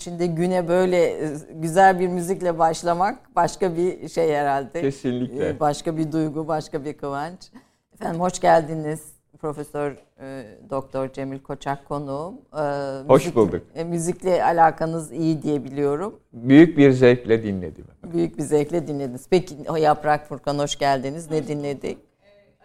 içinde 0.00 0.26
güne 0.26 0.68
böyle 0.68 0.96
e, 1.24 1.30
güzel 1.54 2.00
bir 2.00 2.08
müzikle 2.08 2.58
başlamak 2.58 3.36
başka 3.36 3.76
bir 3.76 4.08
şey 4.08 4.32
herhalde. 4.34 4.80
Kesinlikle. 4.80 5.48
E, 5.48 5.60
Başka 5.60 5.96
bir 5.96 6.12
duygu, 6.12 6.48
başka 6.48 6.84
bir 6.84 6.92
kıvanç. 6.96 7.50
Efendim 7.94 8.20
hoş 8.20 8.40
geldiniz. 8.40 9.12
Profesör 9.38 9.96
e, 10.20 10.44
Doktor 10.70 11.12
Cemil 11.12 11.38
Koçak 11.38 11.88
konuğum. 11.88 12.34
E, 12.58 12.62
Hoş 13.08 13.34
bulduk. 13.34 13.62
e, 13.74 13.84
müzikle 13.84 14.44
alakanız 14.44 15.12
iyi 15.12 15.42
diye 15.42 15.64
biliyorum. 15.64 16.20
Büyük 16.32 16.78
bir 16.78 16.90
zevkle 16.90 17.42
dinledim. 17.42 17.84
Büyük 18.12 18.38
bir 18.38 18.42
zevkle 18.42 18.86
dinlediniz. 18.86 19.26
Peki 19.30 19.56
o 19.68 19.76
Yaprak 19.76 20.26
Furkan 20.26 20.58
hoş 20.58 20.76
geldiniz. 20.78 21.30
Ne 21.30 21.48
dinledik? 21.48 21.98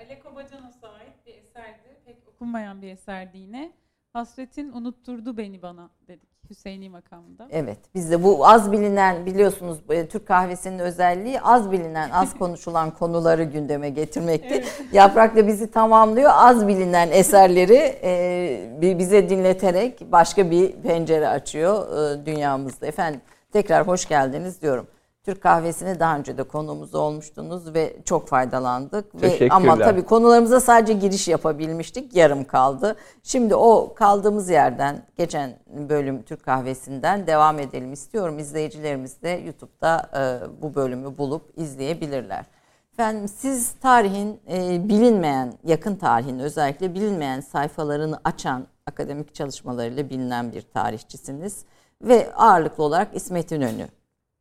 Aleko 0.06 0.35
Bacanos'a 0.35 0.88
ait 0.88 1.25
bir 1.25 1.34
eserdi. 1.34 1.79
Pek 2.06 2.18
okunmayan 2.35 2.81
bir 2.81 2.88
eserdi 2.91 3.38
yine. 3.38 3.72
Hasretin 4.13 4.72
unutturdu 4.72 5.38
beni 5.38 5.62
bana 5.62 5.90
dedik 6.07 6.34
Hüseyini 6.50 6.89
makamında. 6.89 7.47
Evet. 7.51 7.78
Biz 7.95 8.11
de 8.11 8.23
bu 8.23 8.47
az 8.47 8.72
bilinen 8.72 9.25
biliyorsunuz 9.25 9.78
e, 9.89 10.07
Türk 10.07 10.28
kahvesinin 10.28 10.79
özelliği 10.79 11.41
az 11.41 11.72
bilinen, 11.72 12.09
az 12.09 12.33
konuşulan 12.39 12.91
konuları 12.91 13.44
gündeme 13.44 13.89
getirmekti. 13.89 14.63
Yaprak 14.94 15.35
da 15.35 15.47
bizi 15.47 15.72
tamamlıyor. 15.72 16.31
Az 16.35 16.67
bilinen 16.67 17.09
eserleri 17.11 17.95
e, 18.03 18.72
bi- 18.81 19.00
bize 19.00 19.29
dinleterek 19.29 20.11
başka 20.11 20.51
bir 20.51 20.72
pencere 20.72 21.28
açıyor 21.28 21.88
e, 22.22 22.25
dünyamızda. 22.25 22.85
Efendim 22.88 23.22
tekrar 23.53 23.88
hoş 23.88 24.07
geldiniz 24.07 24.62
diyorum. 24.62 24.88
Türk 25.25 25.41
kahvesine 25.41 26.00
daha 26.00 26.18
önce 26.18 26.38
de 26.38 26.44
konuğumuz 26.44 26.96
olmuştunuz 26.96 27.74
ve 27.74 27.97
çok 28.06 28.28
faydalandık. 28.28 29.22
Ve, 29.22 29.47
ama 29.50 29.78
tabii 29.78 30.06
konularımıza 30.06 30.59
sadece 30.59 30.94
giriş 30.94 31.28
yapabilmiştik. 31.28 32.16
Yarım 32.16 32.44
kaldı. 32.44 32.96
Şimdi 33.24 33.56
o 33.56 33.94
kaldığımız 33.94 34.50
yerden 34.50 35.02
geçen 35.18 35.59
bölüm 35.90 36.24
Türk 36.24 36.44
kahvesinden 36.44 37.28
devam 37.28 37.59
edelim 37.59 37.94
istiyorum. 37.94 38.40
İzleyicilerimiz 38.40 39.22
de 39.22 39.30
YouTube'da 39.30 40.09
e, 40.16 40.62
bu 40.62 40.75
bölümü 40.75 41.18
bulup 41.18 41.57
izleyebilirler. 41.57 42.46
Efendim 42.94 43.28
siz 43.28 43.72
tarihin 43.72 44.40
e, 44.52 44.90
bilinmeyen, 44.90 45.53
yakın 45.63 45.96
tarihin 45.96 46.40
özellikle 46.40 46.94
bilinmeyen 46.94 47.40
sayfalarını 47.40 48.19
açan 48.24 48.68
akademik 48.86 49.36
çalışmalarıyla 49.36 50.09
bilinen 50.09 50.52
bir 50.52 50.62
tarihçisiniz. 50.62 51.66
Ve 52.02 52.34
ağırlıklı 52.36 52.84
olarak 52.84 53.07
İsmet 53.13 53.51
İnönü 53.51 53.88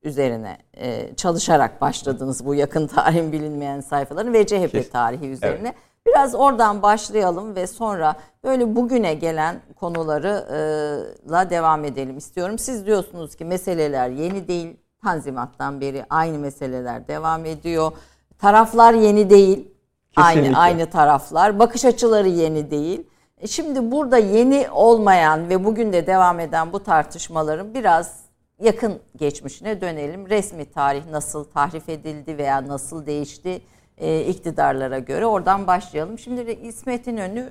üzerine 0.04 0.58
e, 0.76 1.14
çalışarak 1.16 1.80
başladınız 1.80 2.46
bu 2.46 2.54
yakın 2.54 2.86
tarihin 2.86 3.32
bilinmeyen 3.32 3.80
sayfaların 3.80 4.32
ve 4.32 4.46
CHP 4.46 4.70
Kes- 4.72 4.90
tarihi 4.90 5.26
üzerine. 5.28 5.74
Biraz 6.06 6.34
oradan 6.34 6.82
başlayalım 6.82 7.56
ve 7.56 7.66
sonra 7.66 8.16
böyle 8.44 8.76
bugüne 8.76 9.14
gelen 9.14 9.56
konularla 9.80 11.50
devam 11.50 11.84
edelim 11.84 12.16
istiyorum. 12.18 12.58
Siz 12.58 12.86
diyorsunuz 12.86 13.34
ki 13.36 13.44
meseleler 13.44 14.08
yeni 14.08 14.48
değil, 14.48 14.76
Tanzimat'tan 15.02 15.80
beri 15.80 16.04
aynı 16.10 16.38
meseleler 16.38 17.08
devam 17.08 17.44
ediyor. 17.44 17.92
Taraflar 18.38 18.92
yeni 18.94 19.30
değil, 19.30 19.68
aynı 20.16 20.34
Kesinlikle. 20.34 20.58
aynı 20.58 20.90
taraflar. 20.90 21.58
Bakış 21.58 21.84
açıları 21.84 22.28
yeni 22.28 22.70
değil. 22.70 23.06
E 23.38 23.46
Şimdi 23.46 23.90
burada 23.90 24.18
yeni 24.18 24.66
olmayan 24.72 25.48
ve 25.48 25.64
bugün 25.64 25.92
de 25.92 26.06
devam 26.06 26.40
eden 26.40 26.72
bu 26.72 26.82
tartışmaların 26.82 27.74
biraz 27.74 28.23
yakın 28.64 28.98
geçmişine 29.16 29.80
dönelim. 29.80 30.28
Resmi 30.30 30.64
tarih 30.64 31.02
nasıl 31.10 31.44
tahrif 31.44 31.88
edildi 31.88 32.38
veya 32.38 32.68
nasıl 32.68 33.06
değişti 33.06 33.60
e, 33.98 34.20
iktidarlara 34.24 34.98
göre 34.98 35.26
oradan 35.26 35.66
başlayalım. 35.66 36.18
Şimdi 36.18 36.46
de 36.46 36.56
İsmet 36.60 37.06
İnönü 37.06 37.50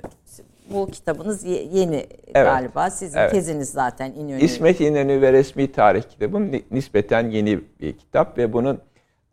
bu 0.73 0.87
kitabınız 0.91 1.43
ye- 1.43 1.63
yeni 1.73 2.07
galiba. 2.33 2.89
Sizin 2.89 3.17
Evet. 3.17 3.31
teziniz 3.31 3.69
zaten 3.69 4.11
İnönü. 4.13 4.41
İsmet 4.41 4.81
İnönü 4.81 5.21
ve 5.21 5.33
Resmi 5.33 5.71
Tarih 5.71 6.03
kitabım 6.03 6.51
ni- 6.51 6.63
nispeten 6.71 7.29
yeni 7.29 7.59
bir 7.81 7.97
kitap 7.97 8.37
ve 8.37 8.53
bunun 8.53 8.79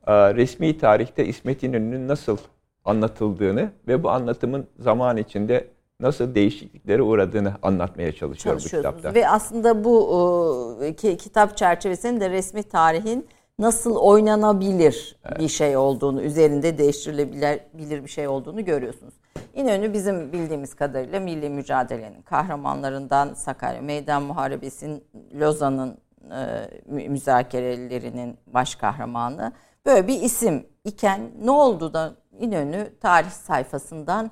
e, 0.06 0.34
resmi 0.34 0.78
tarihte 0.78 1.24
İsmet 1.26 1.62
İnönü'nün 1.62 2.08
nasıl 2.08 2.36
anlatıldığını 2.84 3.70
ve 3.88 4.02
bu 4.02 4.10
anlatımın 4.10 4.66
zaman 4.78 5.16
içinde 5.16 5.66
nasıl 6.00 6.34
değişikliklere 6.34 7.02
uğradığını 7.02 7.54
anlatmaya 7.62 8.12
çalışıyorum 8.12 8.62
bu 8.64 8.68
kitapta. 8.68 9.14
Ve 9.14 9.28
aslında 9.28 9.84
bu 9.84 10.78
e, 10.82 10.96
ki- 10.96 11.16
kitap 11.16 11.56
çerçevesinde 11.56 12.20
de 12.20 12.30
resmi 12.30 12.62
tarihin 12.62 13.26
nasıl 13.58 13.96
oynanabilir 13.96 15.16
bir 15.38 15.48
şey 15.48 15.76
olduğunu, 15.76 16.22
üzerinde 16.22 16.78
değiştirilebilir 16.78 17.60
bilir 17.74 18.04
bir 18.04 18.08
şey 18.10 18.28
olduğunu 18.28 18.64
görüyorsunuz. 18.64 19.14
İnönü 19.54 19.92
bizim 19.92 20.32
bildiğimiz 20.32 20.74
kadarıyla 20.74 21.20
milli 21.20 21.48
mücadelenin 21.48 22.22
kahramanlarından 22.22 23.34
Sakarya 23.34 23.82
Meydan 23.82 24.22
Muharebesi'nin 24.22 25.04
Lozan'ın 25.40 25.98
e, 26.30 26.70
mü- 26.86 27.08
müzakerelerinin 27.08 28.36
baş 28.46 28.74
kahramanı. 28.74 29.52
Böyle 29.86 30.06
bir 30.06 30.22
isim 30.22 30.66
iken 30.84 31.20
ne 31.44 31.50
oldu 31.50 31.92
da 31.94 32.12
İnönü 32.40 32.92
tarih 33.00 33.30
sayfasından 33.30 34.30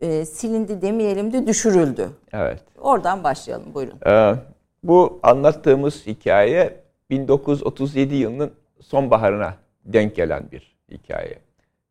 e, 0.00 0.24
silindi 0.24 0.82
demeyelim 0.82 1.32
de 1.32 1.46
düşürüldü. 1.46 2.10
Evet. 2.32 2.62
Oradan 2.78 3.24
başlayalım 3.24 3.74
buyurun. 3.74 3.98
Ee, 4.06 4.34
bu 4.82 5.20
anlattığımız 5.22 6.06
hikaye 6.06 6.80
1937 7.10 8.14
yılının 8.14 8.52
sonbaharına 8.80 9.54
denk 9.84 10.16
gelen 10.16 10.50
bir 10.52 10.76
hikaye. 10.90 11.38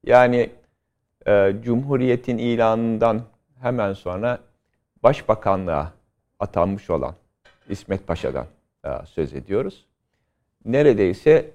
Yani 0.03 0.49
e, 1.27 1.53
Cumhuriyet'in 1.63 2.37
ilanından 2.37 3.21
hemen 3.61 3.93
sonra 3.93 4.39
Başbakanlığa 5.03 5.91
atanmış 6.39 6.89
olan 6.89 7.15
İsmet 7.69 8.07
Paşa'dan 8.07 8.45
e, 8.85 8.89
söz 9.05 9.33
ediyoruz. 9.33 9.85
Neredeyse 10.65 11.51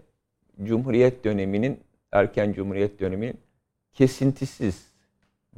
Cumhuriyet 0.63 1.25
döneminin, 1.25 1.81
erken 2.13 2.53
Cumhuriyet 2.53 3.01
döneminin 3.01 3.39
kesintisiz 3.93 4.88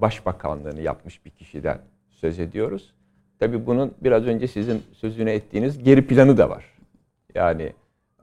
başbakanlığını 0.00 0.80
yapmış 0.80 1.24
bir 1.24 1.30
kişiden 1.30 1.78
söz 2.08 2.38
ediyoruz. 2.38 2.94
Tabi 3.38 3.66
bunun 3.66 3.94
biraz 4.00 4.26
önce 4.26 4.48
sizin 4.48 4.82
sözünü 4.92 5.30
ettiğiniz 5.30 5.82
geri 5.84 6.06
planı 6.06 6.36
da 6.36 6.50
var. 6.50 6.64
Yani 7.34 7.72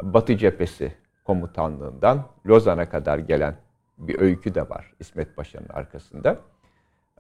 Batı 0.02 0.38
cephesi 0.38 0.92
komutanlığından 1.26 2.26
Lozan'a 2.48 2.90
kadar 2.90 3.20
gelen 3.20 3.56
bir 3.98 4.20
öykü 4.20 4.56
de 4.56 4.70
var 4.70 4.94
İsmet 5.00 5.36
Paşa'nın 5.36 5.70
arkasında. 5.70 6.40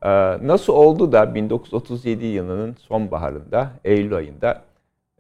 Ee, 0.01 0.09
nasıl 0.48 0.74
oldu 0.74 1.12
da 1.12 1.36
1937 1.36 2.25
yılının 2.25 2.74
sonbaharında, 2.74 3.71
Eylül 3.83 4.15
ayında 4.15 4.62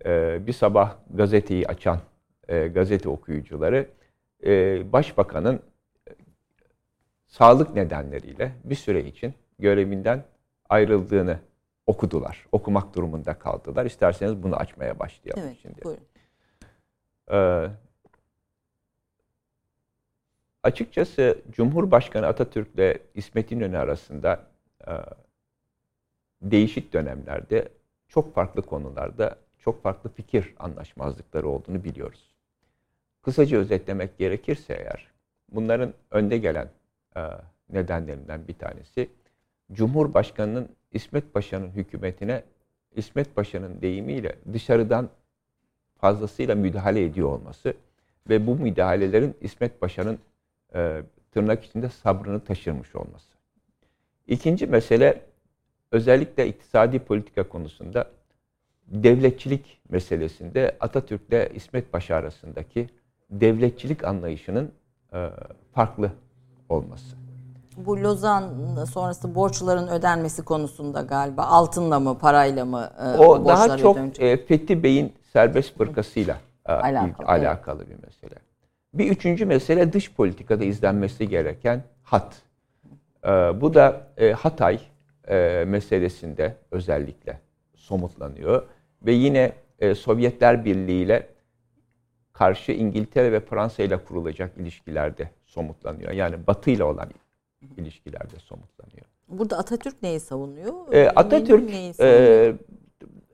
e, 0.05 0.47
bir 0.47 0.53
sabah 0.53 0.95
gazeteyi 1.09 1.67
açan 1.67 1.99
e, 2.47 2.67
gazete 2.67 3.09
okuyucuları 3.09 3.87
e, 4.45 4.81
Başbakanın 4.93 5.59
sağlık 7.27 7.75
nedenleriyle 7.75 8.51
bir 8.63 8.75
süre 8.75 9.03
için 9.03 9.33
görevinden 9.59 10.23
ayrıldığını 10.69 11.39
okudular. 11.87 12.45
Okumak 12.51 12.95
durumunda 12.95 13.39
kaldılar. 13.39 13.85
İsterseniz 13.85 14.43
bunu 14.43 14.55
açmaya 14.55 14.99
başlayalım 14.99 15.43
evet, 15.45 15.57
şimdi. 15.61 15.81
Buyurun. 15.83 16.03
Ee, 17.31 17.69
açıkçası 20.63 21.41
Cumhurbaşkanı 21.51 22.27
Atatürk 22.27 22.75
ile 22.75 22.99
İsmet 23.15 23.51
İnönü 23.51 23.77
arasında 23.77 24.47
e, 24.87 24.91
değişik 26.41 26.93
dönemlerde 26.93 27.69
çok 28.07 28.33
farklı 28.33 28.61
konularda 28.61 29.37
çok 29.59 29.83
farklı 29.83 30.09
fikir 30.09 30.53
anlaşmazlıkları 30.59 31.47
olduğunu 31.47 31.83
biliyoruz. 31.83 32.35
Kısaca 33.21 33.57
özetlemek 33.57 34.17
gerekirse 34.17 34.73
eğer 34.73 35.07
bunların 35.51 35.93
önde 36.11 36.37
gelen 36.37 36.69
nedenlerinden 37.69 38.47
bir 38.47 38.53
tanesi 38.53 39.09
Cumhurbaşkanının 39.71 40.69
İsmet 40.91 41.33
Paşa'nın 41.33 41.69
hükümetine 41.69 42.43
İsmet 42.95 43.35
Paşa'nın 43.35 43.81
deyimiyle 43.81 44.35
dışarıdan 44.53 45.09
fazlasıyla 45.97 46.55
müdahale 46.55 47.05
ediyor 47.05 47.29
olması 47.29 47.73
ve 48.29 48.47
bu 48.47 48.55
müdahalelerin 48.55 49.35
İsmet 49.41 49.81
Paşa'nın 49.81 50.19
e, 50.75 51.01
tırnak 51.31 51.63
içinde 51.63 51.89
sabrını 51.89 52.43
taşırmış 52.43 52.95
olması. 52.95 53.37
İkinci 54.27 54.67
mesele 54.67 55.21
özellikle 55.91 56.47
iktisadi 56.47 56.99
politika 56.99 57.49
konusunda 57.49 58.11
devletçilik 58.87 59.81
meselesinde 59.89 60.77
Atatürk 60.79 61.21
ile 61.29 61.51
İsmet 61.55 61.91
Paşa 61.91 62.15
arasındaki 62.15 62.89
devletçilik 63.29 64.03
anlayışının 64.03 64.71
e, 65.13 65.29
farklı 65.73 66.11
olması. 66.69 67.15
Bu 67.77 68.03
Lozan 68.03 68.53
sonrası 68.85 69.35
borçların 69.35 69.87
ödenmesi 69.87 70.41
konusunda 70.41 71.01
galiba 71.01 71.43
altınla 71.43 71.99
mı 71.99 72.17
parayla 72.17 72.65
mı 72.65 72.89
e, 73.01 73.17
o 73.17 73.45
daha 73.45 73.77
çok 73.77 73.97
e, 74.19 74.45
Fethi 74.45 74.83
Bey'in 74.83 75.13
serbest 75.33 75.79
bırkasıyla 75.79 76.37
e, 76.65 76.71
alakalı, 76.71 77.27
alakalı 77.27 77.83
evet. 77.87 77.97
bir 77.97 78.07
mesele. 78.07 78.39
Bir 78.93 79.11
üçüncü 79.11 79.45
mesele 79.45 79.93
dış 79.93 80.13
politikada 80.13 80.63
izlenmesi 80.63 81.29
gereken 81.29 81.83
hat. 82.03 82.41
E, 83.23 83.29
bu 83.61 83.73
da 83.73 84.01
e, 84.17 84.31
Hatay 84.31 84.79
e, 85.27 85.63
meselesinde 85.67 86.55
özellikle 86.71 87.39
somutlanıyor 87.75 88.63
ve 89.05 89.11
yine 89.11 89.51
e, 89.79 89.95
Sovyetler 89.95 90.65
Birliği 90.65 91.03
ile 91.03 91.27
karşı 92.37 92.71
İngiltere 92.71 93.31
ve 93.31 93.39
Fransa 93.39 93.83
ile 93.83 93.97
kurulacak 93.97 94.57
ilişkilerde 94.57 95.29
somutlanıyor. 95.45 96.11
Yani 96.11 96.47
Batı 96.47 96.71
ile 96.71 96.83
olan 96.83 97.09
ilişkilerde 97.77 98.39
somutlanıyor. 98.39 99.05
Burada 99.27 99.57
Atatürk 99.57 100.03
neyi 100.03 100.19
savunuyor? 100.19 100.93
E, 100.93 101.09
Atatürk 101.09 101.69
neyi 101.69 101.93
savunuyor? 101.93 102.53
E, 102.53 102.55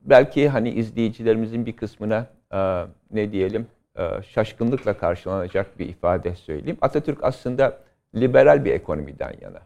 belki 0.02 0.50
hani 0.50 0.70
izleyicilerimizin 0.70 1.66
bir 1.66 1.76
kısmına 1.76 2.28
e, 2.54 2.86
ne 3.12 3.32
diyelim 3.32 3.68
e, 3.98 4.22
şaşkınlıkla 4.22 4.98
karşılanacak 4.98 5.80
bir 5.80 5.90
ifade 5.90 6.36
söyleyeyim. 6.36 6.78
Atatürk 6.82 7.24
aslında 7.24 7.78
liberal 8.16 8.66
bir 8.66 8.72
ekonomiden 8.72 9.34
yana, 9.42 9.60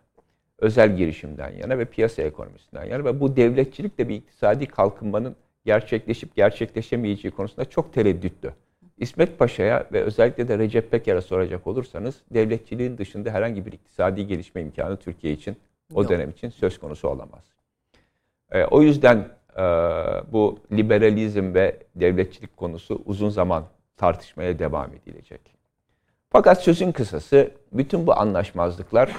özel 0.60 0.98
girişimden 0.98 1.50
yana 1.50 1.78
ve 1.78 1.86
piyasa 1.86 2.22
ekonomisinden 2.22 2.86
yana 2.86 3.06
ve 3.06 3.19
bu 3.19 3.36
devletçilik 3.36 3.98
de 3.98 4.10
bir 4.10 4.16
iktisadi 4.16 4.66
kalkınmanın 4.66 5.36
gerçekleşip 5.66 6.36
gerçekleşemeyeceği 6.36 7.31
konusunda 7.31 7.69
çok 7.69 7.94
tereddütlü. 7.94 8.51
İsmet 8.98 9.40
Paşa'ya 9.40 9.86
ve 9.94 10.02
özellikle 10.02 10.48
de 10.48 10.57
Recep 10.57 10.92
Peker'e 10.92 11.21
soracak 11.21 11.68
olursanız 11.68 12.21
devletçiliğin 12.33 12.98
dışında 12.98 13.31
herhangi 13.31 13.66
bir 13.66 13.71
iktisadi 13.71 14.28
gelişme 14.28 14.62
imkanı 14.62 14.98
Türkiye 14.98 15.33
için 15.33 15.57
o 15.94 16.02
Yok. 16.02 16.12
dönem 16.12 16.30
için 16.30 16.50
söz 16.50 16.80
konusu 16.80 17.07
olamaz. 17.07 17.44
E, 18.52 18.66
o 18.66 18.81
yüzden 18.81 19.28
e, 19.57 19.62
bu 20.31 20.60
liberalizm 20.71 21.54
ve 21.54 21.78
devletçilik 21.95 22.57
konusu 22.57 23.02
uzun 23.06 23.30
zaman 23.30 23.64
tartışmaya 23.98 24.60
devam 24.60 24.94
edilecek. 24.94 25.42
Fakat 26.30 26.64
sözün 26.64 26.92
kısası 26.92 27.52
bütün 27.71 28.07
bu 28.07 28.14
anlaşmazlıklar 28.14 29.12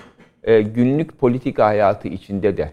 e, 0.42 0.62
günlük 0.62 1.18
politika 1.18 1.66
hayatı 1.66 2.08
içinde 2.08 2.56
de 2.56 2.72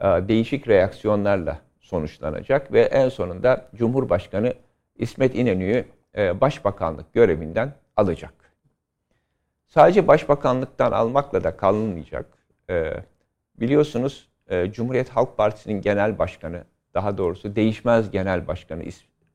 e, 0.00 0.04
değişik 0.04 0.68
reaksiyonlarla 0.68 1.58
sonuçlanacak 1.80 2.72
ve 2.72 2.80
en 2.80 3.08
sonunda 3.08 3.68
Cumhurbaşkanı 3.74 4.54
İsmet 4.98 5.34
İnönü'yü 5.34 5.84
başbakanlık 6.16 7.12
görevinden 7.14 7.72
alacak. 7.96 8.34
Sadece 9.68 10.08
başbakanlıktan 10.08 10.92
almakla 10.92 11.44
da 11.44 11.56
kalınmayacak. 11.56 12.26
E, 12.70 12.92
biliyorsunuz 13.60 14.28
e, 14.48 14.72
Cumhuriyet 14.72 15.08
Halk 15.08 15.36
Partisi'nin 15.36 15.80
genel 15.80 16.18
başkanı, 16.18 16.64
daha 16.94 17.18
doğrusu 17.18 17.56
değişmez 17.56 18.10
genel 18.10 18.46
başkanı 18.46 18.82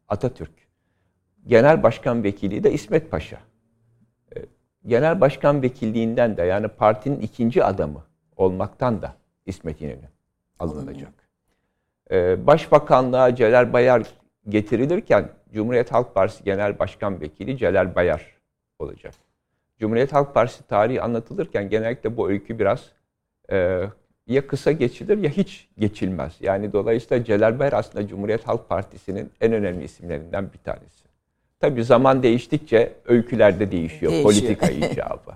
Atatürk. 0.07 0.51
Genel 1.47 1.83
başkan 1.83 2.23
vekili 2.23 2.63
de 2.63 2.71
İsmet 2.71 3.11
Paşa. 3.11 3.37
Genel 4.85 5.21
başkan 5.21 5.61
vekilliğinden 5.61 6.37
de 6.37 6.43
yani 6.43 6.67
partinin 6.67 7.19
ikinci 7.19 7.63
adamı 7.63 8.03
olmaktan 8.37 9.01
da 9.01 9.15
İsmet 9.45 9.81
İnönü 9.81 10.09
alınacak. 10.59 11.13
Başbakanlığa 12.47 13.35
Celal 13.35 13.73
Bayar 13.73 14.03
getirilirken 14.49 15.29
Cumhuriyet 15.53 15.91
Halk 15.91 16.15
Partisi 16.15 16.43
Genel 16.43 16.79
Başkan 16.79 17.21
Vekili 17.21 17.57
Celal 17.57 17.95
Bayar 17.95 18.37
olacak. 18.79 19.13
Cumhuriyet 19.79 20.13
Halk 20.13 20.33
Partisi 20.33 20.67
tarihi 20.67 21.01
anlatılırken 21.01 21.69
genellikle 21.69 22.17
bu 22.17 22.29
öykü 22.29 22.59
biraz 22.59 22.91
e, 23.51 23.83
ya 24.27 24.47
kısa 24.47 24.71
geçilir 24.71 25.17
ya 25.17 25.29
hiç 25.29 25.67
geçilmez. 25.77 26.37
Yani 26.39 26.73
dolayısıyla 26.73 27.23
Celal 27.23 27.59
Bayar 27.59 27.73
aslında 27.73 28.07
Cumhuriyet 28.07 28.47
Halk 28.47 28.69
Partisi'nin 28.69 29.31
en 29.41 29.53
önemli 29.53 29.83
isimlerinden 29.83 30.53
bir 30.53 30.59
tanesi. 30.59 31.01
Tabii 31.59 31.83
zaman 31.83 32.23
değiştikçe 32.23 32.93
öyküler 33.05 33.59
de 33.59 33.71
değişiyor, 33.71 34.11
değişiyor. 34.11 34.33
politika 34.33 34.69
icabı. 34.71 35.31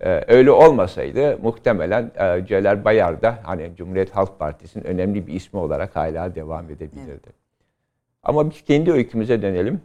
Ee, 0.00 0.24
öyle 0.28 0.50
olmasaydı 0.50 1.38
muhtemelen 1.42 2.10
e, 2.16 2.46
Celal 2.46 2.84
Bayar 2.84 3.22
da 3.22 3.38
hani 3.42 3.70
Cumhuriyet 3.76 4.10
Halk 4.10 4.38
Partisi'nin 4.38 4.84
önemli 4.84 5.26
bir 5.26 5.32
ismi 5.32 5.60
olarak 5.60 5.96
hala 5.96 6.34
devam 6.34 6.64
edebilirdi. 6.64 7.20
Evet. 7.24 7.47
Ama 8.28 8.50
biz 8.50 8.64
kendi 8.64 8.92
öykümüze 8.92 9.42
dönelim. 9.42 9.80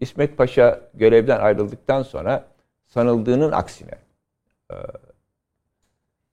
İsmet 0.00 0.36
Paşa 0.38 0.80
görevden 0.94 1.40
ayrıldıktan 1.40 2.02
sonra 2.02 2.44
sanıldığının 2.86 3.52
aksine 3.52 3.94
e, 4.70 4.74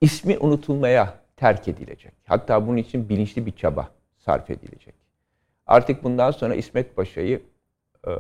ismi 0.01 0.37
unutulmaya 0.37 1.13
terk 1.35 1.67
edilecek. 1.67 2.13
Hatta 2.25 2.67
bunun 2.67 2.77
için 2.77 3.09
bilinçli 3.09 3.45
bir 3.45 3.51
çaba 3.51 3.89
sarf 4.17 4.49
edilecek. 4.49 4.93
Artık 5.67 6.03
bundan 6.03 6.31
sonra 6.31 6.55
İsmet 6.55 6.95
Paşa'yı 6.95 7.41
e, 8.07 8.11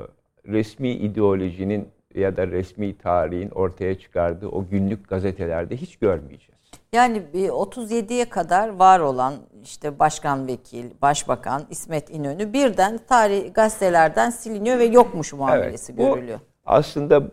resmi 0.47 0.89
ideolojinin 0.89 1.89
ya 2.15 2.37
da 2.37 2.47
resmi 2.47 2.97
tarihin 2.97 3.49
ortaya 3.49 3.99
çıkardığı 3.99 4.47
o 4.47 4.67
günlük 4.67 5.09
gazetelerde 5.09 5.77
hiç 5.77 5.97
görmeyeceğiz. 5.97 6.57
Yani 6.93 7.23
37'ye 7.33 8.29
kadar 8.29 8.69
var 8.69 8.99
olan 8.99 9.33
işte 9.67 9.99
başkan 9.99 10.47
vekil, 10.47 10.91
başbakan 11.01 11.67
İsmet 11.69 12.09
İnönü 12.09 12.53
birden 12.53 12.99
tarih 13.07 13.53
gazetelerden 13.53 14.29
siliniyor 14.29 14.79
ve 14.79 14.85
yokmuş 14.85 15.33
muamelesi 15.33 15.91
evet, 15.91 16.15
görülüyor. 16.15 16.39
Aslında 16.65 17.23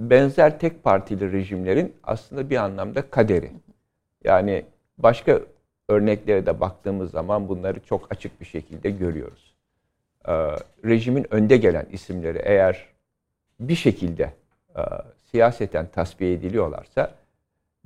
benzer 0.00 0.60
tek 0.60 0.84
partili 0.84 1.32
rejimlerin 1.32 1.94
aslında 2.02 2.50
bir 2.50 2.56
anlamda 2.56 3.10
kaderi. 3.10 3.52
Yani 4.24 4.64
başka 4.98 5.40
örneklere 5.88 6.46
de 6.46 6.60
baktığımız 6.60 7.10
zaman 7.10 7.48
bunları 7.48 7.80
çok 7.80 8.12
açık 8.12 8.40
bir 8.40 8.46
şekilde 8.46 8.90
görüyoruz. 8.90 9.56
Ee, 10.28 10.32
rejimin 10.84 11.34
önde 11.34 11.56
gelen 11.56 11.86
isimleri 11.92 12.38
eğer 12.44 12.86
bir 13.60 13.74
şekilde 13.74 14.32
e, 14.76 14.80
siyaseten 15.30 15.86
tasfiye 15.86 16.32
ediliyorlarsa 16.32 17.14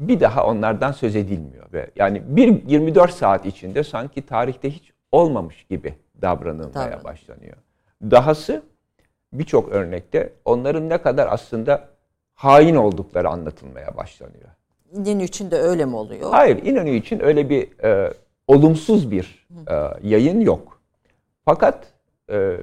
bir 0.00 0.20
daha 0.20 0.46
onlardan 0.46 0.92
söz 0.92 1.16
edilmiyor 1.16 1.72
ve 1.72 1.90
yani 1.96 2.22
bir 2.36 2.66
24 2.66 3.10
saat 3.10 3.46
içinde 3.46 3.84
sanki 3.84 4.26
tarihte 4.26 4.70
hiç 4.70 4.92
olmamış 5.12 5.64
gibi 5.64 5.94
davranılmaya 6.22 6.90
Tabii. 6.90 7.04
başlanıyor. 7.04 7.56
Dahası 8.02 8.62
birçok 9.32 9.68
örnekte 9.68 10.32
onların 10.44 10.88
ne 10.88 10.98
kadar 10.98 11.28
aslında 11.30 11.88
hain 12.34 12.74
oldukları 12.74 13.28
anlatılmaya 13.28 13.96
başlanıyor. 13.96 14.48
İnönü 14.92 15.22
için 15.22 15.50
de 15.50 15.56
öyle 15.56 15.84
mi 15.84 15.96
oluyor? 15.96 16.30
Hayır, 16.30 16.62
İnönü 16.62 16.90
için 16.90 17.20
öyle 17.20 17.48
bir 17.50 17.84
e, 17.84 18.14
olumsuz 18.46 19.10
bir 19.10 19.46
e, 19.70 19.74
yayın 20.02 20.40
yok. 20.40 20.80
Fakat 21.44 21.86
e, 22.30 22.56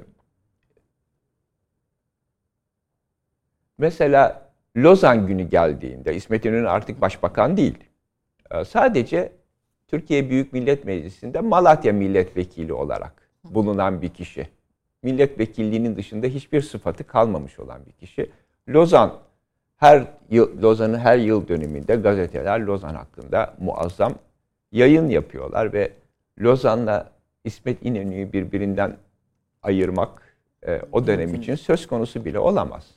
mesela 3.77 4.46
Lozan 4.77 5.27
günü 5.27 5.43
geldiğinde 5.43 6.15
İsmet 6.15 6.45
İnönü 6.45 6.69
artık 6.69 7.01
başbakan 7.01 7.57
değil. 7.57 7.77
E, 8.51 8.65
sadece 8.65 9.31
Türkiye 9.87 10.29
Büyük 10.29 10.53
Millet 10.53 10.85
Meclisi'nde 10.85 11.41
Malatya 11.41 11.93
milletvekili 11.93 12.73
olarak 12.73 13.29
bulunan 13.43 14.01
bir 14.01 14.09
kişi. 14.09 14.47
Milletvekilliğinin 15.03 15.95
dışında 15.95 16.27
hiçbir 16.27 16.61
sıfatı 16.61 17.03
kalmamış 17.03 17.59
olan 17.59 17.85
bir 17.85 17.91
kişi. 17.91 18.31
Lozan 18.69 19.13
her 19.77 20.07
yıl 20.29 20.61
Lozan'ın 20.61 20.97
her 20.97 21.17
yıl 21.17 21.47
dönümünde 21.47 21.95
gazeteler 21.95 22.59
Lozan 22.59 22.95
hakkında 22.95 23.53
muazzam 23.59 24.13
yayın 24.71 25.09
yapıyorlar 25.09 25.73
ve 25.73 25.91
Lozan'la 26.41 27.11
İsmet 27.43 27.85
İnönü'yü 27.85 28.33
birbirinden 28.33 28.97
ayırmak 29.63 30.37
e, 30.67 30.81
o 30.91 31.07
dönem 31.07 31.35
için 31.35 31.55
söz 31.55 31.87
konusu 31.87 32.25
bile 32.25 32.39
olamaz. 32.39 32.96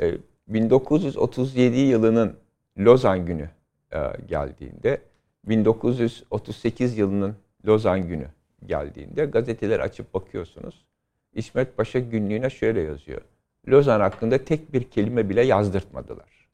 E, 0.00 0.14
1937 0.48 1.78
yılının 1.78 2.36
Lozan 2.78 3.26
günü 3.26 3.50
e, 3.92 3.98
geldiğinde 4.28 5.00
1938 5.44 6.98
yılının 6.98 7.36
Lozan 7.66 8.08
günü 8.08 8.26
geldiğinde 8.66 9.24
gazeteler 9.24 9.80
açıp 9.80 10.14
bakıyorsunuz. 10.14 10.84
İsmet 11.32 11.76
Paşa 11.76 11.98
günlüğüne 11.98 12.50
şöyle 12.50 12.80
yazıyor. 12.80 13.20
Lozan 13.68 14.00
hakkında 14.00 14.44
tek 14.44 14.72
bir 14.72 14.84
kelime 14.84 15.28
bile 15.28 15.42
yazdırtmadılar. 15.42 16.48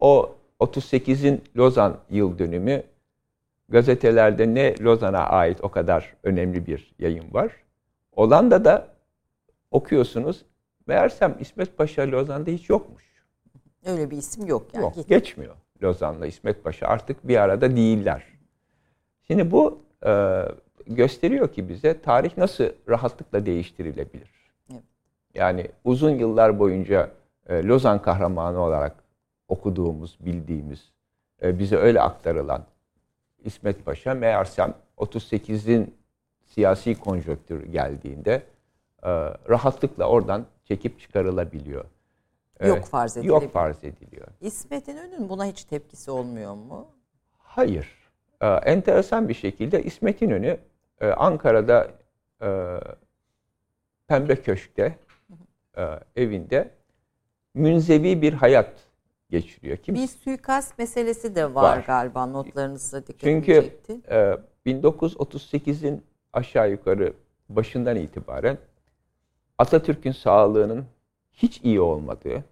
O 0.00 0.34
38'in 0.60 1.42
Lozan 1.56 1.98
yıl 2.10 2.38
dönümü 2.38 2.82
gazetelerde 3.68 4.54
ne 4.54 4.74
Lozan'a 4.80 5.18
ait 5.18 5.58
o 5.62 5.68
kadar 5.68 6.14
önemli 6.22 6.66
bir 6.66 6.94
yayın 6.98 7.34
var. 7.34 7.52
da 8.64 8.88
okuyorsunuz. 9.70 10.44
Meğersem 10.88 11.36
İsmet 11.40 11.76
Paşa 11.76 12.10
Lozan'da 12.10 12.50
hiç 12.50 12.68
yokmuş. 12.68 13.04
Öyle 13.86 14.10
bir 14.10 14.16
isim 14.16 14.46
yok 14.46 14.74
yani. 14.74 14.82
Yok, 14.82 15.08
geçmiyor. 15.08 15.54
Lozan'la 15.82 16.26
İsmet 16.26 16.64
Paşa 16.64 16.86
artık 16.86 17.28
bir 17.28 17.36
arada 17.36 17.76
değiller. 17.76 18.24
Şimdi 19.26 19.50
bu 19.50 19.82
e, 20.06 20.42
gösteriyor 20.86 21.52
ki 21.52 21.68
bize 21.68 22.00
tarih 22.00 22.36
nasıl 22.36 22.64
rahatlıkla 22.88 23.46
değiştirilebilir. 23.46 24.30
Evet. 24.72 24.82
Yani 25.34 25.70
uzun 25.84 26.10
yıllar 26.10 26.58
boyunca 26.58 27.10
e, 27.46 27.62
Lozan 27.64 28.02
kahramanı 28.02 28.60
olarak 28.60 28.96
okuduğumuz, 29.48 30.18
bildiğimiz, 30.20 30.92
e, 31.42 31.58
bize 31.58 31.76
öyle 31.76 32.00
aktarılan 32.00 32.64
İsmet 33.44 33.84
Paşa 33.84 34.14
meğersem 34.14 34.74
38'in 34.98 35.94
siyasi 36.46 36.94
konjonktür 36.94 37.66
geldiğinde 37.66 38.42
e, 39.02 39.10
rahatlıkla 39.48 40.04
oradan 40.04 40.46
çekip 40.68 41.00
çıkarılabiliyor. 41.00 41.84
Yok 42.66 42.84
farz 42.84 43.16
ediliyor. 43.16 43.42
Yok 43.42 43.52
farz 43.52 43.84
ediliyor. 43.84 44.26
İsmet 44.40 44.88
İnönü'nün 44.88 45.28
buna 45.28 45.46
hiç 45.46 45.64
tepkisi 45.64 46.10
olmuyor 46.10 46.54
mu? 46.54 46.86
Hayır. 47.38 47.98
Ee, 48.40 48.46
enteresan 48.46 49.28
bir 49.28 49.34
şekilde 49.34 49.82
İsmet 49.82 50.22
İnönü 50.22 50.58
e, 51.00 51.06
Ankara'da 51.06 51.88
e, 52.42 52.48
Pembe 54.08 54.36
Köşk'te 54.36 54.98
e, 55.76 55.82
evinde 56.16 56.70
münzevi 57.54 58.22
bir 58.22 58.32
hayat 58.32 58.72
geçiriyor. 59.30 59.76
Kim? 59.76 59.94
Bir 59.94 60.06
suikast 60.06 60.78
meselesi 60.78 61.34
de 61.34 61.54
var, 61.54 61.76
var. 61.76 61.84
galiba 61.86 62.26
notlarınızda 62.26 63.06
dikkat 63.06 63.20
Çünkü 63.20 63.70
e, 64.10 64.36
1938'in 64.66 66.02
aşağı 66.32 66.70
yukarı 66.70 67.12
başından 67.48 67.96
itibaren 67.96 68.58
Atatürk'ün 69.58 70.12
sağlığının 70.12 70.86
hiç 71.32 71.60
iyi 71.62 71.80
olmadığı 71.80 72.44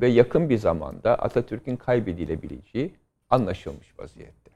ve 0.00 0.08
yakın 0.08 0.50
bir 0.50 0.58
zamanda 0.58 1.14
Atatürk'ün 1.14 1.76
kaybedilebileceği 1.76 2.94
anlaşılmış 3.30 3.98
vaziyette. 3.98 4.50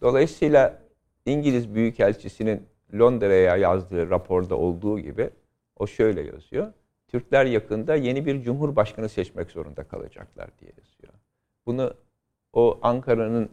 Dolayısıyla 0.00 0.82
İngiliz 1.26 1.74
Büyükelçisi'nin 1.74 2.66
Londra'ya 2.94 3.56
yazdığı 3.56 4.10
raporda 4.10 4.56
olduğu 4.56 4.98
gibi 4.98 5.30
o 5.76 5.86
şöyle 5.86 6.20
yazıyor. 6.22 6.72
Türkler 7.08 7.44
yakında 7.44 7.94
yeni 7.94 8.26
bir 8.26 8.42
cumhurbaşkanı 8.42 9.08
seçmek 9.08 9.50
zorunda 9.50 9.84
kalacaklar 9.84 10.50
diye 10.58 10.72
yazıyor. 10.78 11.12
Bunu 11.66 11.94
o 12.52 12.78
Ankara'nın 12.82 13.50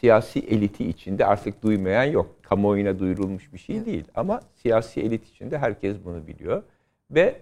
siyasi 0.00 0.40
eliti 0.40 0.88
içinde 0.88 1.26
artık 1.26 1.62
duymayan 1.62 2.04
yok. 2.04 2.42
Kamuoyuna 2.42 2.98
duyurulmuş 2.98 3.52
bir 3.52 3.58
şey 3.58 3.86
değil 3.86 4.04
ama 4.14 4.40
siyasi 4.54 5.00
elit 5.00 5.28
içinde 5.28 5.58
herkes 5.58 5.96
bunu 6.04 6.26
biliyor. 6.26 6.62
Ve 7.10 7.40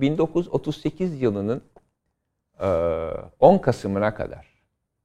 1938 0.00 1.22
yılının 1.22 1.62
10 3.40 3.58
Kasım'ına 3.58 4.14
kadar 4.14 4.46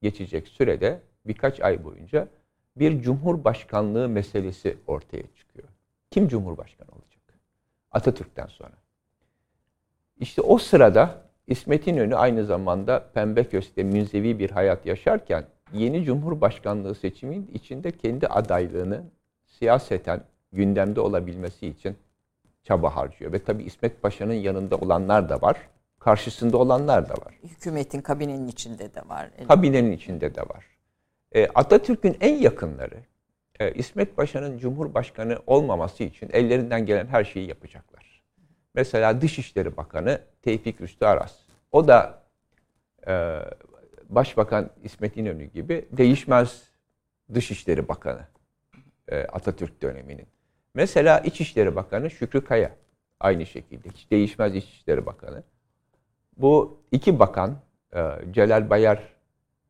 geçecek 0.01 0.48
sürede 0.48 1.00
birkaç 1.25 1.62
ay 1.62 1.84
boyunca 1.84 2.27
bir 2.75 3.01
cumhurbaşkanlığı 3.01 4.10
meselesi 4.10 4.77
ortaya 4.88 5.24
çıkıyor. 5.38 5.68
Kim 6.12 6.27
cumhurbaşkanı 6.27 6.89
olacak? 6.92 7.22
Atatürk'ten 7.92 8.48
sonra. 8.48 8.74
İşte 10.20 10.42
o 10.42 10.58
sırada 10.58 11.22
İsmet 11.48 11.88
İnönü 11.88 12.15
aynı 12.15 12.46
zamanda 12.46 13.10
Pembeköşk'te 13.13 13.84
münzevi 13.84 14.39
bir 14.39 14.50
hayat 14.50 14.86
yaşarken 14.86 15.46
yeni 15.74 16.03
cumhurbaşkanlığı 16.03 16.96
seçiminin 16.96 17.51
içinde 17.53 17.92
kendi 17.92 18.27
adaylığını 18.27 19.03
siyaseten 19.46 20.22
gündemde 20.51 21.01
olabilmesi 21.01 21.68
için 21.68 21.98
çaba 22.63 22.96
harcıyor. 22.96 23.32
Ve 23.34 23.44
tabii 23.44 23.63
İsmet 23.63 24.01
Paşa'nın 24.01 24.34
yanında 24.34 24.75
olanlar 24.77 25.30
da 25.30 25.42
var, 25.42 25.58
karşısında 26.00 26.58
olanlar 26.58 27.10
da 27.10 27.13
var. 27.13 27.39
Hükümetin 27.44 28.01
kabinenin 28.01 28.48
içinde 28.48 28.96
de 28.96 29.01
var. 29.10 29.30
Kabinenin 29.48 29.92
içinde 29.92 30.36
de 30.36 30.42
var. 30.42 30.65
E, 31.32 31.48
Atatürk'ün 31.48 32.18
en 32.22 32.36
yakınları 32.36 32.98
e, 33.60 33.72
İsmet 33.72 34.15
Paşa'nın 34.15 34.58
Cumhurbaşkanı 34.58 35.38
olmaması 35.48 36.03
için 36.03 36.30
ellerinden 36.34 36.86
gelen 36.86 37.08
her 37.08 37.24
şeyi 37.24 37.48
yapacaklar. 37.48 38.24
Mesela 38.75 39.22
Dışişleri 39.22 39.77
Bakanı 39.77 40.22
Tevfik 40.42 40.82
Rüstü 40.82 41.06
Aras. 41.06 41.36
O 41.72 41.88
da 41.88 42.24
e, 43.08 43.39
Başbakan 44.15 44.70
İsmet 44.84 45.17
İnönü 45.17 45.46
gibi 45.46 45.86
değişmez 45.91 46.63
Dışişleri 47.34 47.88
Bakanı 47.88 48.27
e, 49.08 49.24
Atatürk 49.24 49.82
döneminin. 49.82 50.27
Mesela 50.74 51.20
İçişleri 51.20 51.75
Bakanı 51.75 52.10
Şükrü 52.10 52.43
Kaya 52.43 52.72
aynı 53.20 53.46
şekilde 53.46 53.89
hiç 53.89 54.12
değişmez 54.12 54.55
İçişleri 54.55 55.05
Bakanı. 55.05 55.43
Bu 56.38 56.82
iki 56.91 57.20
bakan 57.20 57.58
e, 57.96 58.01
Celal 58.32 58.70
Bayar 58.70 59.13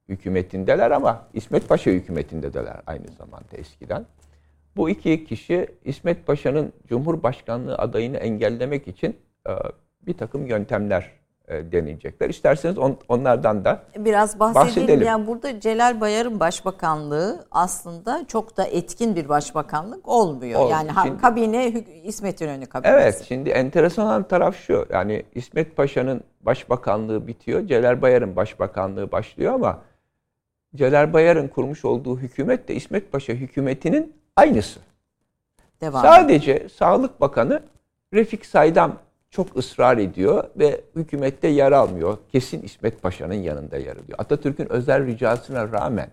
hükümetindeler 0.09 0.91
ama 0.91 1.27
İsmet 1.33 1.69
Paşa 1.69 1.91
hükümetindeler 1.91 2.81
aynı 2.85 3.07
zamanda 3.17 3.57
eskiden. 3.57 4.05
Bu 4.75 4.89
iki 4.89 5.25
kişi 5.25 5.67
İsmet 5.85 6.27
Paşa'nın 6.27 6.73
Cumhurbaşkanlığı 6.87 7.75
adayını 7.77 8.17
engellemek 8.17 8.87
için 8.87 9.17
e, 9.47 9.51
bir 10.01 10.17
takım 10.17 10.45
yöntemler 10.45 11.11
deneyecekler. 11.49 12.29
İsterseniz 12.29 12.77
on, 12.77 12.97
onlardan 13.09 13.65
da 13.65 13.83
biraz 13.97 14.39
bahsedelim. 14.39 14.67
bahsedelim. 14.67 15.07
Yani 15.07 15.27
burada 15.27 15.59
Celal 15.59 16.01
Bayar'ın 16.01 16.39
başbakanlığı 16.39 17.45
aslında 17.51 18.25
çok 18.27 18.57
da 18.57 18.65
etkin 18.65 19.15
bir 19.15 19.29
başbakanlık 19.29 20.07
olmuyor. 20.07 20.59
Oldu. 20.59 20.71
Yani 20.71 20.91
şimdi, 21.03 21.21
kabine 21.21 21.67
İsmet 22.03 22.41
İnönü 22.41 22.65
kabinesi. 22.65 22.95
Evet, 22.95 23.25
şimdi 23.27 23.49
enteresan 23.49 24.05
olan 24.05 24.23
taraf 24.23 24.55
şu. 24.55 24.85
Yani 24.89 25.23
İsmet 25.35 25.75
Paşa'nın 25.75 26.23
başbakanlığı 26.41 27.27
bitiyor, 27.27 27.67
Celal 27.67 28.01
Bayar'ın 28.01 28.35
başbakanlığı 28.35 29.11
başlıyor 29.11 29.53
ama 29.53 29.81
Celal 30.75 31.13
Bayar'ın 31.13 31.47
kurmuş 31.47 31.85
olduğu 31.85 32.17
hükümet 32.17 32.67
de 32.67 32.75
İsmet 32.75 33.11
Paşa 33.11 33.33
hükümetinin 33.33 34.13
aynısı. 34.35 34.79
Devam. 35.81 36.01
Sadece 36.01 36.69
Sağlık 36.69 37.21
Bakanı 37.21 37.63
Refik 38.13 38.45
Saydam 38.45 38.95
çok 39.33 39.57
ısrar 39.57 39.97
ediyor 39.97 40.43
ve 40.55 40.81
hükümette 40.95 41.47
yer 41.47 41.71
almıyor. 41.71 42.17
Kesin 42.31 42.61
İsmet 42.61 43.01
Paşa'nın 43.01 43.33
yanında 43.33 43.77
yer 43.77 43.91
alıyor. 43.91 44.17
Atatürk'ün 44.17 44.71
özel 44.71 45.05
ricasına 45.05 45.71
rağmen 45.71 46.07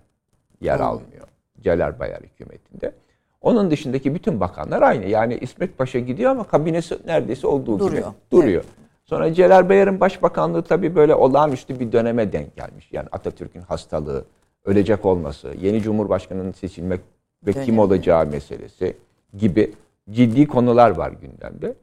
yer 0.60 0.80
almıyor 0.80 1.26
Celal 1.60 1.98
Bayar 1.98 2.20
hükümetinde. 2.22 2.92
Onun 3.40 3.70
dışındaki 3.70 4.14
bütün 4.14 4.40
bakanlar 4.40 4.82
aynı. 4.82 5.06
Yani 5.06 5.38
İsmet 5.40 5.78
Paşa 5.78 5.98
gidiyor 5.98 6.30
ama 6.30 6.44
kabinesi 6.44 6.98
neredeyse 7.06 7.46
olduğu 7.46 7.78
duruyor. 7.78 8.02
gibi 8.02 8.14
duruyor. 8.32 8.62
Evet. 8.64 8.74
Sonra 9.04 9.34
Celal 9.34 9.68
Bayar'ın 9.68 10.00
başbakanlığı 10.00 10.62
tabii 10.62 10.94
böyle 10.94 11.14
olağanüstü 11.14 11.80
bir 11.80 11.92
döneme 11.92 12.32
denk 12.32 12.56
gelmiş. 12.56 12.88
Yani 12.92 13.08
Atatürk'ün 13.12 13.60
hastalığı, 13.62 14.24
ölecek 14.64 15.04
olması, 15.04 15.54
yeni 15.60 15.82
cumhurbaşkanının 15.82 16.52
seçilmek 16.52 17.00
ve 17.46 17.52
Dönemi. 17.52 17.66
kim 17.66 17.78
olacağı 17.78 18.26
meselesi 18.26 18.96
gibi 19.36 19.72
ciddi 20.10 20.46
konular 20.46 20.90
var 20.90 21.12
gündemde. 21.20 21.74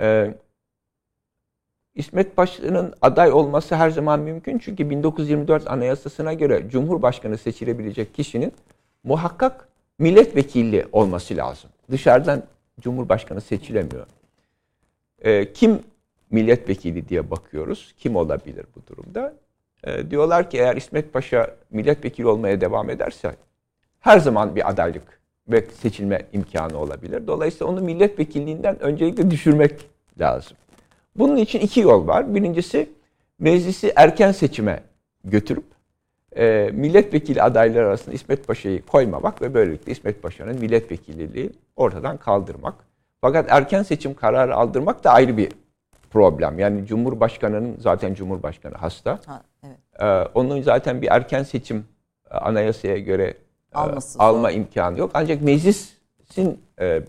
Ee, 0.00 0.34
İsmet 1.94 2.36
Paşa'nın 2.36 2.94
aday 3.02 3.32
olması 3.32 3.74
her 3.74 3.90
zaman 3.90 4.20
mümkün. 4.20 4.58
Çünkü 4.58 4.90
1924 4.90 5.70
Anayasası'na 5.70 6.32
göre 6.32 6.68
Cumhurbaşkanı 6.68 7.38
seçilebilecek 7.38 8.14
kişinin 8.14 8.52
muhakkak 9.04 9.68
milletvekili 9.98 10.86
olması 10.92 11.36
lazım. 11.36 11.70
Dışarıdan 11.90 12.42
Cumhurbaşkanı 12.80 13.40
seçilemiyor. 13.40 14.06
Ee, 15.22 15.52
kim 15.52 15.78
milletvekili 16.30 17.08
diye 17.08 17.30
bakıyoruz. 17.30 17.94
Kim 17.98 18.16
olabilir 18.16 18.66
bu 18.76 18.86
durumda? 18.86 19.34
Ee, 19.84 20.10
diyorlar 20.10 20.50
ki 20.50 20.58
eğer 20.58 20.76
İsmet 20.76 21.12
Paşa 21.12 21.56
milletvekili 21.70 22.26
olmaya 22.26 22.60
devam 22.60 22.90
ederse 22.90 23.36
her 24.00 24.18
zaman 24.18 24.56
bir 24.56 24.68
adaylık 24.70 25.20
ve 25.48 25.66
seçilme 25.80 26.26
imkanı 26.32 26.78
olabilir. 26.78 27.26
Dolayısıyla 27.26 27.72
onu 27.72 27.80
milletvekilliğinden 27.80 28.82
öncelikle 28.82 29.30
düşürmek 29.30 29.86
lazım. 30.20 30.56
Bunun 31.16 31.36
için 31.36 31.60
iki 31.60 31.80
yol 31.80 32.06
var. 32.06 32.34
Birincisi 32.34 32.90
meclisi 33.38 33.92
erken 33.96 34.32
seçime 34.32 34.82
götürüp 35.24 35.64
e, 36.36 36.70
milletvekili 36.72 37.42
adayları 37.42 37.86
arasında 37.86 38.14
İsmet 38.14 38.46
Paşa'yı 38.46 38.86
koymamak 38.86 39.42
ve 39.42 39.54
böylelikle 39.54 39.92
İsmet 39.92 40.22
Paşa'nın 40.22 40.60
milletvekilliği 40.60 41.52
ortadan 41.76 42.16
kaldırmak. 42.16 42.74
Fakat 43.20 43.46
erken 43.48 43.82
seçim 43.82 44.14
kararı 44.14 44.56
aldırmak 44.56 45.04
da 45.04 45.10
ayrı 45.10 45.36
bir 45.36 45.48
problem. 46.10 46.58
Yani 46.58 46.86
Cumhurbaşkanı'nın 46.86 47.76
zaten 47.80 48.14
Cumhurbaşkanı 48.14 48.74
hasta. 48.74 49.20
Ha, 49.26 49.42
evet. 49.62 49.76
Ee, 50.00 50.04
onun 50.34 50.62
zaten 50.62 51.02
bir 51.02 51.08
erken 51.10 51.42
seçim 51.42 51.84
e, 52.30 52.34
anayasaya 52.34 52.98
göre 52.98 53.24
e, 53.74 53.78
alma 54.18 54.50
zor. 54.50 54.50
imkanı 54.50 54.98
yok. 54.98 55.10
Ancak 55.14 55.42
meclisin 55.42 56.60
e, 56.80 57.02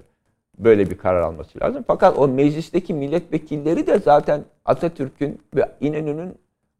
böyle 0.60 0.90
bir 0.90 0.98
karar 0.98 1.22
alması 1.22 1.60
lazım. 1.62 1.84
Fakat 1.88 2.18
o 2.18 2.28
meclisteki 2.28 2.94
milletvekilleri 2.94 3.88
de 3.88 4.00
zaten 4.00 4.44
Atatürk'ün 4.66 5.42
ve 5.56 5.72
İnönü'nün 5.82 6.36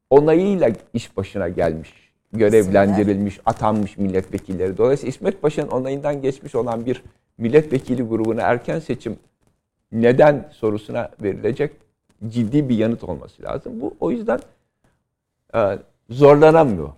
onayıyla 0.10 0.72
iş 0.94 1.18
başına 1.18 1.50
gelmiş, 1.50 1.94
görevlendirilmiş, 2.34 3.40
atanmış 3.46 3.98
milletvekilleri. 3.98 4.78
Dolayısıyla 4.78 5.10
İsmet 5.10 5.42
Paşa'nın 5.42 5.68
onayından 5.68 6.22
geçmiş 6.22 6.56
olan 6.56 6.86
bir 6.86 7.04
milletvekili 7.38 8.04
grubuna 8.04 8.42
erken 8.42 8.80
seçim 8.80 9.18
neden 9.92 10.50
sorusuna 10.52 11.10
verilecek 11.24 11.72
ciddi 12.28 12.70
bir 12.70 12.78
yanıt 12.78 13.04
olması 13.04 13.44
lazım. 13.44 13.82
Bu 13.82 13.94
o 14.00 14.12
yüzden 14.12 14.40
e, 15.56 15.78
zorlanamıyor. 16.10 16.90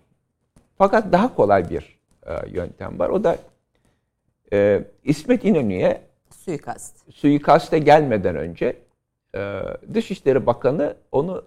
Fakat 0.77 1.11
daha 1.11 1.35
kolay 1.35 1.69
bir 1.69 1.99
e, 2.25 2.49
yöntem 2.49 2.99
var. 2.99 3.09
O 3.09 3.23
da 3.23 3.37
e, 4.53 4.83
İsmet 5.03 5.45
İnönü'ye 5.45 6.06
suikast. 6.47 6.95
Suikaste 7.13 7.79
gelmeden 7.79 8.35
önce 8.35 8.75
e, 9.35 9.61
Dışişleri 9.93 10.45
Bakanı 10.45 10.95
onu 11.11 11.45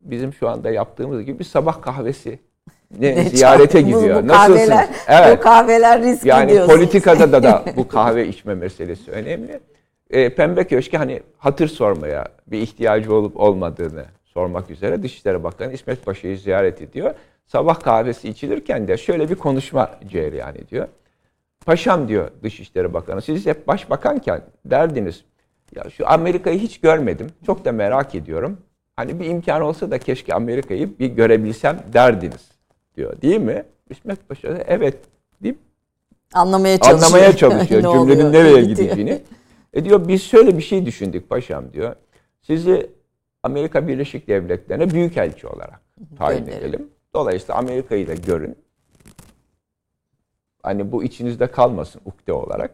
bizim 0.00 0.32
şu 0.32 0.48
anda 0.48 0.70
yaptığımız 0.70 1.24
gibi 1.24 1.38
bir 1.38 1.44
sabah 1.44 1.82
kahvesi 1.82 2.38
ne, 2.98 3.24
ziyarete 3.24 3.80
çok, 3.80 3.88
gidiyor. 3.88 4.22
Bu, 4.22 4.28
bu 4.28 4.32
Nasılsınız? 4.32 4.68
Kahveler, 4.68 4.88
evet. 5.08 5.38
Bu 5.38 5.42
kahveler 5.42 6.02
riskli 6.02 6.28
yani 6.28 6.50
diyorsunuz. 6.50 6.76
politikada 6.76 7.32
da 7.32 7.42
da 7.42 7.64
bu 7.76 7.88
kahve 7.88 8.28
içme 8.28 8.54
meselesi 8.54 9.10
önemli. 9.10 9.60
E, 10.10 10.34
Pembe 10.34 10.64
Köşk'e 10.64 10.98
hani 10.98 11.22
hatır 11.38 11.68
sormaya, 11.68 12.28
bir 12.46 12.58
ihtiyacı 12.58 13.14
olup 13.14 13.40
olmadığını 13.40 14.04
sormak 14.24 14.70
üzere 14.70 15.02
Dışişleri 15.02 15.44
Bakanı 15.44 15.72
İsmet 15.72 16.04
Paşa'yı 16.04 16.38
ziyaret 16.38 16.82
ediyor. 16.82 17.14
Sabah 17.46 17.80
kahvesi 17.80 18.28
içilirken 18.28 18.88
de 18.88 18.96
şöyle 18.96 19.28
bir 19.28 19.34
konuşma 19.34 19.90
cereyan 20.06 20.54
ediyor. 20.54 20.88
Paşam 21.66 22.08
diyor 22.08 22.30
Dışişleri 22.42 22.94
Bakanı, 22.94 23.22
siz 23.22 23.46
hep 23.46 23.68
başbakanken 23.68 24.42
derdiniz, 24.64 25.24
ya 25.74 25.90
şu 25.90 26.08
Amerika'yı 26.08 26.58
hiç 26.58 26.80
görmedim, 26.80 27.26
çok 27.46 27.64
da 27.64 27.72
merak 27.72 28.14
ediyorum. 28.14 28.58
Hani 28.96 29.20
bir 29.20 29.26
imkan 29.26 29.62
olsa 29.62 29.90
da 29.90 29.98
keşke 29.98 30.34
Amerika'yı 30.34 30.98
bir 30.98 31.06
görebilsem 31.06 31.78
derdiniz 31.92 32.48
diyor. 32.96 33.22
Değil 33.22 33.40
mi? 33.40 33.64
İsmet 33.90 34.28
Paşa 34.28 34.56
da 34.56 34.64
evet 34.66 34.96
deyip 35.42 35.58
anlamaya 36.34 36.78
çalışıyor. 36.78 37.06
Anlamaya 37.06 37.36
çalışıyor 37.36 37.82
cümlenin 37.92 38.32
nereye 38.32 38.62
gideceğini. 38.62 39.22
E 39.72 39.84
diyor 39.84 40.08
biz 40.08 40.22
şöyle 40.22 40.58
bir 40.58 40.62
şey 40.62 40.86
düşündük 40.86 41.28
paşam 41.28 41.72
diyor. 41.72 41.96
Sizi 42.42 42.90
Amerika 43.42 43.88
Birleşik 43.88 44.28
Devletleri'ne 44.28 44.90
büyükelçi 44.90 45.46
olarak 45.46 45.80
tayin 46.18 46.46
edelim. 46.46 46.88
Dolayısıyla 47.14 47.54
Amerika'yı 47.54 48.06
da 48.08 48.14
görün. 48.14 48.56
Hani 50.64 50.92
bu 50.92 51.04
içinizde 51.04 51.46
kalmasın 51.46 52.00
ukde 52.04 52.32
olarak. 52.32 52.70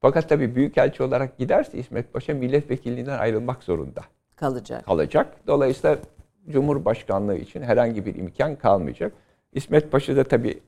Fakat 0.00 0.28
tabii 0.28 0.54
büyükelçi 0.54 1.02
olarak 1.02 1.38
giderse 1.38 1.78
İsmet 1.78 2.12
Paşa 2.12 2.34
milletvekilliğinden 2.34 3.18
ayrılmak 3.18 3.62
zorunda. 3.62 4.00
Kalacak. 4.36 4.84
Kalacak. 4.86 5.26
Dolayısıyla 5.46 5.98
Cumhurbaşkanlığı 6.48 7.36
için 7.36 7.62
herhangi 7.62 8.06
bir 8.06 8.14
imkan 8.14 8.56
kalmayacak. 8.56 9.12
İsmet 9.52 9.92
Paşa 9.92 10.16
da 10.16 10.24
tabii 10.24 10.60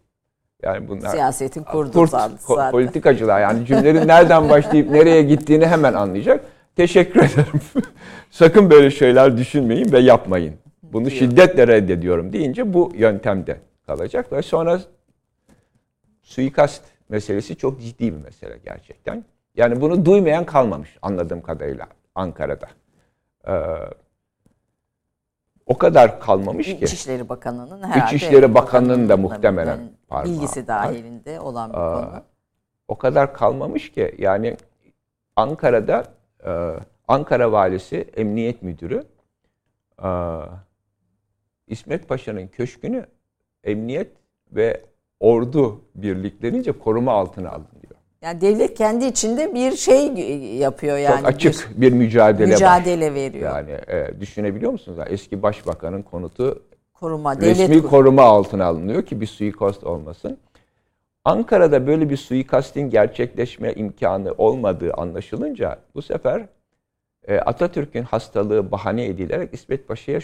yani 0.63 0.89
bunlar 0.89 1.09
siyasetin 1.09 1.63
kurduğu 1.63 1.93
kurt, 1.93 2.11
zaten. 2.11 2.71
politikacılar 2.71 3.41
yani 3.41 3.67
cümlenin 3.67 4.09
nereden 4.09 4.49
başlayıp 4.49 4.91
nereye 4.91 5.23
gittiğini 5.23 5.67
hemen 5.67 5.95
anlayacak. 5.95 6.45
Teşekkür 6.77 7.21
ederim. 7.21 7.61
Sakın 8.31 8.71
böyle 8.71 8.91
şeyler 8.91 9.37
düşünmeyin 9.37 9.93
ve 9.93 9.99
yapmayın. 9.99 10.55
Bunu 10.83 11.11
şiddetle 11.11 11.67
reddediyorum 11.67 12.33
deyince 12.33 12.75
bu 12.75 12.93
yöntemde 12.95 13.57
kalacak 13.87 14.33
ve 14.33 14.43
sonra 14.43 14.81
suikast 16.23 16.85
meselesi 17.09 17.57
çok 17.57 17.81
ciddi 17.81 18.15
bir 18.15 18.23
mesele 18.25 18.59
gerçekten. 18.65 19.25
Yani 19.55 19.81
bunu 19.81 20.05
duymayan 20.05 20.47
kalmamış 20.47 20.99
anladığım 21.03 21.43
kadarıyla 21.43 21.87
Ankara'da. 22.15 22.69
Ee, 23.49 23.53
o 25.67 25.79
kadar 25.79 26.21
kalmamış 26.21 26.67
ki. 26.67 26.85
İçişleri 26.85 27.29
Bakanı'nın 27.29 27.83
herhalde. 27.83 28.17
İçişleri 28.17 28.55
Bakanı'nın 28.55 29.09
da 29.09 29.17
muhtemelen 29.17 29.81
parmağı. 30.09 30.35
Bilgisi 30.35 30.67
dahilinde 30.67 31.41
olan 31.41 31.73
bir 31.73 31.79
Aa, 31.79 32.11
konu. 32.11 32.23
O 32.89 32.99
kadar 32.99 33.35
kalmamış 33.35 33.93
ki 33.93 34.15
yani 34.19 34.57
Ankara'da 35.37 36.05
e, 36.47 36.51
Ankara 37.09 37.53
Valisi 37.53 37.97
Emniyet 38.17 38.63
Müdürü 38.63 39.05
e, 40.05 40.09
İsmet 41.67 42.09
Paşa'nın 42.09 42.47
köşkünü 42.49 43.07
emniyet 43.65 44.13
ve 44.53 44.85
ordu 45.21 45.81
birliklerince 45.95 46.73
koruma 46.73 47.13
altına 47.13 47.51
alın 47.51 47.67
diyor. 47.83 47.95
Yani 48.23 48.41
devlet 48.41 48.75
kendi 48.75 49.05
içinde 49.05 49.55
bir 49.55 49.73
şey 49.73 50.07
yapıyor 50.59 50.99
yani. 50.99 51.19
Çok 51.19 51.29
açık 51.29 51.71
bir, 51.77 51.81
bir 51.81 51.93
mücadele 51.93 52.53
Mücadele 52.53 53.09
var. 53.09 53.15
veriyor. 53.15 53.57
Yani 53.57 53.71
e, 53.71 54.21
düşünebiliyor 54.21 54.73
musunuz? 54.73 54.99
Eski 55.09 55.43
başbakanın 55.43 56.03
konutu 56.03 56.63
koruma, 56.95 57.37
resmi 57.37 57.69
devlet 57.69 57.87
koruma 57.87 58.23
altına 58.23 58.65
alınıyor 58.65 59.03
ki 59.03 59.21
bir 59.21 59.27
suikast 59.27 59.85
olmasın. 59.85 60.39
Ankara'da 61.25 61.87
böyle 61.87 62.11
bir 62.11 62.17
suikastin 62.17 62.91
gerçekleşme 62.91 63.73
imkanı 63.73 64.35
olmadığı 64.39 64.95
anlaşılınca 64.95 65.79
bu 65.95 66.03
sefer 66.03 66.47
e, 67.29 67.39
Atatürk'ün 67.39 68.03
hastalığı 68.03 68.71
bahane 68.71 69.05
edilerek 69.05 69.55
İsmet 69.55 69.89
Paşa'ya 69.89 70.21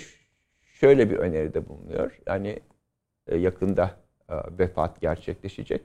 şöyle 0.81 1.11
bir 1.11 1.17
öneride 1.17 1.69
bulunuyor. 1.69 2.19
Yani 2.27 2.61
e, 3.27 3.37
yakında 3.37 3.91
vefat 4.31 5.01
gerçekleşecek. 5.01 5.83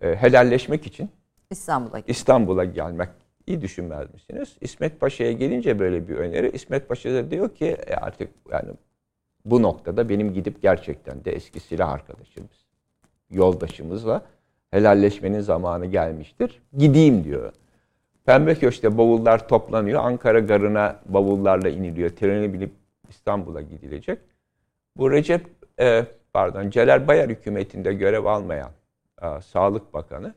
E, 0.00 0.16
helalleşmek 0.16 0.86
için 0.86 1.10
İstanbul'a 1.50 2.02
İstanbul'a 2.06 2.64
gelmek 2.64 3.08
iyi 3.46 3.60
düşünmez 3.60 4.14
misiniz? 4.14 4.56
İsmet 4.60 5.00
Paşa'ya 5.00 5.32
gelince 5.32 5.78
böyle 5.78 6.08
bir 6.08 6.16
öneri. 6.16 6.50
İsmet 6.50 6.88
Paşa 6.88 7.14
da 7.14 7.30
diyor 7.30 7.54
ki 7.54 7.66
e 7.86 7.94
artık 7.94 8.30
yani 8.52 8.70
bu 9.44 9.62
noktada 9.62 10.08
benim 10.08 10.34
gidip 10.34 10.62
gerçekten 10.62 11.24
de 11.24 11.32
eski 11.32 11.60
silah 11.60 11.90
arkadaşımız, 11.90 12.66
yoldaşımızla 13.30 14.22
helalleşmenin 14.70 15.40
zamanı 15.40 15.86
gelmiştir. 15.86 16.62
Gideyim 16.76 17.24
diyor. 17.24 17.52
Pembe 18.24 18.54
Köşk'te 18.54 18.98
bavullar 18.98 19.48
toplanıyor. 19.48 20.04
Ankara 20.04 20.40
garına 20.40 21.00
bavullarla 21.06 21.68
iniliyor. 21.68 22.10
Treni 22.10 22.52
binip 22.52 22.70
İstanbul'a 23.08 23.60
gidilecek. 23.60 24.18
Bu 24.96 25.10
Recep 25.10 25.46
e, 25.80 26.06
pardon 26.32 26.70
Celal 26.70 27.08
Bayar 27.08 27.28
hükümetinde 27.30 27.92
görev 27.94 28.24
almayan 28.24 28.70
e, 29.22 29.40
Sağlık 29.40 29.94
Bakanı 29.94 30.34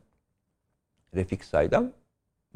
Refik 1.15 1.45
Saydam 1.45 1.91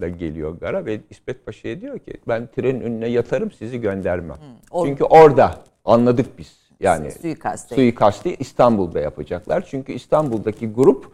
da 0.02 0.10
geliyor 0.10 0.58
gara 0.60 0.86
ve 0.86 1.00
İsmet 1.10 1.46
Paşa'ya 1.46 1.82
diyor 1.82 2.00
ki 2.00 2.14
ben 2.28 2.48
trenin 2.56 2.82
önüne 2.82 3.08
yatarım 3.08 3.52
sizi 3.52 3.82
göndermem. 3.82 4.38
Hı, 4.38 4.86
Çünkü 4.86 5.04
orada 5.04 5.56
anladık 5.86 6.38
biz. 6.38 6.60
Yani 6.80 7.12
suikasti. 7.12 7.76
suikasti 7.76 8.36
İstanbul'da 8.36 9.00
yapacaklar. 9.00 9.66
Çünkü 9.70 9.94
İstanbul'daki 9.94 10.68
grup 10.72 11.12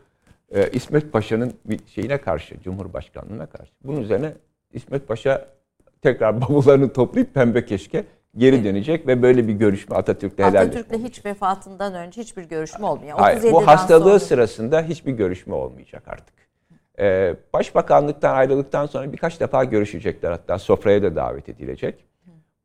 e, 0.51 0.69
İsmet 0.69 1.11
Paşa'nın 1.11 1.53
şeyine 1.88 2.17
karşı, 2.17 2.61
Cumhurbaşkanlığına 2.61 3.45
karşı. 3.45 3.71
Bunun 3.83 4.01
üzerine 4.01 4.33
İsmet 4.73 5.07
Paşa 5.07 5.47
tekrar 6.01 6.41
bavullarını 6.41 6.93
toplayıp 6.93 7.33
Pembe 7.33 7.65
Keşke 7.65 8.05
geri 8.38 8.63
dönecek 8.63 9.08
ve 9.08 9.21
böyle 9.21 9.48
bir 9.48 9.54
görüşme 9.54 9.95
Atatürk'le 9.95 10.39
helalleşme. 10.39 10.80
Atatürk'le 10.80 11.04
hiç 11.04 11.26
vefatından 11.26 11.93
önce 11.93 12.21
hiçbir 12.21 12.43
görüşme 12.43 12.86
olmuyor. 12.86 13.19
Hayır, 13.19 13.52
bu 13.52 13.67
hastalığı 13.67 14.04
sonra... 14.04 14.19
sırasında 14.19 14.82
hiçbir 14.82 15.12
görüşme 15.12 15.56
olmayacak 15.56 16.04
artık. 16.08 16.36
E, 17.00 17.36
Başbakanlıktan 17.54 18.36
ayrıldıktan 18.36 18.86
sonra 18.86 19.13
birkaç 19.13 19.39
defa 19.39 19.63
görüşecekler. 19.63 20.32
Hatta 20.32 20.60
sofraya 20.60 21.04
da 21.04 21.15
davet 21.15 21.50
edilecek. 21.50 22.06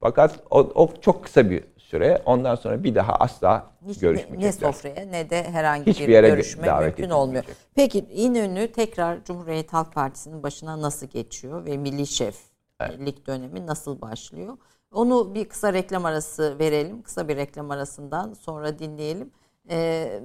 Fakat 0.01 0.41
o, 0.51 0.59
o 0.59 0.91
çok 1.01 1.25
kısa 1.25 1.51
bir 1.51 1.65
süre. 1.79 2.23
Ondan 2.25 2.55
sonra 2.55 2.85
bir 2.85 2.95
daha 2.95 3.13
asla 3.13 3.67
Hiç 3.89 3.99
görüşmeyecekler. 3.99 4.49
ne, 4.49 4.53
sofraya 4.73 5.07
ne 5.07 5.31
de 5.31 5.43
herhangi 5.43 5.87
Hiçbir 5.87 6.09
bir 6.09 6.13
yere 6.13 6.29
görüşme 6.29 6.67
davet 6.67 6.81
mümkün 6.87 7.03
edilmeyecek. 7.03 7.17
olmuyor. 7.19 7.45
Peki 7.75 7.99
İnönü 7.99 8.73
tekrar 8.73 9.25
Cumhuriyet 9.25 9.73
Halk 9.73 9.93
Partisi'nin 9.93 10.43
başına 10.43 10.83
nasıl 10.83 11.07
geçiyor 11.07 11.67
ve 11.67 11.77
milli 11.77 12.07
şeflik 12.07 13.27
dönemi 13.27 13.67
nasıl 13.67 14.01
başlıyor? 14.01 14.57
Onu 14.95 15.35
bir 15.35 15.45
kısa 15.49 15.73
reklam 15.73 16.05
arası 16.05 16.59
verelim. 16.59 17.03
Kısa 17.03 17.29
bir 17.29 17.37
reklam 17.37 17.71
arasından 17.71 18.35
sonra 18.35 18.79
dinleyelim. 18.79 19.31
Ee, 19.71 20.21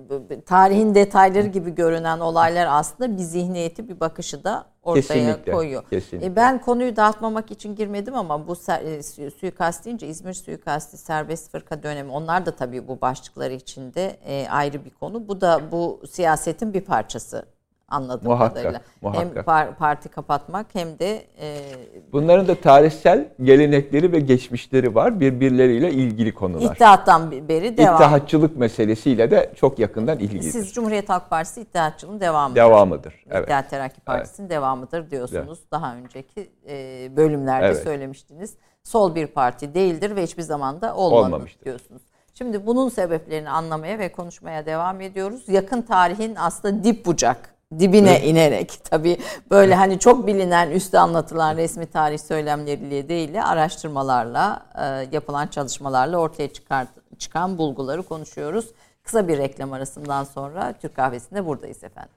tarihin 0.45 0.95
detayları 0.95 1.47
gibi 1.47 1.75
görünen 1.75 2.19
olaylar 2.19 2.67
aslında 2.69 3.17
bir 3.17 3.23
zihniyeti, 3.23 3.89
bir 3.89 3.99
bakışı 3.99 4.43
da 4.43 4.65
ortaya 4.83 5.01
Kesinlikle, 5.01 5.51
koyuyor. 5.51 5.83
kesinlikle. 5.89 6.27
E, 6.27 6.35
ben 6.35 6.61
konuyu 6.61 6.95
dağıtmamak 6.95 7.51
için 7.51 7.75
girmedim 7.75 8.15
ama 8.15 8.47
bu 8.47 8.53
e, 8.83 9.03
su- 9.03 9.31
suikast 9.31 9.85
deyince 9.85 10.07
İzmir 10.07 10.33
suikasti, 10.33 10.97
serbest 10.97 11.51
fırka 11.51 11.83
dönemi 11.83 12.11
onlar 12.11 12.45
da 12.45 12.55
tabii 12.55 12.87
bu 12.87 13.01
başlıkları 13.01 13.53
içinde 13.53 14.05
e, 14.25 14.47
ayrı 14.49 14.85
bir 14.85 14.89
konu. 14.89 15.27
Bu 15.27 15.41
da 15.41 15.71
bu 15.71 16.01
siyasetin 16.11 16.73
bir 16.73 16.81
parçası 16.81 17.45
anladığım 17.89 18.27
Muhakkak, 18.27 18.49
kadarıyla. 18.55 18.81
Hem 19.01 19.11
muhakkak. 19.27 19.45
par- 19.47 19.75
parti 19.75 20.09
kapatmak 20.09 20.65
hem 20.73 20.99
de 20.99 21.25
e, 21.39 21.61
Bunların 22.11 22.47
da 22.47 22.55
tarihsel 22.55 23.29
gelenekleri 23.43 24.11
ve 24.11 24.19
geçmişleri 24.19 24.95
var. 24.95 25.19
Birbirleriyle 25.19 25.91
ilgili 25.91 26.33
konular. 26.33 26.73
İttihattan 26.73 27.31
beri 27.31 27.77
devam. 27.77 27.93
İttihatçılık 27.95 28.57
meselesiyle 28.57 29.31
de 29.31 29.51
çok 29.55 29.79
yakından 29.79 30.19
ilgilidir. 30.19 30.51
Siz 30.51 30.73
Cumhuriyet 30.73 31.09
Halk 31.09 31.29
Partisi 31.29 31.61
İttihatçılığın 31.61 32.19
devamı. 32.19 32.55
Devamıdır. 32.55 33.23
Evet. 33.29 33.43
İttihat 33.43 33.69
Terakki 33.69 34.01
Partisi'nin 34.01 34.49
devamıdır 34.49 35.11
diyorsunuz. 35.11 35.59
Daha 35.71 35.95
önceki 35.95 36.49
e, 36.69 37.09
bölümlerde 37.17 37.65
Evet. 37.67 37.83
söylemiştiniz. 37.83 38.57
Sol 38.83 39.15
bir 39.15 39.27
parti 39.27 39.73
değildir 39.73 40.15
ve 40.15 40.23
hiçbir 40.23 40.43
zaman 40.43 40.81
da 40.81 40.95
olmadı 40.95 41.25
Olmamıştır. 41.25 41.65
diyorsunuz. 41.65 42.01
Şimdi 42.33 42.65
bunun 42.65 42.89
sebeplerini 42.89 43.49
anlamaya 43.49 43.99
ve 43.99 44.11
konuşmaya 44.11 44.65
devam 44.65 45.01
ediyoruz. 45.01 45.43
Yakın 45.47 45.81
tarihin 45.81 46.35
aslında 46.35 46.83
dip 46.83 47.05
bucak 47.05 47.54
dibine 47.79 48.25
inerek 48.25 48.79
tabii 48.83 49.17
böyle 49.51 49.75
hani 49.75 49.99
çok 49.99 50.27
bilinen 50.27 50.71
üstte 50.71 50.99
anlatılan 50.99 51.57
resmi 51.57 51.85
tarih 51.85 52.19
söylemleriyle 52.19 53.09
değil 53.09 53.33
de 53.33 53.43
araştırmalarla 53.43 54.65
e, 54.75 55.15
yapılan 55.15 55.47
çalışmalarla 55.47 56.17
ortaya 56.17 56.53
çıkar, 56.53 56.87
çıkan 57.19 57.57
bulguları 57.57 58.03
konuşuyoruz. 58.03 58.65
Kısa 59.03 59.27
bir 59.27 59.37
reklam 59.37 59.73
arasından 59.73 60.23
sonra 60.23 60.73
Türk 60.81 60.95
Kahvesi'nde 60.95 61.45
buradayız 61.45 61.83
efendim. 61.83 62.11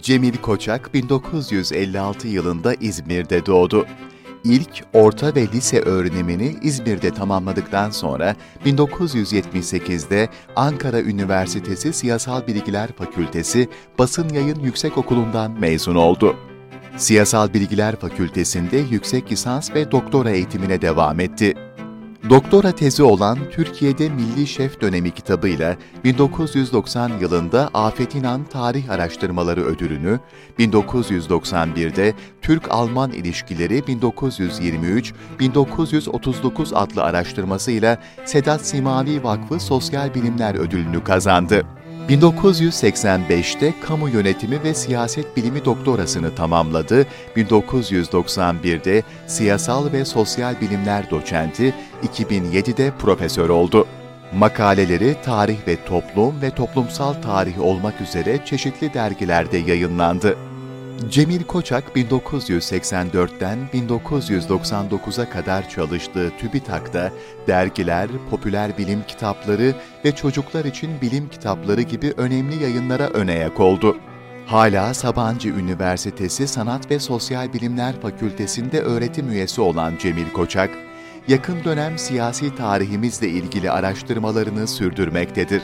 Cemil 0.00 0.36
Koçak 0.36 0.94
1956 0.94 2.28
yılında 2.28 2.74
İzmir'de 2.74 3.46
doğdu. 3.46 3.86
İlk 4.44 4.84
orta 4.92 5.34
ve 5.34 5.48
lise 5.48 5.80
öğrenimini 5.80 6.56
İzmir'de 6.62 7.10
tamamladıktan 7.10 7.90
sonra 7.90 8.36
1978'de 8.66 10.28
Ankara 10.56 11.00
Üniversitesi 11.00 11.92
Siyasal 11.92 12.46
Bilgiler 12.46 12.92
Fakültesi 12.92 13.68
Basın 13.98 14.28
Yayın 14.28 14.60
Yüksekokulu'ndan 14.60 15.60
mezun 15.60 15.94
oldu. 15.94 16.36
Siyasal 16.96 17.54
Bilgiler 17.54 17.96
Fakültesinde 17.96 18.76
yüksek 18.76 19.32
lisans 19.32 19.74
ve 19.74 19.90
doktora 19.90 20.30
eğitimine 20.30 20.82
devam 20.82 21.20
etti. 21.20 21.54
Doktora 22.30 22.72
tezi 22.72 23.02
olan 23.02 23.38
Türkiye'de 23.50 24.08
Milli 24.08 24.46
Şef 24.46 24.80
Dönemi 24.80 25.10
kitabıyla 25.10 25.76
1990 26.04 27.10
yılında 27.20 27.70
Afet 27.74 28.14
İnan 28.14 28.44
Tarih 28.44 28.90
Araştırmaları 28.90 29.64
Ödülünü, 29.64 30.20
1991'de 30.58 32.14
Türk-Alman 32.42 33.12
İlişkileri 33.12 33.78
1923-1939 33.78 36.74
adlı 36.74 37.02
araştırmasıyla 37.02 37.98
Sedat 38.24 38.66
Simavi 38.66 39.24
Vakfı 39.24 39.60
Sosyal 39.60 40.14
Bilimler 40.14 40.54
Ödülünü 40.54 41.04
kazandı. 41.04 41.66
1985'te 42.08 43.74
Kamu 43.80 44.08
Yönetimi 44.08 44.62
ve 44.62 44.74
Siyaset 44.74 45.36
Bilimi 45.36 45.64
doktorasını 45.64 46.34
tamamladı. 46.34 47.06
1991'de 47.36 49.02
Siyasal 49.26 49.92
ve 49.92 50.04
Sosyal 50.04 50.60
Bilimler 50.60 51.10
doçenti, 51.10 51.74
2007'de 52.16 52.92
profesör 52.98 53.48
oldu. 53.48 53.86
Makaleleri 54.34 55.16
tarih 55.24 55.68
ve 55.68 55.84
toplum 55.84 56.42
ve 56.42 56.50
toplumsal 56.50 57.12
tarih 57.12 57.60
olmak 57.60 58.00
üzere 58.00 58.44
çeşitli 58.44 58.94
dergilerde 58.94 59.58
yayınlandı. 59.58 60.36
Cemil 61.10 61.42
Koçak 61.42 61.96
1984'ten 61.96 63.58
1999'a 63.74 65.30
kadar 65.30 65.68
çalıştığı 65.68 66.32
TÜBİTAK'ta 66.38 67.12
dergiler, 67.46 68.08
popüler 68.30 68.78
bilim 68.78 69.02
kitapları 69.08 69.74
ve 70.04 70.14
çocuklar 70.14 70.64
için 70.64 71.00
bilim 71.00 71.28
kitapları 71.28 71.82
gibi 71.82 72.14
önemli 72.16 72.62
yayınlara 72.62 73.08
önayak 73.08 73.60
oldu. 73.60 73.96
Hala 74.46 74.94
Sabancı 74.94 75.48
Üniversitesi 75.48 76.48
Sanat 76.48 76.90
ve 76.90 76.98
Sosyal 76.98 77.52
Bilimler 77.52 78.00
Fakültesinde 78.00 78.80
öğretim 78.80 79.30
üyesi 79.30 79.60
olan 79.60 79.94
Cemil 79.98 80.30
Koçak, 80.30 80.70
yakın 81.28 81.64
dönem 81.64 81.98
siyasi 81.98 82.54
tarihimizle 82.54 83.28
ilgili 83.28 83.70
araştırmalarını 83.70 84.68
sürdürmektedir. 84.68 85.62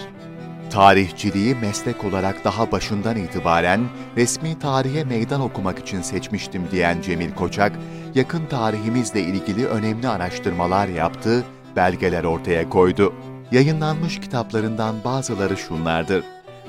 Tarihçiliği 0.70 1.54
meslek 1.54 2.04
olarak 2.04 2.44
daha 2.44 2.72
başından 2.72 3.16
itibaren 3.16 3.80
resmi 4.16 4.58
tarihe 4.58 5.04
meydan 5.04 5.40
okumak 5.40 5.78
için 5.78 6.02
seçmiştim 6.02 6.62
diyen 6.70 7.00
Cemil 7.00 7.34
Koçak, 7.34 7.72
yakın 8.14 8.46
tarihimizle 8.46 9.20
ilgili 9.20 9.66
önemli 9.66 10.08
araştırmalar 10.08 10.88
yaptı, 10.88 11.44
belgeler 11.76 12.24
ortaya 12.24 12.68
koydu. 12.68 13.14
Yayınlanmış 13.52 14.20
kitaplarından 14.20 14.94
bazıları 15.04 15.56
şunlardır. 15.56 16.24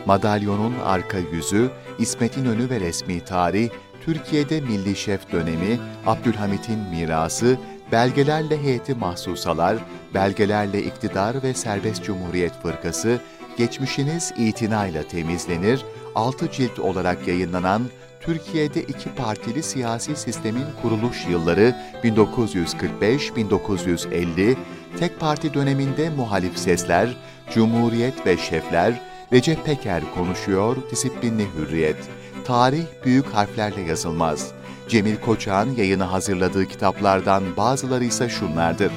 Madalyonun 0.06 0.74
Arka 0.86 1.18
Yüzü, 1.18 1.70
İsmet 2.00 2.38
İnönü 2.38 2.70
ve 2.70 2.80
Resmi 2.80 3.26
Tarih, 3.26 3.70
Türkiye'de 4.06 4.62
Milli 4.62 4.96
Şef 4.96 5.32
Dönemi, 5.32 5.80
Abdülhamit'in 6.06 6.80
Mirası, 6.80 7.58
Belgelerle 7.92 8.64
Heyeti 8.64 8.96
Mahsusalar, 8.96 9.78
Belgelerle 10.14 10.84
İktidar 10.84 11.44
ve 11.44 11.54
Serbest 11.54 12.04
Cumhuriyet 12.04 12.62
Fırkası, 12.64 13.20
Geçmişiniz 13.60 14.34
itinayla 14.38 15.04
temizlenir, 15.04 15.86
6 16.16 16.52
cilt 16.52 16.80
olarak 16.80 17.28
yayınlanan 17.28 17.82
Türkiye'de 18.22 18.84
iki 18.84 19.16
partili 19.16 19.64
siyasi 19.64 20.16
sistemin 20.16 20.66
kuruluş 20.82 21.26
yılları 21.30 21.76
1945-1950, 22.04 24.56
tek 25.00 25.20
parti 25.20 25.54
döneminde 25.54 26.10
muhalif 26.10 26.58
sesler, 26.58 27.18
Cumhuriyet 27.54 28.26
ve 28.26 28.38
şefler, 28.38 29.02
Recep 29.34 29.66
Peker 29.66 30.04
konuşuyor, 30.16 30.78
disiplinli 30.92 31.46
hürriyet. 31.58 31.98
Tarih 32.46 32.86
büyük 33.06 33.26
harflerle 33.26 33.82
yazılmaz. 33.82 34.52
Cemil 34.90 35.16
Koçak'ın 35.16 35.76
yayını 35.76 36.04
hazırladığı 36.04 36.66
kitaplardan 36.66 37.44
bazıları 37.58 38.04
ise 38.04 38.30
şunlardır. 38.30 38.92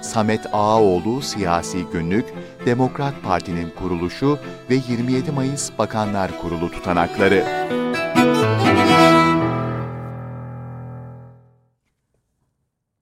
Samet 0.00 0.46
Ağaoğlu 0.52 1.22
Siyasi 1.22 1.84
Günlük, 1.92 2.34
Demokrat 2.66 3.14
Parti'nin 3.24 3.70
kuruluşu 3.70 4.38
ve 4.70 4.74
27 4.74 5.32
Mayıs 5.32 5.78
Bakanlar 5.78 6.40
Kurulu 6.40 6.70
tutanakları. 6.70 7.44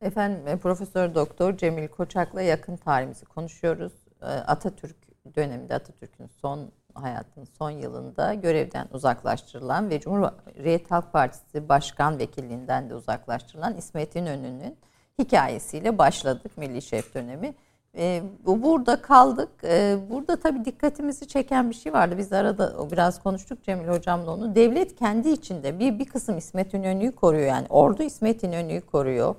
Efendim 0.01 0.49
e, 0.49 0.57
Profesör 0.57 1.15
Doktor 1.15 1.57
Cemil 1.57 1.89
Koçak'la 1.89 2.43
yakın 2.43 2.77
tarihimizi 2.77 3.25
konuşuyoruz. 3.25 3.93
E, 4.23 4.27
Atatürk 4.27 4.97
döneminde 5.37 5.75
Atatürk'ün 5.75 6.27
son 6.27 6.73
hayatının 6.95 7.45
son 7.45 7.71
yılında 7.71 8.35
görevden 8.35 8.89
uzaklaştırılan 8.93 9.91
ve 9.91 10.01
Cumhuriyet 10.01 10.91
Halk 10.91 11.13
Partisi 11.13 11.69
Başkan 11.69 12.19
Vekilliğinden 12.19 12.91
de 12.91 12.95
uzaklaştırılan 12.95 13.77
İsmet 13.77 14.17
İnönü'nün 14.17 14.79
hikayesiyle 15.19 15.99
başladık 15.99 16.53
Milli 16.57 16.83
Şef 16.83 17.15
dönemi. 17.15 17.55
E, 17.97 18.23
bu 18.47 18.63
burada 18.63 19.03
kaldık. 19.03 19.49
E, 19.65 19.97
burada 20.11 20.37
tabii 20.37 20.65
dikkatimizi 20.65 21.29
çeken 21.29 21.71
bir 21.71 21.75
şey 21.75 21.93
vardı. 21.93 22.15
Biz 22.19 22.33
arada 22.33 22.91
biraz 22.93 23.23
konuştuk 23.23 23.63
Cemil 23.63 23.89
hocamla 23.89 24.35
onu. 24.35 24.55
Devlet 24.55 24.97
kendi 24.97 25.29
içinde 25.29 25.79
bir 25.79 25.99
bir 25.99 26.05
kısım 26.05 26.39
İsmet 26.39 26.75
İnönü'yü 26.75 27.13
koruyor 27.13 27.47
yani. 27.47 27.67
Ordu 27.69 28.03
İsmet 28.03 28.43
İnönü'yü 28.43 28.81
koruyor. 28.81 29.35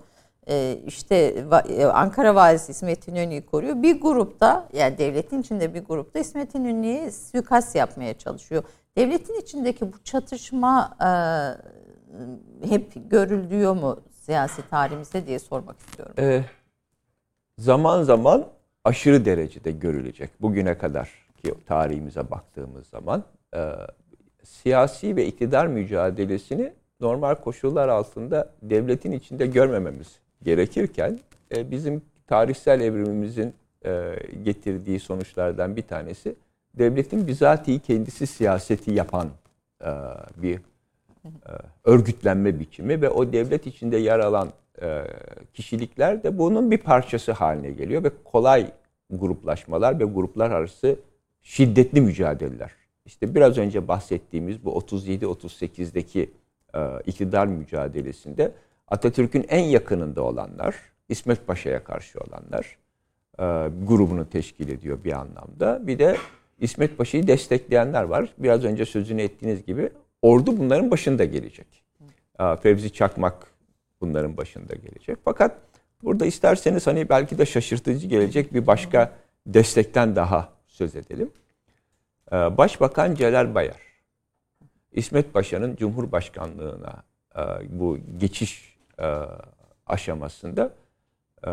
E, 0.50 0.78
işte 0.88 1.46
Ankara 1.94 2.36
Valisi 2.36 2.72
İsmet 2.72 3.08
İnönü'yü 3.08 3.46
koruyor. 3.46 3.82
Bir 3.82 4.02
grupta 4.02 4.68
yani 4.74 4.98
devletin 4.98 5.42
içinde 5.42 5.74
bir 5.74 5.86
grupta 5.86 6.20
İsmet 6.20 6.56
İnönü'ye 6.56 7.12
suikast 7.12 7.76
yapmaya 7.76 8.18
çalışıyor. 8.18 8.64
Devletin 8.98 9.42
içindeki 9.42 9.94
bu 9.94 10.04
çatışma 10.04 10.98
e, 11.02 11.10
hep 12.68 13.12
görülüyor 13.12 13.76
mu 13.76 14.00
siyasi 14.26 14.70
tarihimizde 14.70 15.28
diye 15.28 15.40
sormak 15.40 15.80
istiyorum. 15.80 16.16
Ee, 16.20 16.44
zaman 17.58 18.04
zaman 18.04 18.48
aşırı 18.84 19.26
derecede 19.26 19.72
görülecek. 19.72 20.42
Bugüne 20.42 20.78
kadar 20.78 21.10
ki 21.44 21.54
tarihimize 21.66 22.32
baktığımız 22.32 22.88
zaman 22.88 23.24
e, 23.56 23.72
siyasi 24.44 25.16
ve 25.16 25.26
iktidar 25.26 25.68
mücadelesini 25.68 26.74
normal 27.00 27.36
koşullar 27.36 27.88
altında 27.88 28.54
devletin 28.62 29.12
içinde 29.12 29.48
görmememiz 29.48 30.20
gerekirken 30.44 31.20
e, 31.56 31.72
bizim 31.72 32.02
tarihsel 32.28 32.82
evrimimizin 32.82 33.54
e, 33.86 34.16
getirdiği 34.44 35.00
sonuçlardan 35.00 35.76
bir 35.76 35.82
tanesi 35.82 36.36
devletin 36.74 37.28
bizatihi 37.28 37.80
kendisi 37.80 38.28
siyaseti 38.28 38.92
yapan 38.94 39.30
e, 39.82 39.90
bir 40.38 40.60
örgütlenme 41.84 42.60
biçimi 42.60 43.02
ve 43.02 43.10
o 43.10 43.34
devlet 43.34 43.68
içinde 43.68 43.98
yer 43.98 44.20
alan 44.20 44.50
e, 44.82 45.04
kişilikler 45.54 46.24
de 46.24 46.38
bunun 46.38 46.72
bir 46.72 46.78
parçası 46.78 47.32
haline 47.32 47.72
geliyor 47.72 48.04
ve 48.04 48.12
kolay 48.24 48.72
gruplaşmalar 49.10 50.00
ve 50.00 50.04
gruplar 50.04 50.52
arası 50.52 51.00
şiddetli 51.42 52.02
mücadeleler. 52.02 52.72
İşte 53.06 53.36
biraz 53.36 53.58
önce 53.58 53.88
bahsettiğimiz 53.88 54.66
bu 54.66 54.80
37-38'deki 54.80 56.32
e, 56.76 56.80
iktidar 57.06 57.48
mücadelesinde 57.48 58.52
Atatürk'ün 58.88 59.46
en 59.50 59.64
yakınında 59.64 60.22
olanlar, 60.22 60.76
İsmet 61.10 61.48
Paşa'ya 61.48 61.84
karşı 61.84 62.20
olanlar 62.20 62.78
e, 63.40 63.44
grubunu 63.86 64.30
teşkil 64.30 64.70
ediyor 64.70 64.98
bir 65.04 65.12
anlamda. 65.12 65.88
Bir 65.88 66.00
de 66.00 66.18
İsmet 66.60 66.98
Paşa'yı 66.98 67.28
destekleyenler 67.28 68.04
var. 68.04 68.30
Biraz 68.38 68.64
önce 68.64 68.86
sözünü 68.86 69.22
ettiğiniz 69.22 69.66
gibi 69.66 69.90
ordu 70.26 70.58
bunların 70.58 70.92
başında 70.92 71.26
gelecek. 71.26 71.68
Fevzi 72.62 72.94
Çakmak 72.94 73.48
bunların 74.02 74.38
başında 74.38 74.76
gelecek. 74.76 75.18
Fakat 75.26 75.58
burada 76.04 76.26
isterseniz 76.26 76.88
hani 76.88 77.10
belki 77.10 77.38
de 77.38 77.46
şaşırtıcı 77.46 78.08
gelecek 78.08 78.54
bir 78.54 78.68
başka 78.68 79.12
destekten 79.48 80.16
daha 80.16 80.50
söz 80.68 80.96
edelim. 80.96 81.32
E, 82.32 82.36
Başbakan 82.36 83.16
Celal 83.16 83.56
Bayar, 83.56 83.82
İsmet 84.92 85.34
Paşa'nın 85.34 85.76
Cumhurbaşkanlığına 85.76 87.04
e, 87.36 87.42
bu 87.70 87.98
geçiş 88.18 88.78
e, 89.00 89.08
aşamasında 89.86 90.74
e, 91.48 91.50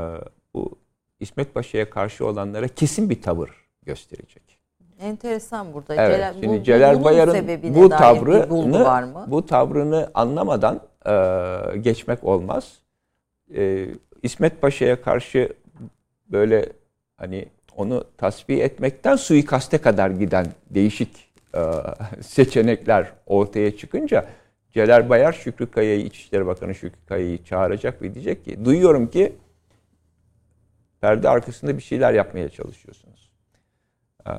bu 0.55 0.79
İsmet 1.21 1.55
Paşa'ya 1.55 1.91
karşı 1.91 2.27
olanlara 2.27 2.69
kesin 2.69 3.11
bir 3.11 3.23
tavır 3.23 3.51
gösterecek. 3.83 4.62
Enteresan 5.03 5.75
burada. 5.75 5.95
Evet. 5.95 6.17
Celal, 6.17 6.33
Şimdi 6.41 6.61
bu- 6.61 6.63
Celal 6.63 7.05
Bayar'ın 7.05 7.75
bu 7.75 7.89
tavrını 7.89 8.85
var 8.85 9.03
mı? 9.03 9.25
bu 9.29 9.47
tavrını 9.47 10.11
anlamadan 10.15 10.81
e, 11.07 11.79
geçmek 11.79 12.25
olmaz. 12.25 12.79
E, 13.57 13.89
İsmet 14.23 14.61
Paşa'ya 14.61 15.03
karşı 15.03 15.53
böyle 16.29 16.69
hani 17.17 17.49
onu 17.77 18.05
tasfiye 18.19 18.65
etmekten 18.65 19.17
suikaste 19.17 19.79
kadar 19.79 20.11
giden 20.11 20.47
değişik 20.71 21.33
e, 21.55 21.61
seçenekler 22.21 23.13
ortaya 23.27 23.77
çıkınca 23.77 24.27
Celal 24.71 25.09
Bayar 25.09 25.33
Şükrü 25.33 25.71
Kaya'yı 25.71 26.05
İçişleri 26.05 26.47
Bakanı 26.47 26.75
Şükrü 26.75 27.07
Kaya'yı 27.09 27.45
çağıracak 27.45 28.03
ve 28.03 28.15
diyecek 28.15 28.45
ki 28.45 28.65
duyuyorum 28.65 29.11
ki 29.11 29.33
perde 31.01 31.29
arkasında 31.29 31.77
bir 31.77 31.83
şeyler 31.83 32.13
yapmaya 32.13 32.49
çalışıyorsunuz. 32.49 33.33
E, 34.27 34.31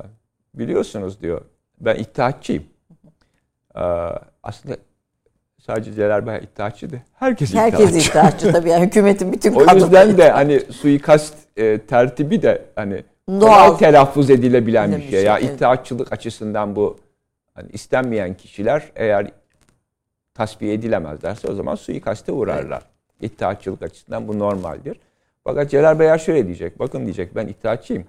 biliyorsunuz 0.55 1.21
diyor 1.21 1.41
ben 1.79 1.95
iddiatçıyım. 1.95 2.63
E, 3.75 3.81
aslında 4.43 4.77
sadece 5.61 5.93
Celal 5.93 6.25
Bayar 6.25 6.41
iddiatçı 6.41 6.91
da 6.91 6.95
herkes 7.13 7.51
iddiatçı. 7.51 7.77
Herkes 7.77 8.07
iddiaçı 8.07 8.51
tabii. 8.51 8.69
Yani 8.69 8.85
hükümetin 8.85 9.33
bütün 9.33 9.53
O 9.53 9.57
kadrosu. 9.57 9.85
yüzden 9.85 10.17
de 10.17 10.29
hani 10.29 10.59
suikast 10.59 11.35
e, 11.57 11.77
tertibi 11.77 12.41
de 12.41 12.65
hani 12.75 13.03
Doğal. 13.29 13.77
telaffuz 13.77 14.29
edilebilen 14.29 14.91
bir 14.91 14.97
bir 14.97 15.09
şey. 15.09 15.23
Ya 15.23 15.37
şey, 15.37 15.47
evet. 15.47 15.57
iddiatçılık 15.57 16.13
açısından 16.13 16.75
bu 16.75 16.97
hani 17.53 17.69
istenmeyen 17.71 18.33
kişiler 18.33 18.91
eğer 18.95 19.31
tasfiye 20.33 20.73
edilemezlerse 20.73 21.47
o 21.47 21.53
zaman 21.55 21.75
suikaste 21.75 22.31
uğrarlar. 22.31 22.83
İttihatçılık 23.21 23.81
açısından 23.81 24.27
bu 24.27 24.39
normaldir. 24.39 24.99
Fakat 25.43 25.71
Celal 25.71 25.99
Bayar 25.99 26.17
şöyle 26.17 26.45
diyecek. 26.45 26.79
Bakın 26.79 27.03
diyecek 27.03 27.35
ben 27.35 27.47
iddiatçıyım. 27.47 28.05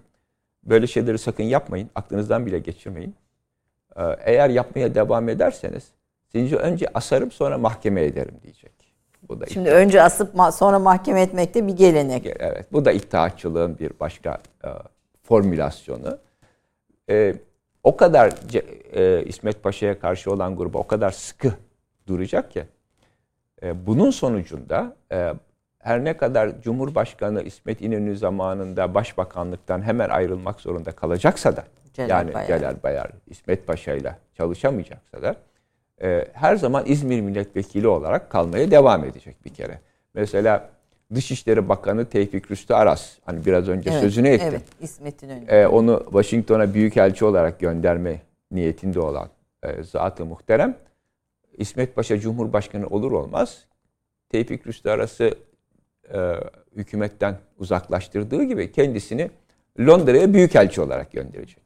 Böyle 0.67 0.87
şeyleri 0.87 1.19
sakın 1.19 1.45
yapmayın. 1.45 1.91
Aklınızdan 1.95 2.47
bile 2.47 2.59
geçirmeyin. 2.59 3.15
Ee, 3.97 4.03
Eğer 4.25 4.49
yapmaya 4.51 4.95
devam 4.95 5.29
ederseniz 5.29 5.89
sizi 6.33 6.57
önce 6.57 6.87
asarım 6.95 7.31
sonra 7.31 7.59
mahkeme 7.59 8.05
ederim 8.05 8.35
diyecek. 8.43 8.73
Bu 9.29 9.41
da 9.41 9.47
Şimdi 9.47 9.71
önce 9.71 10.03
asıp 10.03 10.35
ma- 10.35 10.53
sonra 10.53 10.79
mahkeme 10.79 11.23
etmek 11.23 11.55
de 11.55 11.67
bir 11.67 11.73
gelenek. 11.77 12.27
Evet, 12.27 12.73
bu 12.73 12.85
da 12.85 12.93
iddiaçılığın 12.93 13.79
bir 13.79 13.93
başka 14.01 14.39
e, 14.65 14.69
formülasyonu. 15.23 16.19
E, 17.11 17.35
o 17.85 17.97
kadar 17.97 18.33
e, 18.93 19.25
İsmet 19.25 19.63
Paşa'ya 19.63 19.99
karşı 20.01 20.33
olan 20.33 20.57
gruba 20.57 20.79
o 20.79 20.87
kadar 20.87 21.11
sıkı 21.11 21.53
duracak 22.07 22.51
ki 22.51 22.65
e, 23.63 23.87
bunun 23.87 24.11
sonucunda 24.11 24.97
e, 25.13 25.35
her 25.85 26.05
ne 26.05 26.17
kadar 26.17 26.63
Cumhurbaşkanı 26.63 27.43
İsmet 27.43 27.83
İnönü 27.83 28.17
zamanında 28.17 28.95
başbakanlıktan 28.95 29.83
hemen 29.83 30.09
ayrılmak 30.09 30.61
zorunda 30.61 30.93
kalacaksa 30.93 31.57
da 31.57 31.65
Celal 31.93 32.09
yani 32.09 32.35
Bayar. 32.35 32.47
Celal 32.47 32.83
Bayar 32.83 33.11
İsmet 33.27 33.67
Paşa'yla 33.67 34.19
çalışamayacaksa 34.35 35.23
da 35.23 35.37
e, 36.03 36.29
her 36.33 36.57
zaman 36.57 36.85
İzmir 36.87 37.21
milletvekili 37.21 37.89
olarak 37.89 38.31
kalmaya 38.31 38.71
devam 38.71 39.05
edecek 39.05 39.45
bir 39.45 39.55
kere. 39.55 39.81
Mesela 40.15 40.71
Dışişleri 41.15 41.69
Bakanı 41.69 42.07
Tevfik 42.07 42.51
Rüstü 42.51 42.75
Aras, 42.75 43.19
hani 43.25 43.47
biraz 43.47 43.69
önce 43.69 43.91
Evet, 43.91 44.01
sözünü 44.01 44.29
ettim. 44.29 44.49
Evet, 44.51 44.63
İsmet'in 44.81 45.29
önünde. 45.29 45.63
E, 45.63 45.67
onu 45.67 46.03
Washington'a 46.05 46.75
büyükelçi 46.75 47.25
olarak 47.25 47.61
gönderme 47.61 48.23
niyetinde 48.51 49.01
olan 49.01 49.29
e, 49.63 49.83
zat-ı 49.83 50.25
muhterem 50.25 50.77
İsmet 51.53 51.97
Paşa 51.97 52.21
Cumhurbaşkanı 52.21 52.87
olur 52.87 53.13
olmaz 53.13 53.65
Tevfik 54.29 54.67
Rüstü 54.67 54.91
Aras'ı 54.91 55.35
e, 56.15 56.35
hükümetten 56.77 57.37
uzaklaştırdığı 57.59 58.43
gibi 58.43 58.73
kendisini 58.73 59.31
Londra'ya 59.81 60.35
büyükelçi 60.35 60.81
olarak 60.81 61.13
gönderecek. 61.13 61.65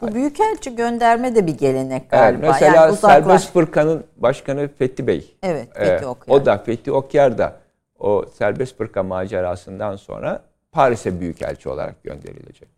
Bu 0.00 0.14
büyükelçi 0.14 0.76
gönderme 0.76 1.34
de 1.34 1.46
bir 1.46 1.58
gelenek 1.58 2.02
Evet, 2.02 2.10
galiba. 2.10 2.46
mesela 2.46 2.76
yani 2.76 2.92
uzaklaş- 2.92 3.24
Serbest 3.24 3.52
Fırka'nın 3.52 4.04
başkanı 4.16 4.68
Fethi 4.78 5.06
Bey. 5.06 5.34
Evet, 5.42 5.68
Ee, 5.76 5.84
Fethi 5.84 6.06
Okyar. 6.06 6.36
O 6.36 6.46
da 6.46 6.58
Fethi 6.58 6.92
Okyar 6.92 7.38
da 7.38 7.56
o 7.98 8.24
Serbest 8.38 8.76
Fırka 8.78 9.02
macerasından 9.02 9.96
sonra 9.96 10.42
Paris'e 10.72 11.20
büyükelçi 11.20 11.68
olarak 11.68 12.02
gönderilecek. 12.02 12.68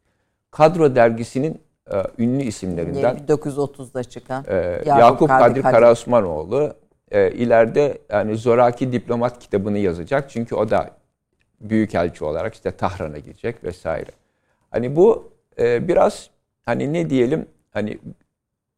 Kadro 0.50 0.94
dergisinin 0.94 1.60
e, 1.92 2.02
ünlü 2.18 2.42
isimlerinden 2.42 3.16
1930'da 3.28 4.04
çıkan 4.04 4.44
e, 4.48 4.54
Yakup 4.56 4.86
Yakup, 5.00 5.28
Kadri 5.28 5.62
Kadri. 5.62 5.72
Karaosmanoğlu 5.74 6.74
e, 7.10 7.30
ileride 7.30 7.98
yani 8.10 8.36
Zoraki 8.36 8.92
Diplomat 8.92 9.38
kitabını 9.38 9.78
yazacak. 9.78 10.30
Çünkü 10.30 10.54
o 10.54 10.70
da 10.70 10.90
büyükelçi 11.60 12.24
olarak 12.24 12.54
işte 12.54 12.70
Tahran'a 12.70 13.18
gidecek 13.18 13.64
vesaire. 13.64 14.10
Hani 14.70 14.96
bu 14.96 15.32
e, 15.58 15.88
biraz 15.88 16.30
hani 16.64 16.92
ne 16.92 17.10
diyelim 17.10 17.46
hani 17.70 17.98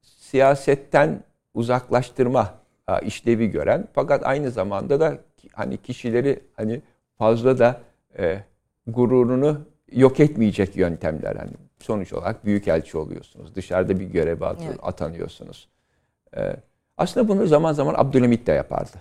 siyasetten 0.03 1.25
uzaklaştırma 1.55 2.55
e, 2.89 3.07
işlevi 3.07 3.51
gören 3.51 3.89
fakat 3.93 4.27
aynı 4.27 4.51
zamanda 4.51 5.01
da 5.01 5.19
hani 5.53 5.77
kişileri 5.77 6.41
hani 6.57 6.83
fazla 7.19 7.59
da 7.59 7.81
e, 8.19 8.39
gururunu 8.87 9.61
yok 9.93 10.21
etmeyecek 10.21 10.77
yöntemler 10.77 11.37
hani 11.37 11.51
sonuç 11.81 12.13
olarak 12.13 12.45
büyükelçi 12.45 12.99
oluyorsunuz. 12.99 13.55
Dışarıda 13.55 14.01
bir 14.01 14.05
göreve 14.07 14.47
at- 14.47 14.63
Evet. 14.69 14.79
atanıyorsunuz. 14.83 15.69
E, 16.37 16.57
aslında 16.99 17.29
bunu 17.29 17.47
zaman 17.47 17.73
zaman 17.73 17.95
Abdülhamit 17.99 18.47
de 18.47 18.53
yapardı. 18.53 18.97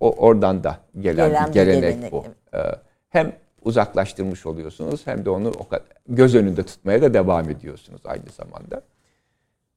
O 0.00 0.10
oradan 0.10 0.64
da 0.64 0.78
gelen, 1.00 1.28
Gelen 1.28 1.48
bir 1.48 1.52
gelenek, 1.52 1.82
gelenek, 1.82 2.12
bu. 2.12 2.24
E, 2.54 2.60
hem 3.08 3.32
uzaklaştırmış 3.64 4.46
oluyorsunuz 4.46 5.06
hem 5.06 5.24
de 5.24 5.30
onu 5.30 5.48
o 5.48 5.68
kadar 5.68 5.86
göz 6.08 6.34
önünde 6.34 6.62
tutmaya 6.62 7.02
da 7.02 7.14
devam 7.14 7.50
ediyorsunuz 7.50 8.00
aynı 8.04 8.30
zamanda. 8.36 8.82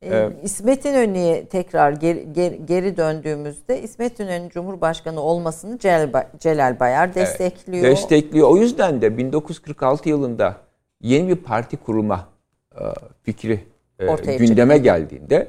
Ee, 0.03 0.29
İsmet 0.43 0.85
İnönü'ye 0.85 1.45
tekrar 1.45 1.91
geri, 1.91 2.33
geri, 2.33 2.65
geri 2.65 2.97
döndüğümüzde 2.97 3.81
İsmet 3.81 4.19
İnönü 4.19 4.49
Cumhurbaşkanı 4.49 5.21
olmasını 5.21 5.79
Celal, 5.79 6.23
Celal 6.39 6.79
Bayar 6.79 7.15
destekliyor. 7.15 7.83
Destekliyor. 7.83 8.49
O 8.49 8.57
yüzden 8.57 9.01
de 9.01 9.17
1946 9.17 10.09
yılında 10.09 10.55
yeni 11.01 11.27
bir 11.27 11.35
parti 11.35 11.77
kurma 11.77 12.27
e, 12.75 12.83
fikri 13.23 13.59
e, 13.99 14.07
Ortaya 14.07 14.37
gündeme 14.37 14.73
çıktı. 14.73 14.83
geldiğinde 14.83 15.47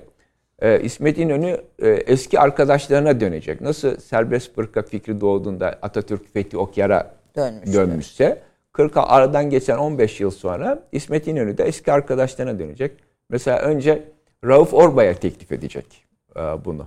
e, 0.63 0.81
İsmet 0.81 1.19
İnönü 1.19 1.57
e, 1.79 1.89
eski 1.89 2.41
arkadaşlarına 2.41 3.21
dönecek. 3.21 3.61
Nasıl 3.61 3.97
serbest 3.97 4.55
fırka 4.55 4.83
fikri 4.83 5.21
doğduğunda 5.21 5.79
Atatürk 5.83 6.33
Fethi 6.33 6.59
Okyar'a 6.59 7.15
Dönmüş. 7.37 7.75
dönmüşse 7.75 8.43
40 8.73 8.93
aradan 8.97 9.51
geçen 9.51 9.79
15 9.79 10.21
yıl 10.21 10.31
sonra 10.31 10.83
İsmet 10.93 11.27
İnönü 11.27 11.59
de 11.59 11.65
eski 11.65 11.93
arkadaşlarına 11.93 12.59
dönecek. 12.59 12.93
Mesela 13.29 13.59
önce 13.59 14.03
Rauf 14.45 14.75
Orbay'a 14.75 15.15
teklif 15.15 15.53
edecek 15.53 16.05
e, 16.37 16.41
bunu. 16.41 16.87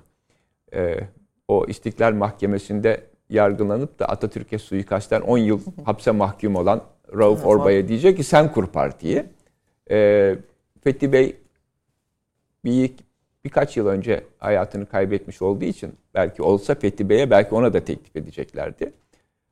E, 0.74 0.96
o 1.48 1.66
İstiklal 1.68 2.14
Mahkemesi'nde 2.14 3.02
yargılanıp 3.30 4.00
da 4.00 4.06
Atatürk'e 4.06 4.58
suikastten 4.58 5.22
10 5.22 5.38
yıl 5.38 5.60
hapse 5.86 6.12
mahkum 6.12 6.56
olan 6.56 6.82
Rauf 7.18 7.46
Orbay'a 7.46 7.88
diyecek 7.88 8.18
ki 8.18 8.24
sen 8.24 8.52
kur 8.52 8.68
partiyi. 8.68 9.26
E, 9.92 10.36
Fethi 10.84 11.12
Bey 11.12 11.36
bir 12.66 12.92
birkaç 13.46 13.78
yıl 13.78 13.88
önce 13.88 14.24
hayatını 14.38 14.86
kaybetmiş 14.86 15.42
olduğu 15.42 15.66
için 15.66 15.94
belki 16.14 16.42
olsa 16.44 16.76
Fethi 16.76 17.10
Bey'e 17.10 17.30
belki 17.30 17.56
ona 17.56 17.74
da 17.74 17.84
teklif 17.84 18.16
edeceklerdi. 18.16 18.94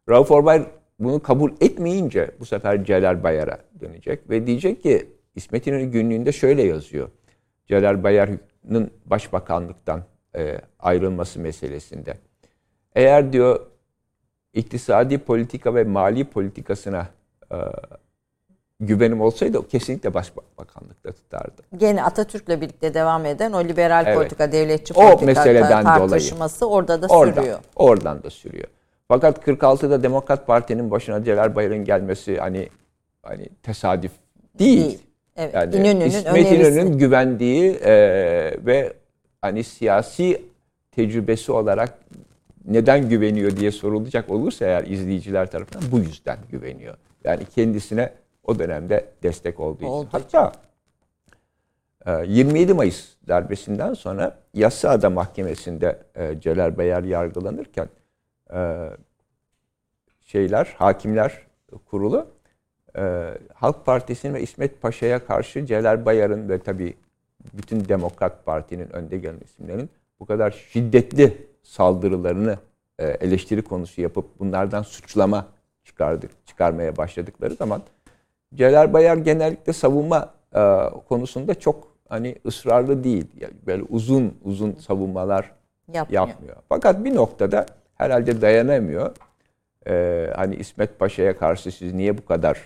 Rauf 0.09 0.31
Orbay 0.31 0.65
bunu 0.99 1.21
kabul 1.21 1.51
etmeyince 1.61 2.31
bu 2.39 2.45
sefer 2.45 2.85
Celal 2.85 3.23
Bayar'a 3.23 3.59
dönecek 3.79 4.29
ve 4.29 4.47
diyecek 4.47 4.83
ki 4.83 5.09
İsmet 5.35 5.67
İnönü 5.67 5.85
günlüğünde 5.85 6.31
şöyle 6.31 6.63
yazıyor. 6.63 7.09
Celal 7.67 8.03
Bayar'ın 8.03 8.91
başbakanlıktan 9.05 10.03
e, 10.35 10.57
ayrılması 10.79 11.39
meselesinde. 11.39 12.13
Eğer 12.95 13.33
diyor 13.33 13.59
iktisadi 14.53 15.17
politika 15.17 15.75
ve 15.75 15.83
mali 15.83 16.25
politikasına 16.25 17.07
e, 17.51 17.57
güvenim 18.85 19.21
olsaydı 19.21 19.57
o 19.59 19.67
kesinlikle 19.67 20.13
başbakanlıkta 20.13 21.11
tutardı. 21.11 21.61
Gene 21.77 22.03
Atatürk'le 22.03 22.49
birlikte 22.61 22.93
devam 22.93 23.25
eden 23.25 23.51
o 23.51 23.63
liberal 23.63 24.03
Evet. 24.07 24.17
politika, 24.17 24.51
devletçi 24.51 24.93
O 24.93 25.01
politika 25.01 25.25
meseleden 25.25 25.83
ta- 25.83 25.95
dolayı. 25.95 26.09
tartışması 26.09 26.69
orada 26.69 27.01
da 27.01 27.07
Oradan, 27.07 27.41
sürüyor. 27.41 27.59
oradan 27.75 28.23
da 28.23 28.29
sürüyor. 28.29 28.67
Fakat 29.07 29.47
46'da 29.47 30.03
Demokrat 30.03 30.47
Parti'nin 30.47 30.91
başına 30.91 31.23
Celal 31.23 31.55
Bayar'ın 31.55 31.85
gelmesi 31.85 32.37
hani 32.37 32.69
hani 33.23 33.49
tesadüf 33.63 34.11
değil. 34.59 34.81
Değil. 34.85 34.99
Evet. 35.37 35.53
Yani 35.53 35.75
İnönü'nün 35.75 36.05
İsmet. 36.05 36.51
İnönü'nün 36.51 36.97
güvendiği 36.97 37.71
e, 37.71 37.93
ve 38.65 38.93
hani 39.41 39.63
siyasi 39.63 40.41
tecrübesi 40.91 41.51
olarak 41.51 41.97
neden 42.67 43.09
güveniyor 43.09 43.57
diye 43.57 43.71
sorulacak 43.71 44.29
olursa 44.29 44.65
eğer 44.65 44.83
izleyiciler 44.83 45.51
tarafından 45.51 45.91
bu 45.91 45.99
yüzden 45.99 46.37
güveniyor. 46.51 46.97
Yani 47.23 47.43
kendisine 47.55 48.09
o 48.43 48.59
dönemde 48.59 49.05
destek 49.23 49.59
olduğu 49.59 49.83
için. 49.83 50.09
Hatta 50.11 50.51
e, 52.05 52.25
27 52.25 52.73
Mayıs 52.73 53.09
darbesinden 53.27 53.93
sonra 53.93 54.37
Yassıada 54.53 55.09
Mahkemesi'nde 55.09 55.99
e, 56.15 56.39
Celal 56.39 56.77
Bayar 56.77 57.03
yargılanırken 57.03 57.89
e, 58.53 58.89
şeyler, 60.25 60.75
hakimler 60.77 61.41
kurulu 61.85 62.27
e, 62.97 63.33
Halk 63.53 63.85
Partisi'nin 63.85 64.33
ve 64.33 64.41
İsmet 64.41 64.81
Paşa'ya 64.81 65.25
karşı 65.25 65.65
Celal 65.65 66.05
Bayar'ın 66.05 66.49
ve 66.49 66.59
tabii 66.59 66.97
bütün 67.53 67.89
Demokrat 67.89 68.45
Parti'nin 68.45 68.95
önde 68.95 69.17
gelen 69.17 69.39
isimlerin 69.39 69.89
bu 70.19 70.25
kadar 70.25 70.51
şiddetli 70.51 71.47
saldırılarını 71.63 72.57
e, 72.99 73.07
eleştiri 73.07 73.61
konusu 73.61 74.01
yapıp 74.01 74.39
bunlardan 74.39 74.81
suçlama 74.81 75.47
çıkardık, 75.83 76.47
çıkarmaya 76.47 76.97
başladıkları 76.97 77.53
zaman 77.53 77.81
Celal 78.55 78.93
Bayar 78.93 79.17
genellikle 79.17 79.73
savunma 79.73 80.33
e, 80.55 80.61
konusunda 81.07 81.55
çok 81.55 81.93
hani 82.09 82.35
ısrarlı 82.45 83.03
değil. 83.03 83.27
Yani 83.39 83.53
böyle 83.65 83.83
uzun 83.83 84.37
uzun 84.43 84.75
savunmalar 84.75 85.51
Yapmıyor. 85.93 86.27
yapmıyor. 86.27 86.55
Fakat 86.69 87.03
bir 87.03 87.15
noktada 87.15 87.65
herhalde 87.95 88.41
dayanamıyor. 88.41 89.15
Ee, 89.87 90.29
hani 90.35 90.55
İsmet 90.55 90.99
Paşa'ya 90.99 91.37
karşı 91.37 91.71
siz 91.71 91.93
niye 91.93 92.17
bu 92.17 92.25
kadar 92.25 92.57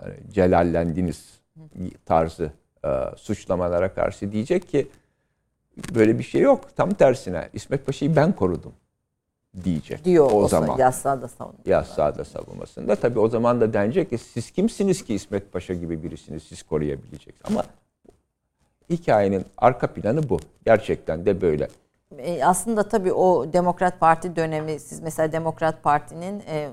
hani, 0.00 0.14
celallendiniz 0.30 1.40
tarzı 2.06 2.52
e, 2.84 2.88
suçlamalara 3.16 3.94
karşı 3.94 4.32
diyecek 4.32 4.68
ki 4.68 4.88
böyle 5.94 6.18
bir 6.18 6.22
şey 6.22 6.40
yok. 6.40 6.76
Tam 6.76 6.90
tersine 6.90 7.48
İsmet 7.52 7.86
Paşa'yı 7.86 8.16
ben 8.16 8.32
korudum 8.32 8.72
diyecek. 9.64 10.04
Diyor 10.04 10.30
o, 10.30 10.34
o 10.34 10.48
zaman. 10.48 10.78
Yassıada 10.78 11.28
savunuyor. 11.28 11.66
Yassıada 11.66 12.24
savunmasında. 12.24 12.96
Tabii 12.96 13.18
o 13.18 13.28
zaman 13.28 13.60
da 13.60 13.72
denecek 13.72 14.10
ki 14.10 14.18
siz 14.18 14.50
kimsiniz 14.50 15.04
ki 15.04 15.14
İsmet 15.14 15.52
Paşa 15.52 15.74
gibi 15.74 16.02
birisini 16.02 16.40
siz 16.40 16.62
koruyabileceksiniz. 16.62 17.40
Ama 17.44 17.64
hikayenin 18.90 19.44
arka 19.58 19.86
planı 19.86 20.28
bu. 20.28 20.38
Gerçekten 20.64 21.26
de 21.26 21.40
böyle. 21.40 21.68
E, 22.18 22.44
aslında 22.44 22.88
tabii 22.88 23.12
o 23.12 23.52
Demokrat 23.52 24.00
Parti 24.00 24.36
dönemi 24.36 24.80
siz 24.80 25.00
mesela 25.00 25.32
Demokrat 25.32 25.82
Parti'nin 25.82 26.40
e, 26.40 26.70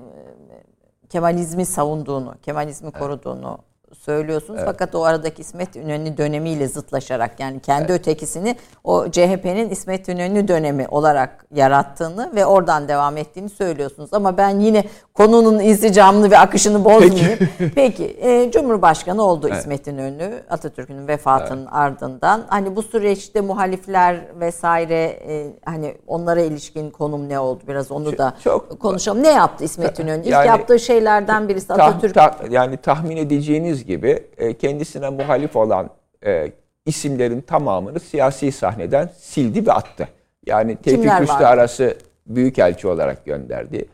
Kemalizmi 1.08 1.66
savunduğunu, 1.66 2.34
Kemalizmi 2.42 2.90
koruduğunu 2.90 3.58
söylüyorsunuz. 3.94 4.60
Fakat 4.64 4.94
o 4.94 5.04
aradaki 5.04 5.42
İsmet 5.42 5.76
İnönü 5.76 6.16
dönemiyle 6.16 6.68
zıtlaşarak 6.68 7.40
yani 7.40 7.60
kendi 7.60 7.92
ötekisini 7.92 8.56
o 8.84 9.10
CHP'nin 9.10 9.70
İsmet 9.70 10.08
İnönü 10.08 10.48
dönemi 10.48 10.88
olarak 10.88 11.46
yarattığını 11.54 12.34
ve 12.34 12.46
oradan 12.46 12.88
devam 12.88 13.16
ettiğini 13.16 13.48
söylüyorsunuz. 13.48 14.10
Ama 14.12 14.36
ben 14.36 14.60
yine 14.60 14.84
konunun 15.18 15.58
insicamını 15.60 16.30
ve 16.30 16.38
akışını 16.38 16.84
bozmayayım. 16.84 17.38
Peki, 17.74 18.04
e, 18.22 18.50
Cumhurbaşkanı 18.50 19.22
oldu 19.22 19.48
İsmet 19.48 19.86
İnönü 19.86 20.42
Atatürk'ün 20.50 21.08
vefatının 21.08 21.66
ardından. 21.66 22.44
Hani 22.48 22.76
bu 22.76 22.82
süreçte 22.82 23.40
muhalifler 23.40 24.20
vesaire 24.40 25.04
e, 25.28 25.46
hani 25.64 25.94
onlara 26.06 26.40
ilişkin 26.40 26.90
konum 26.90 27.28
ne 27.28 27.38
oldu? 27.38 27.62
Biraz 27.68 27.90
onu 27.90 28.18
da 28.18 28.34
çok- 28.44 28.80
konuşalım. 28.80 29.22
Ne 29.22 29.28
yaptı 29.28 29.64
İsmet 29.64 29.98
İnönü? 29.98 30.22
İlk 30.22 30.30
Yani- 30.32 30.46
yaptığı 30.46 30.78
şeylerden 30.78 31.48
birisi 31.48 31.66
Tah- 31.68 31.72
Atatürk 31.72 32.14
ta- 32.14 32.36
yani 32.50 32.76
tahmin 32.76 33.16
edeceğiniz 33.16 33.84
gibi 33.84 34.26
e, 34.38 34.54
kendisine 34.58 35.08
muhalif 35.08 35.56
olan 35.56 35.90
e, 36.26 36.52
isimlerin 36.86 37.40
tamamını 37.40 38.00
siyasi 38.00 38.52
sahneden 38.52 39.10
sildi 39.18 39.66
ve 39.66 39.72
attı. 39.72 40.08
Yani 40.46 40.76
Tevfik 40.76 41.20
Üstü 41.20 41.44
arası 41.44 41.96
büyükelçi 42.26 42.88
olarak 42.88 43.24
gönderdi. 43.24 43.88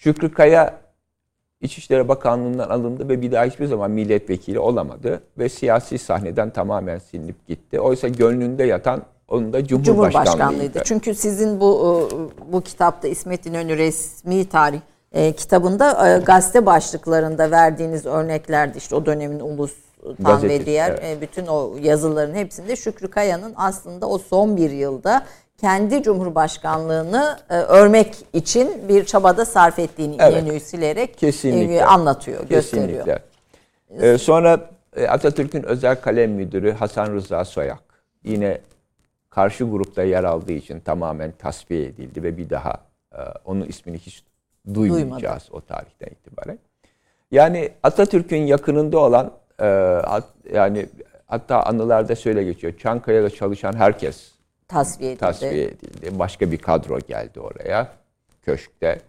Şükrü 0.00 0.32
Kaya 0.32 0.80
İçişleri 1.60 2.08
Bakanlığı'ndan 2.08 2.68
alındı 2.68 3.08
ve 3.08 3.22
bir 3.22 3.32
daha 3.32 3.44
hiçbir 3.44 3.66
zaman 3.66 3.90
milletvekili 3.90 4.58
olamadı 4.58 5.22
ve 5.38 5.48
siyasi 5.48 5.98
sahneden 5.98 6.50
tamamen 6.50 6.98
silinip 6.98 7.46
gitti. 7.46 7.80
Oysa 7.80 8.08
gönlünde 8.08 8.64
yatan 8.64 9.02
onun 9.28 9.52
da 9.52 9.66
Cumhurbaşkanlığıydı. 9.66 10.26
Cumhurbaşkanlığıydı. 10.26 10.82
Çünkü 10.84 11.14
sizin 11.14 11.60
bu 11.60 12.08
e, 12.12 12.52
bu 12.52 12.60
kitapta 12.60 13.08
İsmet 13.08 13.46
İnönü 13.46 13.76
resmi 13.76 14.48
tarih 14.48 14.80
e, 15.12 15.32
kitabında 15.32 16.08
e, 16.08 16.18
gazete 16.18 16.66
başlıklarında 16.66 17.50
verdiğiniz 17.50 18.06
örneklerde 18.06 18.78
işte 18.78 18.94
o 18.94 19.06
dönemin 19.06 19.40
ulustan 19.40 20.16
Gazetesi, 20.18 20.60
ve 20.60 20.66
diğer 20.66 20.90
evet. 20.90 21.18
e, 21.18 21.20
bütün 21.20 21.46
o 21.46 21.74
yazıların 21.82 22.34
hepsinde 22.34 22.76
Şükrü 22.76 23.10
Kaya'nın 23.10 23.52
aslında 23.56 24.08
o 24.08 24.18
son 24.18 24.56
bir 24.56 24.70
yılda 24.70 25.22
kendi 25.60 26.02
cumhurbaşkanlığını 26.02 27.38
e, 27.50 27.54
örmek 27.54 28.14
için 28.32 28.88
bir 28.88 29.04
çabada 29.04 29.44
sarf 29.44 29.78
ettiğini 29.78 30.16
Evet. 30.20 30.42
İnönü'yü 30.42 30.60
silerek 30.60 31.18
Kesinlikle. 31.18 31.74
e, 31.76 31.82
anlatıyor, 31.82 32.48
gösteriyor. 32.48 33.04
Kesinlikle. 33.06 34.10
Ee, 34.12 34.18
sonra 34.18 34.60
e, 34.96 35.06
Atatürk'ün 35.06 35.62
özel 35.62 36.00
kalem 36.00 36.30
müdürü 36.32 36.72
Hasan 36.72 37.12
Rıza 37.14 37.44
Soyak 37.44 37.82
yine 38.24 38.58
karşı 39.30 39.64
grupta 39.64 40.02
yer 40.02 40.24
aldığı 40.24 40.52
için 40.52 40.80
tamamen 40.80 41.32
tasfiye 41.32 41.84
edildi 41.84 42.22
ve 42.22 42.36
bir 42.36 42.50
daha 42.50 42.72
e, 43.12 43.18
onun 43.44 43.64
ismini 43.64 43.98
hiç 43.98 44.24
duymayacağız 44.74 45.48
o 45.52 45.60
tarihten 45.60 46.06
itibaren. 46.08 46.58
Yani 47.30 47.70
Atatürk'ün 47.82 48.42
yakınında 48.42 48.98
olan 48.98 49.30
e, 49.60 49.64
hat- 50.06 50.34
yani 50.52 50.86
hatta 51.26 51.62
anılarda 51.62 52.14
şöyle 52.14 52.44
geçiyor. 52.44 52.72
Çankaya'da 52.78 53.30
çalışan 53.30 53.72
herkes 53.72 54.32
Tasfiye 54.70 55.10
edildi. 55.10 55.20
tasfiye 55.20 55.64
edildi. 55.64 56.18
Başka 56.18 56.52
bir 56.52 56.58
kadro 56.58 56.98
geldi 56.98 57.40
oraya 57.40 57.88
köşkte. 58.42 59.00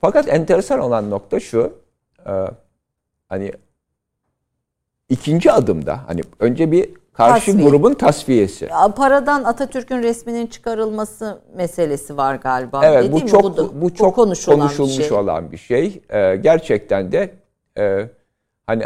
Fakat 0.00 0.28
enteresan 0.28 0.78
olan 0.80 1.10
nokta 1.10 1.40
şu. 1.40 1.78
e, 2.26 2.32
hani 3.28 3.52
ikinci 5.08 5.52
adımda 5.52 6.00
hani 6.08 6.20
önce 6.40 6.72
bir 6.72 6.90
karşı 7.12 7.46
Tasfiye. 7.46 7.68
grubun 7.70 7.94
tasfiyesi. 7.94 8.64
Ya, 8.64 8.88
Paradan 8.96 9.44
Atatürk'ün 9.44 10.02
resminin 10.02 10.46
çıkarılması 10.46 11.38
meselesi 11.54 12.16
var 12.16 12.34
galiba. 12.34 12.84
Evet 12.86 13.02
Değil 13.02 13.12
bu 13.12 13.18
mi? 13.20 13.26
çok 13.26 13.56
da- 13.56 13.80
bu, 13.82 13.94
çok 13.94 14.14
konuşulan 14.14 14.56
bir 14.56 14.62
konuşulmuş 14.62 15.08
şey. 15.08 15.12
olan 15.18 15.52
bir 15.52 15.56
şey. 15.56 16.02
Ee, 16.10 16.36
gerçekten 16.36 17.12
de 17.12 17.34
e, 17.78 18.08
hani 18.66 18.84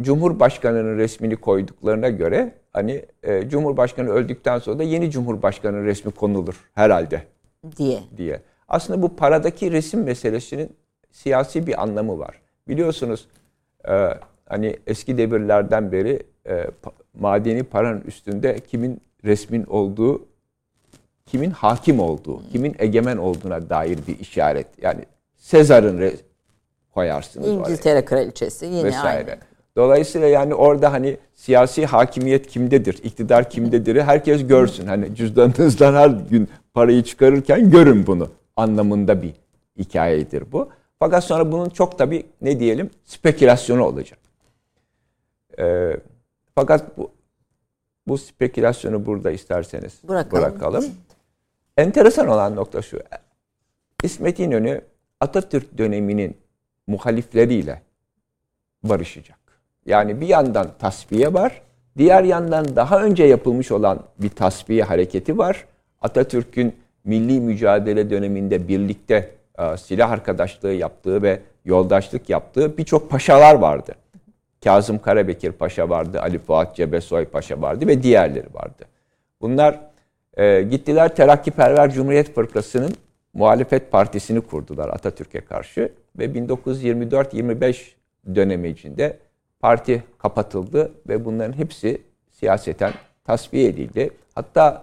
Cumhurbaşkanı'nın 0.00 0.98
resmini 0.98 1.36
koyduklarına 1.36 2.08
göre 2.08 2.52
hani 2.72 3.04
e, 3.22 3.48
Cumhurbaşkanı 3.48 4.10
öldükten 4.10 4.58
sonra 4.58 4.78
da 4.78 4.82
yeni 4.82 5.10
Cumhurbaşkanı'nın 5.10 5.84
resmi 5.84 6.12
konulur 6.12 6.70
herhalde 6.74 7.22
diye. 7.76 8.00
diye. 8.16 8.40
Aslında 8.68 9.02
bu 9.02 9.16
paradaki 9.16 9.72
resim 9.72 10.02
meselesinin 10.02 10.76
siyasi 11.10 11.66
bir 11.66 11.82
anlamı 11.82 12.18
var. 12.18 12.40
Biliyorsunuz 12.68 13.28
e, 13.88 14.08
hani 14.46 14.76
eski 14.86 15.18
devirlerden 15.18 15.92
beri 15.92 16.22
e, 16.48 16.66
madeni 17.14 17.62
paranın 17.62 18.00
üstünde 18.00 18.60
kimin 18.60 19.00
resmin 19.24 19.64
olduğu, 19.64 20.26
kimin 21.26 21.50
hakim 21.50 22.00
olduğu, 22.00 22.42
kimin 22.52 22.76
egemen 22.78 23.16
olduğuna 23.16 23.70
dair 23.70 23.98
bir 24.08 24.18
işaret. 24.18 24.66
Yani 24.82 25.04
Sezar'ın 25.36 26.12
koyarsınız 26.94 27.48
oraya 27.48 27.58
İngiltere 27.58 28.04
kraliçesi 28.04 28.66
yine 28.66 28.84
vesaire. 28.84 29.30
aynı. 29.30 29.53
Dolayısıyla 29.76 30.28
yani 30.28 30.54
orada 30.54 30.92
hani 30.92 31.16
siyasi 31.34 31.86
hakimiyet 31.86 32.46
kimdedir, 32.46 33.00
iktidar 33.02 33.50
kimdedir 33.50 34.02
herkes 34.02 34.46
görsün. 34.46 34.86
Hani 34.86 35.14
cüzdanınızdan 35.14 35.94
her 35.94 36.08
gün 36.08 36.48
parayı 36.74 37.02
çıkarırken 37.02 37.70
görün 37.70 38.06
bunu 38.06 38.28
anlamında 38.56 39.22
bir 39.22 39.34
hikayedir 39.78 40.52
bu. 40.52 40.68
Fakat 40.98 41.24
sonra 41.24 41.52
bunun 41.52 41.68
çok 41.68 41.98
tabii 41.98 42.26
ne 42.42 42.60
diyelim 42.60 42.90
spekülasyonu 43.04 43.84
olacak. 43.84 44.18
Ee, 45.58 45.96
fakat 46.54 46.98
bu, 46.98 47.10
bu 48.06 48.18
spekülasyonu 48.18 49.06
burada 49.06 49.30
isterseniz 49.30 49.98
Bırakalım. 50.08 50.42
bırakalım. 50.42 50.84
Enteresan 51.76 52.28
olan 52.28 52.56
nokta 52.56 52.82
şu. 52.82 53.00
İsmet 54.02 54.40
İnönü 54.40 54.80
Atatürk 55.20 55.78
döneminin 55.78 56.36
muhalifleriyle 56.86 57.82
barışacak. 58.82 59.43
Yani 59.86 60.20
bir 60.20 60.26
yandan 60.26 60.66
tasfiye 60.78 61.34
var, 61.34 61.62
diğer 61.98 62.24
yandan 62.24 62.76
daha 62.76 63.02
önce 63.02 63.24
yapılmış 63.24 63.72
olan 63.72 64.00
bir 64.18 64.28
tasfiye 64.28 64.82
hareketi 64.82 65.38
var. 65.38 65.64
Atatürk'ün 66.00 66.76
milli 67.04 67.40
mücadele 67.40 68.10
döneminde 68.10 68.68
birlikte 68.68 69.30
e, 69.58 69.76
silah 69.76 70.10
arkadaşlığı 70.10 70.72
yaptığı 70.72 71.22
ve 71.22 71.40
yoldaşlık 71.64 72.28
yaptığı 72.28 72.78
birçok 72.78 73.10
paşalar 73.10 73.54
vardı. 73.54 73.94
Kazım 74.64 74.98
Karabekir 74.98 75.52
Paşa 75.52 75.88
vardı, 75.88 76.20
Ali 76.20 76.38
Fuat 76.38 76.76
Cebesoy 76.76 77.24
Paşa 77.24 77.62
vardı 77.62 77.86
ve 77.86 78.02
diğerleri 78.02 78.54
vardı. 78.54 78.84
Bunlar 79.40 79.80
e, 80.36 80.62
gittiler 80.62 81.14
Terakkiperver 81.14 81.90
Cumhuriyet 81.90 82.34
Fırkası'nın 82.34 82.92
muhalefet 83.34 83.92
partisini 83.92 84.40
kurdular 84.40 84.88
Atatürk'e 84.88 85.40
karşı 85.40 85.92
ve 86.18 86.24
1924-25 86.24 87.76
dönemi 88.34 88.68
içinde 88.68 89.18
parti 89.64 90.02
kapatıldı 90.18 90.92
ve 91.08 91.24
bunların 91.24 91.52
hepsi 91.52 92.02
siyaseten 92.32 92.92
tasfiye 93.24 93.68
edildi. 93.68 94.10
Hatta 94.34 94.82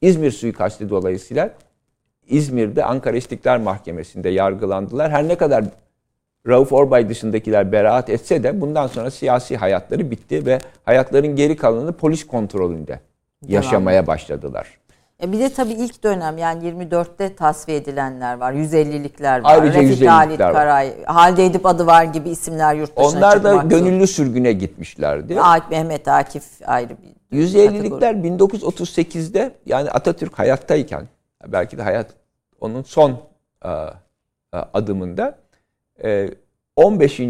İzmir 0.00 0.30
suikasti 0.30 0.88
dolayısıyla 0.88 1.50
İzmir'de 2.28 2.84
Ankara 2.84 3.16
İstiklal 3.16 3.60
Mahkemesi'nde 3.60 4.28
yargılandılar. 4.28 5.10
Her 5.10 5.28
ne 5.28 5.34
kadar 5.34 5.64
Rauf 6.46 6.72
Orbay 6.72 7.08
dışındakiler 7.08 7.72
beraat 7.72 8.10
etse 8.10 8.42
de 8.42 8.60
bundan 8.60 8.86
sonra 8.86 9.10
siyasi 9.10 9.56
hayatları 9.56 10.10
bitti 10.10 10.46
ve 10.46 10.58
hayatların 10.84 11.36
geri 11.36 11.56
kalanını 11.56 11.92
polis 11.92 12.26
kontrolünde 12.26 13.00
yaşamaya 13.46 14.06
başladılar. 14.06 14.78
E 15.22 15.32
bir 15.32 15.38
de 15.38 15.48
tabii 15.52 15.72
ilk 15.72 16.04
dönem 16.04 16.38
yani 16.38 16.64
24'te 16.68 17.34
tasfiye 17.34 17.78
edilenler 17.78 18.34
var. 18.34 18.52
150'likler 18.52 19.42
var. 19.42 19.50
Ayrıca 19.52 19.80
Refik 19.80 19.98
150'likler 20.00 20.08
Halit 20.08 20.40
var. 20.40 20.52
Karay, 20.52 21.04
Halide 21.04 21.46
Edip 21.46 21.66
adı 21.66 21.86
var 21.86 22.04
gibi 22.04 22.30
isimler 22.30 22.74
yurt 22.74 22.96
dışına 22.96 23.10
Onlar 23.18 23.44
da 23.44 23.56
gönüllü 23.56 24.06
sürgüne 24.06 24.52
gitmişlerdi. 24.52 25.40
Akif, 25.40 25.70
Mehmet 25.70 26.08
Akif 26.08 26.44
ayrı 26.66 26.96
bir 27.32 27.38
150'likler 27.38 28.38
1938'de 28.38 29.54
yani 29.66 29.90
Atatürk 29.90 30.38
hayattayken 30.38 31.08
belki 31.46 31.78
de 31.78 31.82
hayat 31.82 32.14
onun 32.60 32.82
son 32.82 33.10
e, 33.64 33.68
e, 33.68 33.94
adımında 34.52 35.38
e, 36.04 36.30
15. 36.76 37.20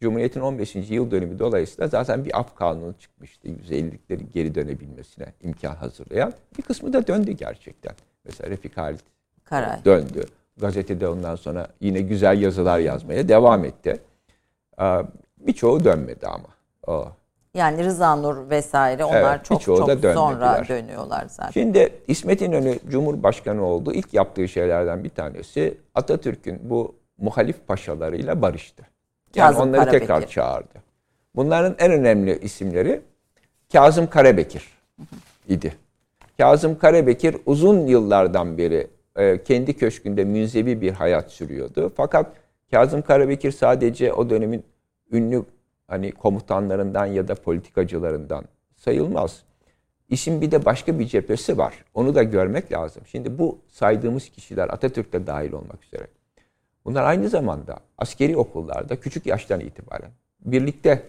Cumhuriyet'in 0.00 0.40
15. 0.40 0.74
yıl 0.74 1.10
dönümü 1.10 1.38
dolayısıyla 1.38 1.88
zaten 1.88 2.24
bir 2.24 2.38
af 2.38 2.54
kanunu 2.54 2.94
çıkmıştı. 2.98 3.48
150'liklerin 3.48 4.32
geri 4.34 4.54
dönebilmesine 4.54 5.26
imkan 5.42 5.74
hazırlayan. 5.74 6.32
Bir 6.58 6.62
kısmı 6.62 6.92
da 6.92 7.06
döndü 7.06 7.32
gerçekten. 7.32 7.92
Mesela 8.24 8.50
Refik 8.50 8.76
Halit 8.76 9.00
Karay. 9.44 9.84
döndü. 9.84 10.24
Gazetede 10.56 11.08
ondan 11.08 11.36
sonra 11.36 11.68
yine 11.80 12.00
güzel 12.00 12.42
yazılar 12.42 12.78
yazmaya 12.78 13.28
devam 13.28 13.64
etti. 13.64 14.00
Ee, 14.80 14.84
Birçoğu 15.38 15.84
dönmedi 15.84 16.26
ama. 16.26 16.48
O. 16.86 17.08
Yani 17.54 17.84
Rıza 17.84 18.16
Nur 18.16 18.50
vesaire 18.50 19.04
onlar 19.04 19.34
Evet, 19.34 19.44
çok 19.44 19.62
çok 19.62 20.02
da 20.02 20.14
sonra 20.14 20.64
dönüyorlar 20.68 21.26
zaten. 21.28 21.50
Şimdi 21.50 21.92
İsmet 22.08 22.42
İnönü 22.42 22.78
Cumhurbaşkanı 22.88 23.64
oldu. 23.64 23.92
İlk 23.92 24.14
yaptığı 24.14 24.48
şeylerden 24.48 25.04
bir 25.04 25.10
tanesi 25.10 25.78
Atatürk'ün 25.94 26.60
bu 26.70 26.94
muhalif 27.18 27.66
paşalarıyla 27.66 28.42
barıştı. 28.42 28.82
Yani 29.34 29.48
Kazım 29.48 29.68
onları 29.68 29.80
Karabekir. 29.80 30.00
tekrar 30.00 30.26
çağırdı. 30.26 30.82
Bunların 31.36 31.74
en 31.78 31.92
önemli 31.92 32.38
isimleri 32.38 33.00
Kazım 33.72 34.10
Karabekir 34.10 34.68
idi. 35.48 35.74
Kazım 36.38 36.78
Karabekir 36.78 37.36
uzun 37.46 37.86
yıllardan 37.86 38.58
beri 38.58 38.86
e, 39.16 39.42
kendi 39.42 39.76
köşkünde 39.76 40.24
münzevi 40.24 40.80
bir 40.80 40.92
hayat 40.92 41.32
sürüyordu. 41.32 41.92
Fakat 41.96 42.32
Kazım 42.70 43.02
Karabekir 43.02 43.52
sadece 43.52 44.12
o 44.12 44.30
dönemin 44.30 44.64
ünlü 45.12 45.44
hani 45.86 46.12
komutanlarından 46.12 47.06
ya 47.06 47.28
da 47.28 47.34
politikacılarından 47.34 48.44
sayılmaz. 48.76 49.42
İşin 50.08 50.40
bir 50.40 50.50
de 50.50 50.64
başka 50.64 50.98
bir 50.98 51.06
cephesi 51.06 51.58
var. 51.58 51.84
Onu 51.94 52.14
da 52.14 52.22
görmek 52.22 52.72
lazım. 52.72 53.02
Şimdi 53.06 53.38
bu 53.38 53.58
saydığımız 53.68 54.28
kişiler 54.28 54.68
Atatürk 54.68 55.12
de 55.12 55.26
dahil 55.26 55.52
olmak 55.52 55.84
üzere. 55.84 56.06
Bunlar 56.88 57.04
aynı 57.04 57.28
zamanda 57.28 57.78
askeri 57.98 58.36
okullarda 58.36 59.00
küçük 59.00 59.26
yaştan 59.26 59.60
itibaren 59.60 60.10
birlikte 60.40 61.02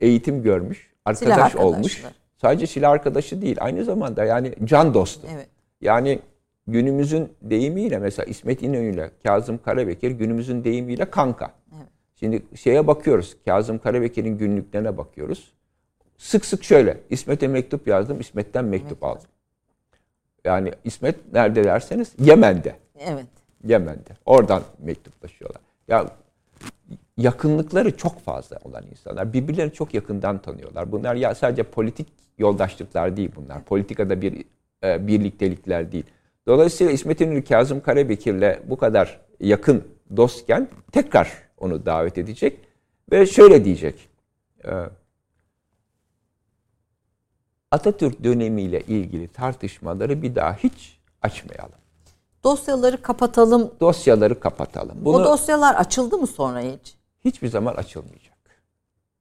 eğitim 0.00 0.42
görmüş, 0.42 0.92
arkadaş 1.04 1.32
arkadaşlar. 1.32 1.60
olmuş. 1.60 2.04
Sadece 2.36 2.66
silah 2.66 2.90
arkadaşı 2.90 3.42
değil, 3.42 3.56
aynı 3.60 3.84
zamanda 3.84 4.24
yani 4.24 4.54
can 4.64 4.94
dostu. 4.94 5.28
Evet. 5.34 5.48
Yani 5.80 6.20
günümüzün 6.66 7.32
deyimiyle 7.42 7.98
mesela 7.98 8.26
İsmet 8.26 8.62
İnönü 8.62 8.94
ile 8.94 9.10
Kazım 9.24 9.58
Karabekir 9.58 10.10
günümüzün 10.10 10.64
deyimiyle 10.64 11.10
kanka. 11.10 11.50
Şimdi 12.16 12.42
şeye 12.54 12.86
bakıyoruz. 12.86 13.36
Kazım 13.44 13.78
Karabekir'in 13.78 14.38
günlüklerine 14.38 14.96
bakıyoruz. 14.96 15.52
Sık 16.18 16.44
sık 16.44 16.64
şöyle. 16.64 17.00
İsmet'e 17.10 17.48
mektup 17.48 17.88
yazdım. 17.88 18.20
İsmet'ten 18.20 18.64
mektup 18.64 19.04
aldım. 19.04 19.28
Yani 20.44 20.72
İsmet 20.84 21.32
nerede 21.32 21.64
derseniz 21.64 22.12
Yemen'de. 22.18 22.76
Evet. 22.98 23.37
Yemen'de. 23.64 24.10
Oradan 24.26 24.62
mektuplaşıyorlar. 24.78 25.62
Ya 25.88 26.06
yakınlıkları 27.16 27.96
çok 27.96 28.20
fazla 28.20 28.58
olan 28.64 28.84
insanlar. 28.90 29.32
Birbirlerini 29.32 29.72
çok 29.72 29.94
yakından 29.94 30.38
tanıyorlar. 30.38 30.92
Bunlar 30.92 31.14
ya 31.14 31.34
sadece 31.34 31.62
politik 31.62 32.08
yoldaşlıklar 32.38 33.16
değil 33.16 33.30
bunlar. 33.36 33.64
Politikada 33.64 34.22
bir 34.22 34.44
e, 34.84 35.06
birliktelikler 35.06 35.92
değil. 35.92 36.04
Dolayısıyla 36.46 36.92
İsmet 36.92 37.20
İnönü 37.20 37.44
Kazım 37.44 37.80
Karabekir'le 37.80 38.58
bu 38.64 38.76
kadar 38.76 39.20
yakın 39.40 39.84
dostken 40.16 40.68
tekrar 40.92 41.32
onu 41.58 41.86
davet 41.86 42.18
edecek 42.18 42.60
ve 43.12 43.26
şöyle 43.26 43.64
diyecek. 43.64 44.08
E, 44.64 44.70
Atatürk 47.70 48.24
dönemiyle 48.24 48.80
ilgili 48.80 49.28
tartışmaları 49.28 50.22
bir 50.22 50.34
daha 50.34 50.54
hiç 50.54 50.98
açmayalım. 51.22 51.78
Dosyaları 52.44 53.02
kapatalım. 53.02 53.70
Dosyaları 53.80 54.40
kapatalım. 54.40 54.96
Bunu 55.04 55.16
O 55.16 55.24
dosyalar 55.24 55.74
açıldı 55.74 56.18
mı 56.18 56.26
sonra 56.26 56.60
hiç? 56.60 56.94
hiçbir 57.24 57.48
zaman 57.48 57.74
açılmayacak. 57.74 58.38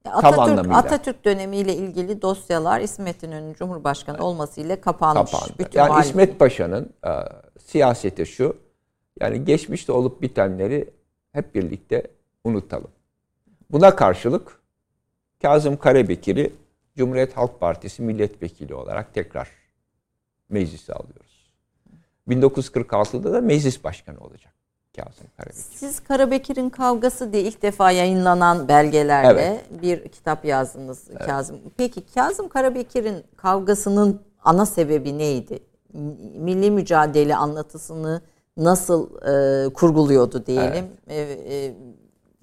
Ya 0.05 0.11
Tam 0.11 0.25
Atatürk, 0.25 0.39
anlamıyla. 0.39 0.77
Atatürk 0.77 1.25
dönemiyle 1.25 1.75
ilgili 1.75 2.21
dosyalar 2.21 2.79
İsmet 2.81 3.23
İnönü 3.23 3.55
Cumhurbaşkanı 3.55 4.25
olmasıyla 4.25 4.81
kapanmış. 4.81 5.31
kapandı. 5.31 5.53
Bütün 5.59 5.79
yani 5.79 6.05
İsmet 6.05 6.39
Paşa'nın 6.39 6.93
e, 7.05 7.11
siyaseti 7.59 8.25
şu. 8.25 8.57
Yani 9.19 9.45
geçmişte 9.45 9.91
olup 9.91 10.21
bitenleri 10.21 10.93
hep 11.31 11.55
birlikte 11.55 12.03
unutalım. 12.43 12.91
Buna 13.71 13.95
karşılık 13.95 14.61
Kazım 15.41 15.77
Karabekir'i 15.77 16.53
Cumhuriyet 16.97 17.37
Halk 17.37 17.59
Partisi 17.59 18.01
milletvekili 18.01 18.75
olarak 18.75 19.13
tekrar 19.13 19.49
meclise 20.49 20.93
alıyoruz. 20.93 21.36
1946'da 22.27 23.33
da 23.33 23.41
meclis 23.41 23.83
başkanı 23.83 24.19
olacak 24.19 24.53
Kazım 24.95 25.27
Karabekir. 25.37 25.63
Siz 25.75 25.99
Karabekir'in 25.99 26.69
kavgası 26.69 27.33
diye 27.33 27.43
ilk 27.43 27.61
defa 27.61 27.91
yayınlanan 27.91 28.67
belgelerle 28.67 29.41
Evet. 29.41 29.81
bir 29.81 30.07
kitap 30.07 30.45
yazdınız 30.45 31.07
Kazım. 31.25 31.59
Peki 31.77 32.05
Kazım 32.13 32.49
Karabekir'in 32.49 33.23
kavgasının 33.35 34.21
ana 34.43 34.65
sebebi 34.65 35.17
neydi? 35.17 35.59
Milli 36.35 36.71
mücadele 36.71 37.35
anlatısını 37.35 38.21
nasıl 38.57 39.09
e, 39.21 39.73
kurguluyordu 39.73 40.45
diyelim. 40.45 40.85
E, 41.07 41.21
e, 41.21 41.73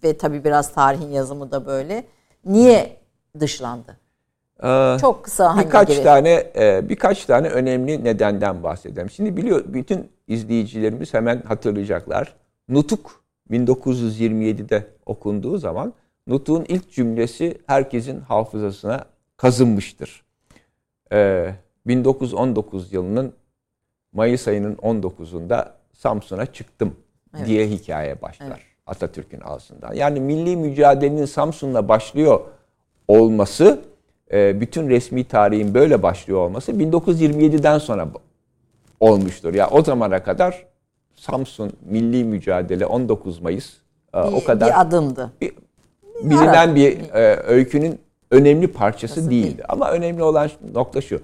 ve 0.05 0.18
tabii 0.18 0.45
biraz 0.45 0.72
tarihin 0.72 1.11
yazımı 1.11 1.51
da 1.53 1.66
böyle. 1.66 2.05
Niye 2.45 2.97
dışlandı? 3.41 3.97
Ee, 4.62 4.96
Çok 5.00 5.24
kısa 5.24 5.57
hani 5.57 5.64
birkaç 5.64 5.88
gibi. 5.88 6.02
tane 6.02 6.46
e, 6.57 6.88
birkaç 6.88 7.24
tane 7.24 7.48
önemli 7.48 8.05
nedenden 8.05 8.62
bahsedelim. 8.62 9.11
Şimdi 9.11 9.36
biliyor 9.36 9.64
bütün 9.66 10.11
izleyicilerimiz 10.28 11.14
hemen 11.14 11.42
hatırlayacaklar. 11.42 12.34
Nutuk 12.68 13.24
1927'de 13.50 14.86
okunduğu 15.07 15.59
zaman 15.59 15.92
Nutuk'un 16.26 16.64
ilk 16.68 16.92
cümlesi 16.92 17.59
herkesin 17.66 18.20
hafızasına 18.20 19.05
kazınmıştır. 19.36 20.24
Ee, 21.12 21.55
1919 21.86 22.92
yılının 22.92 23.32
Mayıs 24.12 24.48
ayının 24.48 24.74
19'unda 24.74 25.68
Samsun'a 25.92 26.46
çıktım 26.46 26.96
diye 27.46 27.68
hikaye 27.68 28.22
başlar 28.22 28.61
Atatürk'ün 28.86 29.40
ağzından. 29.40 29.94
Yani 29.94 30.20
milli 30.20 30.57
mücadelenin 30.57 31.24
Samsun'la 31.24 31.88
başlıyor 31.88 32.40
olması, 33.09 33.80
bütün 34.61 34.89
resmi 34.89 35.24
tarihin 35.24 35.74
böyle 35.74 36.03
başlıyor 36.03 36.39
olması 36.41 36.72
1927'den 36.72 37.78
sonra 37.78 38.09
olmuştur. 39.01 39.55
Ya 39.55 39.70
o 39.70 39.82
zamana 39.82 40.22
kadar 40.22 40.66
Samsun 41.14 41.72
Milli 41.85 42.24
Mücadele 42.24 42.87
19 42.87 43.41
Mayıs 43.41 43.72
e, 44.14 44.18
Bir, 44.18 44.32
o 44.32 44.45
kadar 44.45 44.68
bir 44.68 44.80
adımdı. 44.80 45.30
bir- 45.41 45.53
bilinen 46.22 46.74
bir 46.74 47.01
e, 47.14 47.37
öykünün 47.37 47.99
önemli 48.30 48.66
parçası 48.68 49.20
Nasıl 49.20 49.30
değildi. 49.30 49.45
değil? 49.47 49.62
Ama 49.68 49.91
önemli 49.91 50.22
olan 50.22 50.51
nokta 50.74 51.01
şu. 51.01 51.20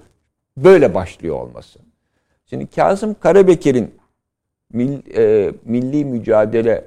Böyle 0.57 0.93
başlıyor 0.93 1.35
olması. 1.35 1.79
Şimdi 2.45 2.67
Kazım 2.67 3.13
Karabekir'in 3.19 3.95
Mil- 4.73 5.17
e, 5.17 5.51
Milli 5.65 6.05
Mücadele 6.05 6.85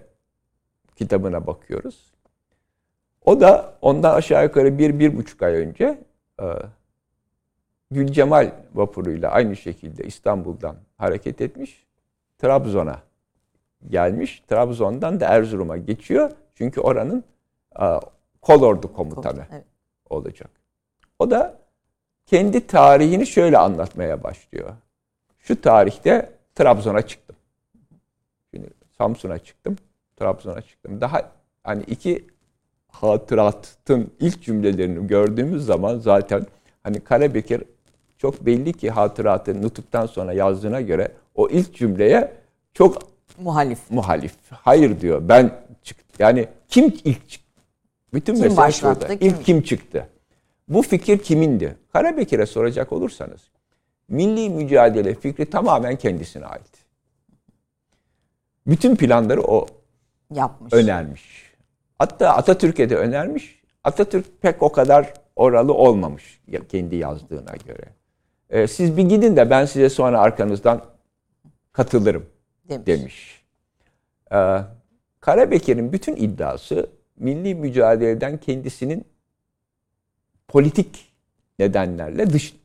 kitabına 0.97 1.47
bakıyoruz. 1.47 2.05
O 3.25 3.41
da 3.41 3.75
ondan 3.83 4.15
aşağı 4.15 4.43
yukarı 4.45 4.79
bir, 4.79 4.99
bir 4.99 5.17
buçuk 5.17 5.43
ay 5.43 5.55
önce 5.55 5.99
e, 6.41 6.45
Gülcemal 7.91 8.53
vapuruyla 8.75 9.31
aynı 9.31 9.57
şekilde 9.57 10.05
İstanbul'dan 10.05 10.77
hareket 10.97 11.41
etmiş. 11.41 11.87
Trabzon'a 12.39 13.03
gelmiş. 13.89 14.43
Trabzon'dan 14.49 15.21
da 15.21 15.27
Erzurum'a 15.27 15.77
geçiyor. 15.77 16.31
Çünkü 16.55 16.81
oranın 16.81 17.25
e, 17.81 17.87
kolordu 18.43 18.93
komutanı 18.93 19.47
Evet. 19.53 19.65
olacak. 20.11 20.51
O 21.19 21.31
da 21.31 21.59
kendi 22.27 22.67
tarihini 22.67 23.27
şöyle 23.27 23.59
anlatmaya 23.59 24.23
başlıyor. 24.23 24.73
Şu 25.39 25.61
tarihte 25.61 26.33
Trabzon'a 26.55 27.03
çıktım. 27.03 27.37
Şimdi 28.51 28.69
Samsun'a 28.99 29.39
çıktım, 29.39 29.77
Trabzon'a 30.17 30.63
çıktım. 30.63 31.01
Daha 31.01 31.33
hani 31.63 31.83
iki 31.83 32.27
hatıratın 32.95 34.11
ilk 34.21 34.43
cümlelerini 34.43 35.07
gördüğümüz 35.07 35.67
zaman 35.67 35.99
zaten 35.99 36.47
hani 36.83 37.01
Karabekir 37.01 37.63
çok 38.19 38.47
belli 38.47 38.73
ki 38.73 38.91
hatıratı 38.91 39.63
nutuktan 39.63 40.07
sonra 40.07 40.33
yazdığına 40.33 40.81
göre 40.81 41.13
o 41.35 41.49
ilk 41.49 41.75
cümleye 41.75 42.33
çok 42.75 43.03
Muhalif. 43.39 43.79
muhalif. 43.91 44.33
Hayır 44.51 45.01
diyor. 45.01 45.29
Ben 45.29 45.51
çık 45.83 45.97
yani 46.19 46.49
kim 46.69 46.85
ilk 47.05 47.29
çıktı? 47.29 47.45
Bütün 48.15 48.35
Kim 48.35 48.43
mesele 48.43 48.73
şurada. 48.73 49.09
kim- 49.19 49.29
İlk 49.29 49.45
kim 49.45 49.63
çıktı? 49.63 50.09
Bu 50.69 50.83
fikir 50.83 51.19
kimindi? 51.19 51.77
Karabekir'e 51.93 52.47
soracak 52.47 52.93
olursanız 52.93 53.41
milli 54.09 54.51
mücadele 54.51 55.15
fikri 55.15 55.51
tamamen 55.51 55.97
kendisine 55.97 56.47
ait. 56.47 56.71
Bütün 58.67 58.97
planları 58.97 59.43
o 59.43 59.67
Yapmış. 60.35 60.73
önermiş. 60.73 61.44
Hatta 62.05 62.37
Atatürk'e 62.37 62.91
de 62.91 62.97
önermiş. 62.97 63.63
Atatürk 63.85 64.43
pek 64.43 64.63
o 64.63 64.73
kadar 64.73 65.15
oralı 65.37 65.75
olmamış 65.75 66.41
kendi 66.69 66.97
yazdığına 66.97 67.55
göre. 67.67 67.85
Ee, 68.51 68.67
siz 68.67 68.97
bir 68.97 69.03
gidin 69.03 69.37
de 69.37 69.51
ben 69.51 69.65
size 69.65 69.89
sonra 69.89 70.21
arkanızdan 70.21 70.85
katılırım 71.73 72.27
demiş. 72.69 72.87
demiş. 72.87 73.45
Ee, 74.33 74.59
Karabekir'in 75.21 75.93
bütün 75.93 76.17
iddiası 76.17 76.91
milli 77.17 77.55
mücadeleden 77.55 78.37
kendisinin 78.37 79.05
politik 80.49 81.13
nedenlerle 81.59 82.31
dış 82.31 82.57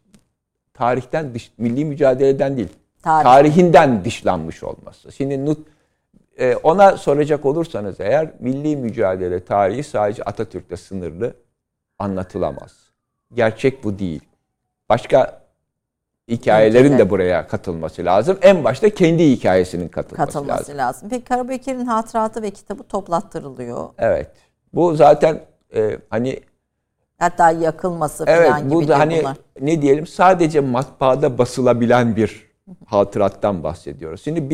tarihten 0.73 1.33
dış 1.33 1.51
milli 1.57 1.85
mücadeleden 1.85 2.57
değil 2.57 2.69
Tarih. 3.03 3.23
tarihinden 3.23 4.05
dışlanmış 4.05 4.63
olması. 4.63 5.11
Şimdi 5.11 5.45
Nut 5.45 5.67
e, 6.39 6.55
ona 6.55 6.97
soracak 6.97 7.45
olursanız 7.45 7.99
eğer 7.99 8.31
milli 8.39 8.75
mücadele 8.77 9.45
tarihi 9.45 9.83
sadece 9.83 10.23
Atatürk'le 10.23 10.77
sınırlı 10.79 11.33
anlatılamaz. 11.99 12.73
Gerçek 13.33 13.83
bu 13.83 13.99
değil. 13.99 14.21
Başka 14.89 15.41
hikayelerin 16.27 16.97
de 16.97 17.09
buraya 17.09 17.47
katılması 17.47 18.05
lazım. 18.05 18.37
En 18.41 18.63
başta 18.63 18.89
kendi 18.89 19.31
hikayesinin 19.31 19.87
katılması, 19.87 20.25
katılması 20.25 20.61
lazım. 20.61 20.77
lazım. 20.77 21.09
Peki 21.09 21.23
Karabekir'in 21.23 21.85
hatıratı 21.85 22.41
ve 22.41 22.51
kitabı 22.51 22.83
toplattırılıyor. 22.83 23.89
Evet. 23.97 24.31
Bu 24.73 24.95
zaten 24.95 25.41
e, 25.75 25.97
hani 26.09 26.39
Hatta 27.19 27.51
yakılması 27.51 28.25
evet 28.27 28.49
falan 28.49 28.63
gibi 28.63 28.75
bu 28.75 28.87
da 28.87 28.99
hani 28.99 29.19
bunlar. 29.19 29.37
ne 29.61 29.81
diyelim 29.81 30.07
sadece 30.07 30.59
matbaada 30.59 31.37
basılabilen 31.37 32.15
bir 32.15 32.49
hatırattan 32.85 33.63
bahsediyoruz. 33.63 34.21
Şimdi 34.23 34.49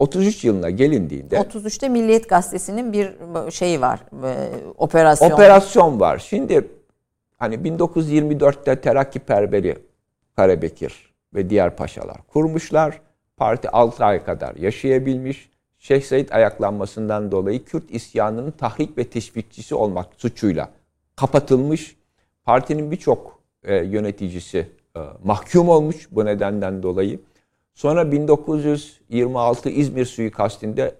1933 0.00 0.44
yılına 0.44 0.70
gelindiğinde 0.70 1.36
33'te 1.36 1.88
Milliyet 1.88 2.28
Gazetesi'nin 2.28 2.92
bir 2.92 3.10
şeyi 3.50 3.80
var. 3.80 4.00
e, 4.24 4.48
Operasyon. 4.78 5.30
operasyon 5.30 6.00
var. 6.00 6.18
Şimdi 6.18 6.68
hani 7.36 7.54
1924'te 7.54 8.80
Terakkiperberi 8.80 9.76
Karabekir 10.36 11.14
ve 11.34 11.50
diğer 11.50 11.76
paşalar 11.76 12.16
kurmuşlar. 12.26 13.00
Parti 13.36 13.70
6 13.70 14.04
ay 14.04 14.24
kadar 14.24 14.54
yaşayabilmiş. 14.56 15.50
Şeyh 15.78 16.02
Said 16.02 16.28
ayaklanmasından 16.30 17.32
dolayı 17.32 17.64
Kürt 17.64 17.90
isyanının 17.90 18.50
tahrik 18.50 18.98
ve 18.98 19.04
teşvikçisi 19.04 19.74
olmak 19.74 20.06
suçuyla 20.16 20.70
kapatılmış. 21.16 21.96
Partinin 22.44 22.90
birçok 22.90 23.38
e, 23.64 23.76
yöneticisi 23.76 24.68
e, 24.96 25.00
mahkum 25.24 25.68
olmuş 25.68 26.08
bu 26.10 26.24
nedenden 26.24 26.82
dolayı. 26.82 27.20
Sonra 27.78 28.12
1926 28.12 29.70
İzmir 29.70 30.04
suikastinde 30.04 30.94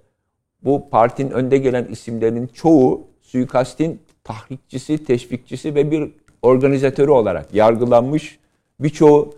bu 0.63 0.91
partinin 0.91 1.31
önde 1.31 1.59
gelen 1.59 1.85
isimlerinin 1.85 2.47
çoğu 2.47 3.07
suikastin 3.21 4.03
tahrikçisi, 4.25 5.05
teşvikçisi 5.05 5.75
ve 5.75 5.91
bir 5.91 6.11
organizatörü 6.43 7.11
olarak 7.11 7.55
yargılanmış. 7.55 8.39
Birçoğu 8.81 9.35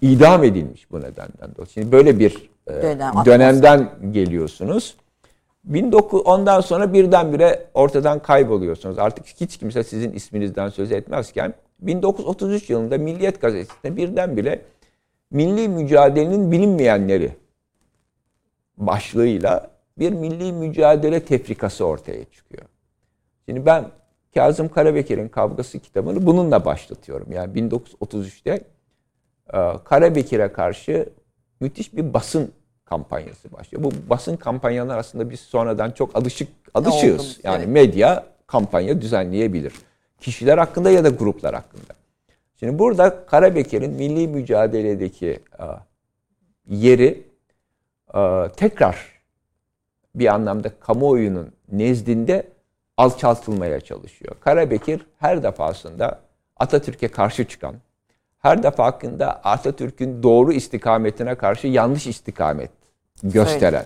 idam 0.00 0.44
edilmiş 0.44 0.90
bu 0.90 0.98
nedenden 0.98 1.54
dolayı. 1.56 1.68
Şimdi 1.68 1.92
böyle 1.92 2.18
bir 2.18 2.50
e, 2.66 2.82
Dönem, 2.82 3.12
dönemden 3.24 3.90
geliyorsunuz. 4.10 4.96
19 5.74 6.22
ondan 6.24 6.60
sonra 6.60 6.92
birdenbire 6.92 7.66
ortadan 7.74 8.18
kayboluyorsunuz. 8.18 8.98
Artık 8.98 9.26
hiç 9.26 9.56
kimse 9.56 9.84
sizin 9.84 10.12
isminizden 10.12 10.68
söz 10.68 10.92
etmezken 10.92 11.54
1933 11.80 12.70
yılında 12.70 12.98
Milliyet 12.98 13.40
Gazetesi'nde 13.40 13.96
birdenbire 13.96 14.62
milli 15.30 15.68
mücadelenin 15.68 16.52
bilinmeyenleri 16.52 17.36
başlığıyla 18.76 19.70
bir 19.98 20.12
milli 20.12 20.52
mücadele 20.52 21.24
tefrikası 21.24 21.84
ortaya 21.84 22.24
çıkıyor. 22.24 22.62
Şimdi 23.48 23.66
ben 23.66 23.84
Kazım 24.34 24.68
Karabekir'in 24.68 25.28
Kavgası 25.28 25.78
kitabını 25.78 26.26
bununla 26.26 26.64
başlatıyorum. 26.64 27.32
Yani 27.32 27.58
1933'te 27.58 28.64
e, 29.54 29.84
Karabekir'e 29.84 30.52
karşı 30.52 31.08
müthiş 31.60 31.96
bir 31.96 32.14
basın 32.14 32.52
kampanyası 32.84 33.52
başlıyor. 33.52 33.84
Bu 33.84 33.90
basın 34.10 34.36
kampanyalar 34.36 34.98
aslında 34.98 35.30
biz 35.30 35.40
sonradan 35.40 35.90
çok 35.90 36.16
alışık 36.16 36.48
alışığız. 36.74 37.40
Yani 37.42 37.66
medya 37.66 38.26
kampanya 38.46 39.00
düzenleyebilir. 39.00 39.72
Kişiler 40.20 40.58
hakkında 40.58 40.90
ya 40.90 41.04
da 41.04 41.08
gruplar 41.08 41.54
hakkında. 41.54 41.94
Şimdi 42.60 42.78
burada 42.78 43.26
Karabekir'in 43.26 43.92
milli 43.92 44.28
mücadeledeki 44.28 45.40
e, 45.58 45.64
yeri 46.66 47.22
e, 48.14 48.48
tekrar 48.56 48.96
bir 50.14 50.34
anlamda 50.34 50.68
kamuoyunun 50.80 51.52
nezdinde 51.72 52.46
alçaltılmaya 52.96 53.80
çalışıyor. 53.80 54.36
Karabekir 54.40 55.06
her 55.18 55.42
defasında 55.42 56.20
Atatürk'e 56.56 57.08
karşı 57.08 57.44
çıkan, 57.44 57.74
her 58.38 58.62
defasında 58.62 59.40
Atatürk'ün 59.44 60.22
doğru 60.22 60.52
istikametine 60.52 61.34
karşı 61.34 61.66
yanlış 61.66 62.06
istikamet 62.06 62.70
gösteren, 63.22 63.84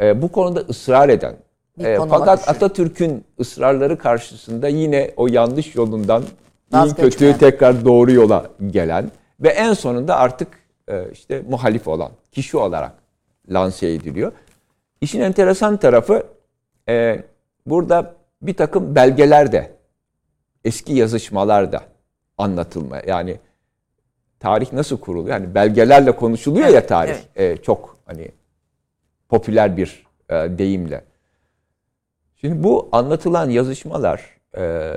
e, 0.00 0.22
bu 0.22 0.32
konuda 0.32 0.60
ısrar 0.60 1.08
eden, 1.08 1.36
e, 1.80 1.98
fakat. 2.08 2.48
Atatürk'ün 2.48 3.24
ısrarları 3.40 3.98
karşısında 3.98 4.68
yine 4.68 5.10
o 5.16 5.26
yanlış 5.26 5.74
yolundan 5.74 6.24
iyi 6.74 6.94
kötü 6.94 7.38
tekrar 7.38 7.84
doğru 7.84 8.12
yola 8.12 8.50
gelen 8.66 9.10
ve 9.40 9.48
en 9.48 9.72
sonunda 9.72 10.16
artık 10.16 10.48
e, 10.88 11.10
işte 11.12 11.42
muhalif 11.48 11.88
olan 11.88 12.10
kişi 12.32 12.56
olarak 12.56 12.92
lanse 13.48 13.92
ediliyor. 13.92 14.32
İşin 15.00 15.20
enteresan 15.20 15.76
tarafı 15.76 16.26
e, 16.88 17.22
burada 17.66 18.14
bir 18.42 18.54
takım 18.54 18.94
belgeler 18.94 19.52
de 19.52 19.72
eski 20.64 20.92
yazışmalar 20.92 21.72
da 21.72 21.80
anlatılma 22.38 23.00
yani 23.06 23.38
tarih 24.40 24.72
nasıl 24.72 25.00
kuruluyor? 25.00 25.40
Yani 25.40 25.54
belgelerle 25.54 26.12
konuşuluyor 26.12 26.68
ya 26.68 26.86
tarih. 26.86 27.16
E, 27.36 27.56
çok 27.56 27.98
hani 28.06 28.28
popüler 29.28 29.76
bir 29.76 30.06
e, 30.28 30.34
deyimle. 30.34 31.04
Şimdi 32.36 32.62
bu 32.64 32.88
anlatılan 32.92 33.50
yazışmalar 33.50 34.22
e, 34.56 34.92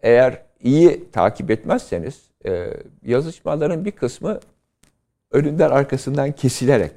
eğer 0.00 0.42
iyi 0.62 1.10
takip 1.12 1.50
etmezseniz 1.50 2.22
e, 2.46 2.66
yazışmaların 3.02 3.84
bir 3.84 3.90
kısmı 3.90 4.40
önünden 5.32 5.70
arkasından 5.70 6.32
kesilerek 6.32 6.92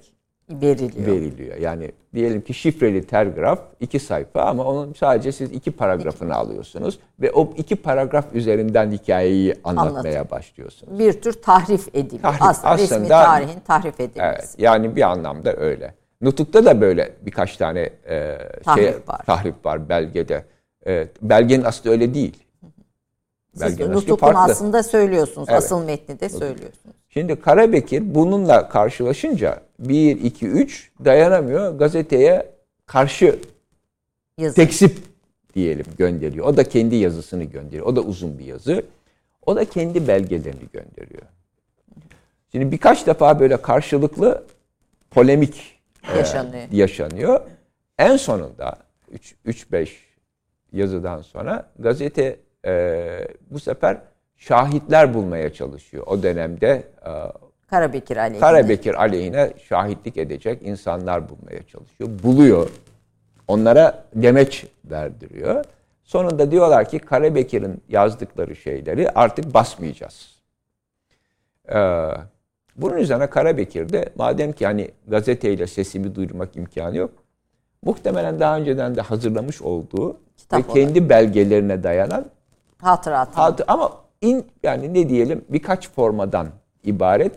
veriliyor. 0.49 1.07
veriliyor. 1.07 1.57
Yani 1.57 1.91
diyelim 2.13 2.41
ki 2.41 2.53
şifreli 2.53 3.03
telgraf 3.07 3.59
iki 3.79 3.99
sayfa 3.99 4.41
ama 4.41 4.63
onun 4.63 4.93
sadece 4.93 5.31
siz 5.31 5.51
iki 5.51 5.71
paragrafını 5.71 6.35
alıyorsunuz 6.35 6.99
ve 7.21 7.31
o 7.31 7.53
iki 7.57 7.75
paragraf 7.75 8.25
üzerinden 8.33 8.91
hikayeyi 8.91 9.55
anlatmaya 9.63 10.31
başlıyorsunuz. 10.31 10.99
Bir 10.99 11.21
tür 11.21 11.33
tahrif 11.33 11.87
ediliyor. 11.95 12.21
Tahrif, 12.21 12.41
aslında, 12.41 12.73
resmi 12.77 12.95
aslında- 12.95 13.23
tarihin 13.25 13.59
tahrif 13.59 13.99
edilmesi. 13.99 14.19
Evet, 14.21 14.55
yani 14.57 14.95
bir 14.95 15.01
anlamda 15.11 15.55
öyle. 15.57 15.93
Nutuk'ta 16.21 16.65
da 16.65 16.81
böyle 16.81 17.11
birkaç 17.21 17.57
tane 17.57 17.79
e, 18.09 18.37
şey 18.53 18.63
Tahrip 18.63 19.09
var. 19.09 19.21
tahrip 19.25 19.65
var 19.65 19.89
belgede. 19.89 20.45
E, 20.87 21.07
belgenin 21.21 21.63
aslı 21.63 21.89
öyle 21.89 22.13
değil. 22.13 22.42
Siz 23.53 23.61
Belgenin 23.61 23.89
aslı 23.89 24.01
Nutuk'un 24.01 24.33
aslında 24.33 24.83
söylüyorsunuz. 24.83 25.47
Evet. 25.49 25.57
Asıl 25.57 25.83
metni 25.83 26.19
de 26.19 26.29
söylüyorsunuz. 26.29 26.95
Şimdi 27.09 27.41
Karabekir 27.41 28.15
bununla 28.15 28.69
karşılaşınca 28.69 29.61
1, 29.79 30.21
2, 30.23 30.47
3 30.47 30.91
dayanamıyor. 31.05 31.77
Gazeteye 31.79 32.51
karşı 32.85 33.39
Yazı. 34.37 34.55
teksip 34.55 34.97
diyelim 35.55 35.85
gönderiyor. 35.97 36.45
O 36.45 36.57
da 36.57 36.63
kendi 36.69 36.95
yazısını 36.95 37.43
gönderiyor. 37.43 37.85
O 37.85 37.95
da 37.95 38.01
uzun 38.01 38.39
bir 38.39 38.45
yazı. 38.45 38.85
O 39.45 39.55
da 39.55 39.65
kendi 39.65 40.07
belgelerini 40.07 40.63
gönderiyor. 40.73 41.21
Şimdi 42.51 42.71
birkaç 42.71 43.07
defa 43.07 43.39
böyle 43.39 43.57
karşılıklı 43.57 44.43
polemik 45.11 45.79
e, 46.13 46.17
Yaşanıyor. 46.17 46.63
yaşanıyor. 46.71 47.41
En 47.99 48.17
sonunda 48.17 48.75
3-5 49.47 49.89
yazıdan 50.73 51.21
sonra 51.21 51.69
gazete 51.79 52.39
e, 52.65 53.27
bu 53.51 53.59
sefer 53.59 53.97
şahitler 54.37 55.13
bulmaya 55.13 55.53
çalışıyor. 55.53 56.03
O 56.07 56.23
dönemde 56.23 56.83
e, 57.05 57.11
Karabekir 57.69 58.17
aleyhine. 58.17 58.39
Karabekir 58.39 58.93
aleyhine 59.01 59.53
şahitlik 59.69 60.17
edecek 60.17 60.61
insanlar 60.61 61.29
bulmaya 61.29 61.63
çalışıyor. 61.63 62.09
Buluyor. 62.23 62.69
Onlara 63.47 64.05
demeç 64.15 64.65
verdiriyor. 64.85 65.65
Sonunda 66.03 66.51
diyorlar 66.51 66.89
ki 66.89 66.99
Karabekir'in 66.99 67.81
yazdıkları 67.89 68.55
şeyleri 68.55 69.09
artık 69.09 69.53
basmayacağız. 69.53 70.33
Ee, 71.69 72.07
bunun 72.75 72.97
üzerine 72.97 73.27
Karabekir 73.29 73.89
de 73.89 74.09
madem 74.15 74.51
ki 74.51 74.65
hani 74.65 74.91
gazeteyle 75.07 75.67
sesimi 75.67 76.15
duyurmak 76.15 76.55
imkanı 76.55 76.97
yok. 76.97 77.11
Muhtemelen 77.81 78.39
daha 78.39 78.57
önceden 78.57 78.95
de 78.95 79.01
hazırlamış 79.01 79.61
olduğu 79.61 80.17
Kitap 80.37 80.59
ve 80.59 80.63
olarak. 80.63 80.73
kendi 80.73 81.09
belgelerine 81.09 81.83
dayanan 81.83 82.25
Hatırat. 82.83 83.37
Hat- 83.37 83.61
ama 83.67 83.91
in 84.21 84.45
yani 84.63 84.93
ne 84.93 85.09
diyelim 85.09 85.45
birkaç 85.49 85.89
formadan 85.89 86.47
ibaret. 86.83 87.35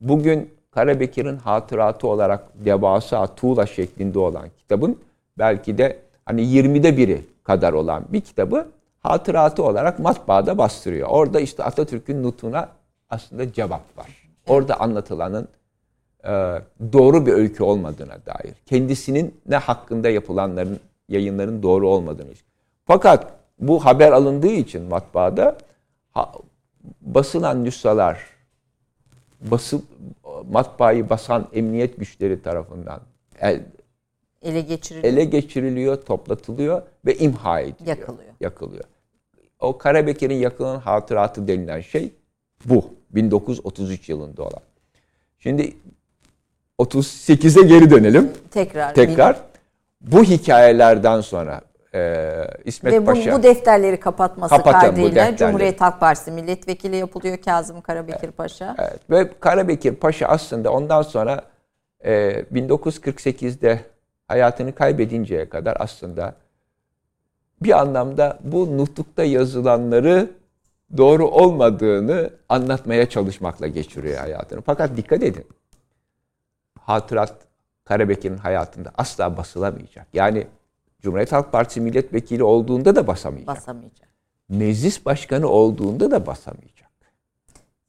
Bugün 0.00 0.54
Karabekir'in 0.70 1.36
hatıratı 1.36 2.08
olarak 2.08 2.44
devasa 2.54 3.34
tuğla 3.34 3.66
şeklinde 3.66 4.18
olan 4.18 4.44
kitabın 4.58 4.98
belki 5.38 5.78
de 5.78 5.98
hani 6.24 6.42
20'de 6.42 6.96
biri 6.96 7.24
kadar 7.44 7.72
olan 7.72 8.04
bir 8.08 8.20
kitabı 8.20 8.66
hatıratı 9.00 9.62
olarak 9.62 9.98
matbaada 9.98 10.58
bastırıyor. 10.58 11.08
Orada 11.08 11.40
işte 11.40 11.64
Atatürk'ün 11.64 12.22
nutuna 12.22 12.68
aslında 13.10 13.52
cevap 13.52 13.98
var. 13.98 14.06
Orada 14.46 14.80
anlatılanın 14.80 15.48
e, 16.24 16.30
doğru 16.92 17.26
bir 17.26 17.32
öykü 17.32 17.62
olmadığına 17.62 18.16
dair, 18.26 18.54
kendisinin 18.66 19.40
ne 19.48 19.56
hakkında 19.56 20.08
yapılanların, 20.08 20.80
yayınların 21.08 21.62
doğru 21.62 21.88
olmadığını. 21.88 22.32
Fakat 22.86 23.37
bu 23.60 23.84
haber 23.84 24.12
alındığı 24.12 24.52
için 24.52 24.82
matbaada 24.82 25.58
ha- 26.10 26.32
basılan 27.00 27.64
nüshalar, 27.64 28.20
bası, 29.40 29.80
matbaayı 30.50 31.10
basan 31.10 31.48
emniyet 31.52 31.96
güçleri 31.98 32.42
tarafından 32.42 33.00
el, 33.40 33.62
Ele 34.42 34.60
geçiriliyor. 34.60 35.12
ele 35.14 35.24
geçiriliyor, 35.24 35.96
toplatılıyor 36.04 36.82
ve 37.06 37.14
imha 37.18 37.60
ediliyor. 37.60 37.96
Yakılıyor. 37.96 38.30
Yakılıyor. 38.40 38.84
O 39.60 39.78
Karabekir'in 39.78 40.34
yakılan 40.34 40.78
hatıratı 40.80 41.48
denilen 41.48 41.80
şey 41.80 42.12
bu. 42.64 42.84
1933 43.10 44.08
yılında 44.08 44.42
olan. 44.42 44.60
Şimdi 45.38 45.76
38'e 46.78 47.62
geri 47.68 47.90
dönelim. 47.90 48.32
Tekrar. 48.50 48.94
Tekrar 48.94 49.36
bu 50.00 50.24
hikayelerden 50.24 51.20
sonra 51.20 51.60
e, 51.94 52.44
İsmet 52.64 52.92
Ve 52.92 53.02
bu, 53.02 53.06
Paşa 53.06 53.32
bu 53.32 53.42
defterleri 53.42 54.00
kapatması 54.00 54.56
Kapatın 54.56 54.90
bu 54.90 54.94
kaydıyla. 54.94 55.36
Cumhuriyet 55.36 55.80
Halk 55.80 56.00
Partisi 56.00 56.30
milletvekili 56.30 56.96
yapılıyor 56.96 57.36
Kazım 57.36 57.80
Karabekir 57.80 58.30
Paşa. 58.30 58.76
Evet, 58.78 59.10
ve 59.10 59.30
Karabekir 59.40 59.94
Paşa 59.94 60.26
aslında 60.26 60.72
ondan 60.72 61.02
sonra 61.02 61.42
e, 62.04 62.30
1948'de 62.54 63.80
hayatını 64.28 64.74
kaybedinceye 64.74 65.48
kadar 65.48 65.76
aslında 65.80 66.34
bir 67.62 67.80
anlamda 67.80 68.38
bu 68.40 68.78
nutukta 68.78 69.24
yazılanları 69.24 70.30
doğru 70.96 71.28
olmadığını 71.28 72.30
anlatmaya 72.48 73.08
çalışmakla 73.08 73.66
geçiriyor 73.66 74.18
hayatını. 74.18 74.60
Fakat 74.60 74.96
dikkat 74.96 75.22
edin. 75.22 75.46
Hatırat 76.80 77.34
Karabekir'in 77.84 78.36
hayatında 78.36 78.92
asla 78.98 79.36
basılamayacak. 79.36 80.06
Yani 80.12 80.46
Cumhuriyet 81.02 81.32
Halk 81.32 81.52
Partisi 81.52 81.80
milletvekili 81.80 82.44
olduğunda 82.44 82.96
da 82.96 83.06
basamayacak. 83.06 83.56
Basamayacak. 83.56 84.08
Meclis 84.48 85.04
başkanı 85.06 85.48
olduğunda 85.48 86.10
da 86.10 86.26
basamayacak. 86.26 86.88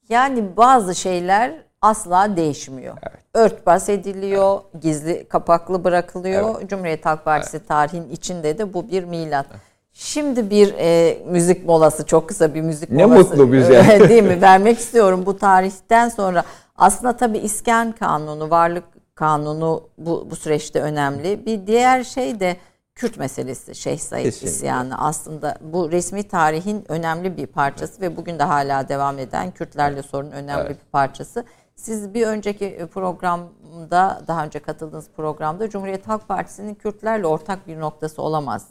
Yani 0.09 0.57
bazı 0.57 0.95
şeyler 0.95 1.53
asla 1.81 2.35
değişmiyor. 2.37 2.97
Örtbas 3.33 3.89
ediliyor, 3.89 4.61
gizli 4.81 5.25
kapaklı 5.27 5.83
bırakılıyor. 5.83 6.67
Cumhuriyet 6.67 7.05
Halk 7.05 7.25
Partisi 7.25 7.65
tarihin 7.67 8.09
içinde 8.09 8.57
de 8.57 8.73
bu 8.73 8.89
bir 8.89 9.03
milat. 9.03 9.45
Şimdi 9.93 10.49
bir 10.49 10.73
e, 10.77 11.17
müzik 11.27 11.65
molası, 11.65 12.05
çok 12.05 12.27
kısa 12.29 12.53
bir 12.53 12.61
müzik 12.61 12.91
Ne 12.91 13.05
molası. 13.05 13.29
mutlu 13.29 13.53
bize. 13.53 13.99
Değil 14.09 14.23
mi? 14.23 14.41
Vermek 14.41 14.79
istiyorum 14.79 15.23
bu 15.25 15.37
tarihten 15.37 16.09
sonra. 16.09 16.43
Aslında 16.77 17.17
tabii 17.17 17.37
iskan 17.37 17.91
kanunu, 17.91 18.49
varlık 18.49 18.83
kanunu 19.15 19.83
bu, 19.97 20.27
bu 20.31 20.35
süreçte 20.35 20.81
önemli. 20.81 21.45
Bir 21.45 21.67
diğer 21.67 22.03
şey 22.03 22.39
de 22.39 22.57
Kürt 22.99 23.17
meselesi, 23.17 23.75
Şeyh 23.75 23.99
Said 23.99 24.23
Kesinlikle. 24.23 24.55
isyanı 24.55 25.01
aslında 25.01 25.57
bu 25.61 25.91
resmi 25.91 26.27
tarihin 26.27 26.91
önemli 26.91 27.37
bir 27.37 27.47
parçası 27.47 28.01
ve 28.01 28.17
bugün 28.17 28.39
de 28.39 28.43
hala 28.43 28.89
devam 28.89 29.19
eden 29.19 29.51
Kürtlerle 29.51 30.03
sorun 30.03 30.31
önemli 30.31 30.69
bir 30.69 30.91
parçası. 30.91 31.45
Siz 31.75 32.13
bir 32.13 32.27
önceki 32.27 32.87
programda, 32.93 34.23
daha 34.27 34.45
önce 34.45 34.59
katıldığınız 34.59 35.09
programda 35.17 35.69
Cumhuriyet 35.69 36.07
Halk 36.07 36.27
Partisi'nin 36.27 36.75
Kürtlerle 36.75 37.27
ortak 37.27 37.67
bir 37.67 37.79
noktası 37.79 38.21
olamaz 38.21 38.67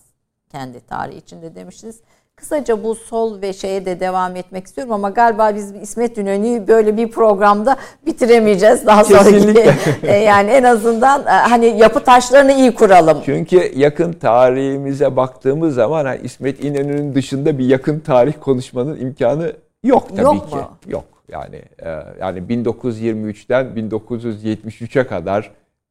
kendi 0.49 0.81
tarihi 0.81 1.19
içinde 1.19 1.55
demiştiniz. 1.55 2.01
Kısaca 2.39 2.85
bu 2.85 2.95
sol 2.95 3.43
ve 3.43 3.53
şeye 3.53 3.87
de 3.87 4.01
devam 4.01 4.37
etmek 4.37 4.67
istiyorum 4.67 4.93
ama 4.93 5.11
galiba 5.11 5.55
biz 5.55 5.73
İsmet 5.83 6.19
İnönü'yü 6.19 6.69
böyle 6.69 6.97
bir 6.97 7.11
programda 7.11 7.77
bitiremeyeceğiz 8.07 8.87
daha 8.87 9.05
sonraki. 9.05 9.31
Kesinlikle. 9.31 9.75
E, 10.03 10.17
yani 10.17 10.51
en 10.51 10.63
azından 10.63 11.21
e, 11.27 11.31
hani 11.31 11.67
yapı 11.67 12.05
taşlarını 12.05 12.53
iyi 12.53 12.75
kuralım. 12.75 13.19
Çünkü 13.25 13.73
yakın 13.77 14.13
tarihimize 14.13 15.17
baktığımız 15.17 15.75
zaman 15.75 16.05
hani 16.05 16.21
İsmet 16.23 16.65
İnönü'nün 16.65 17.15
dışında 17.15 17.59
bir 17.59 17.65
yakın 17.67 18.01
tarih 18.01 18.33
konuşmanın 18.41 19.01
imkanı 19.01 19.53
yok 19.85 20.09
tabii 20.09 20.21
Yok 20.23 20.51
ki. 20.51 20.57
mu? 20.57 20.71
Yok. 20.87 21.05
Yani 21.29 21.57
e, 21.83 21.89
yani 22.21 22.39
1923'ten 22.39 23.67
1973'e 23.67 25.07
kadar 25.07 25.51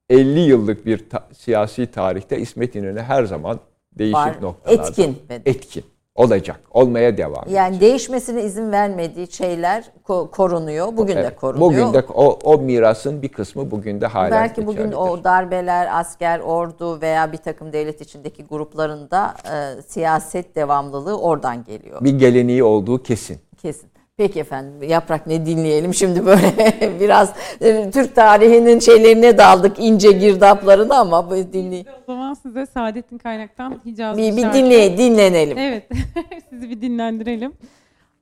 50 0.10 0.40
yıllık 0.40 0.86
bir 0.86 1.10
ta- 1.10 1.28
siyasi 1.34 1.88
tarihte 1.92 2.40
İsmet 2.40 2.76
İnönü 2.76 3.02
her 3.02 3.24
zaman 3.24 3.60
değişik 3.98 4.16
Var. 4.16 4.36
noktalarda 4.42 4.88
Etkin. 4.88 5.18
etkin 5.46 5.84
olacak. 6.18 6.60
Olmaya 6.72 7.18
devam 7.18 7.42
edecek. 7.44 7.56
Yani 7.58 7.80
değişmesine 7.80 8.44
izin 8.44 8.72
vermediği 8.72 9.32
şeyler 9.32 9.84
ko- 10.08 10.32
korunuyor. 10.32 10.98
Bugün 10.98 11.16
de 11.16 11.20
Evet. 11.20 11.36
korunuyor. 11.40 11.72
Bugün 11.72 11.94
de 11.94 12.04
o, 12.14 12.40
o 12.44 12.58
mirasın 12.58 13.22
bir 13.22 13.30
kısmı 13.30 13.72
bugün 13.72 14.02
de 14.02 14.08
hala 14.08 14.32
Belki 14.32 14.62
bugün 14.68 14.84
geçerlidir. 14.84 14.98
o 14.98 15.24
darbeler, 15.24 16.00
asker, 16.00 16.40
ordu 16.40 17.02
veya 17.02 17.32
bir 17.32 17.38
takım 17.38 17.74
devlet 17.74 18.02
içindeki 18.02 18.44
gruplarında 18.46 19.34
e, 19.78 19.82
siyaset 19.82 20.56
devamlılığı 20.56 21.20
oradan 21.22 21.64
geliyor. 21.64 22.02
bir 22.04 22.20
geleneği 22.20 22.64
olduğu 22.64 23.04
kesin. 23.04 23.38
Kesin. 23.62 23.90
Peki 24.18 24.40
efendim 24.40 24.84
Yaprak 24.90 25.28
ne 25.28 25.46
dinleyelim 25.46 25.94
şimdi 25.94 26.26
böyle 26.26 26.54
biraz 27.00 27.30
e, 27.62 27.92
Türk 27.92 28.16
tarihinin 28.16 28.80
şeylerine 28.80 29.38
daldık 29.38 29.80
ince 29.80 30.12
girdaplarına 30.12 30.96
ama 31.00 31.30
bu 31.32 31.36
dinley 31.36 31.86
O 32.08 32.12
zaman 32.28 32.34
size 32.34 32.66
Saadettin 32.66 33.18
Kaynak'tan 33.18 33.82
Hicaz 33.86 34.18
bir, 34.18 34.38
bir 34.38 34.42
şarkı- 34.42 34.58
dinley 34.58 34.98
dinlenelim. 34.98 35.58
Evet. 35.58 35.90
Sizi 36.50 36.70
bir 36.70 36.82
dinlendirelim. 36.82 37.54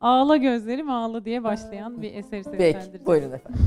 Ağla 0.01 0.37
gözlerim 0.37 0.89
ağla 0.89 1.25
diye 1.25 1.43
başlayan 1.43 2.01
bir 2.01 2.13
eseri 2.13 2.43
Peki 2.43 2.43
seslendireceğiz. 2.43 3.05
buyurun 3.05 3.31
efendim. 3.31 3.61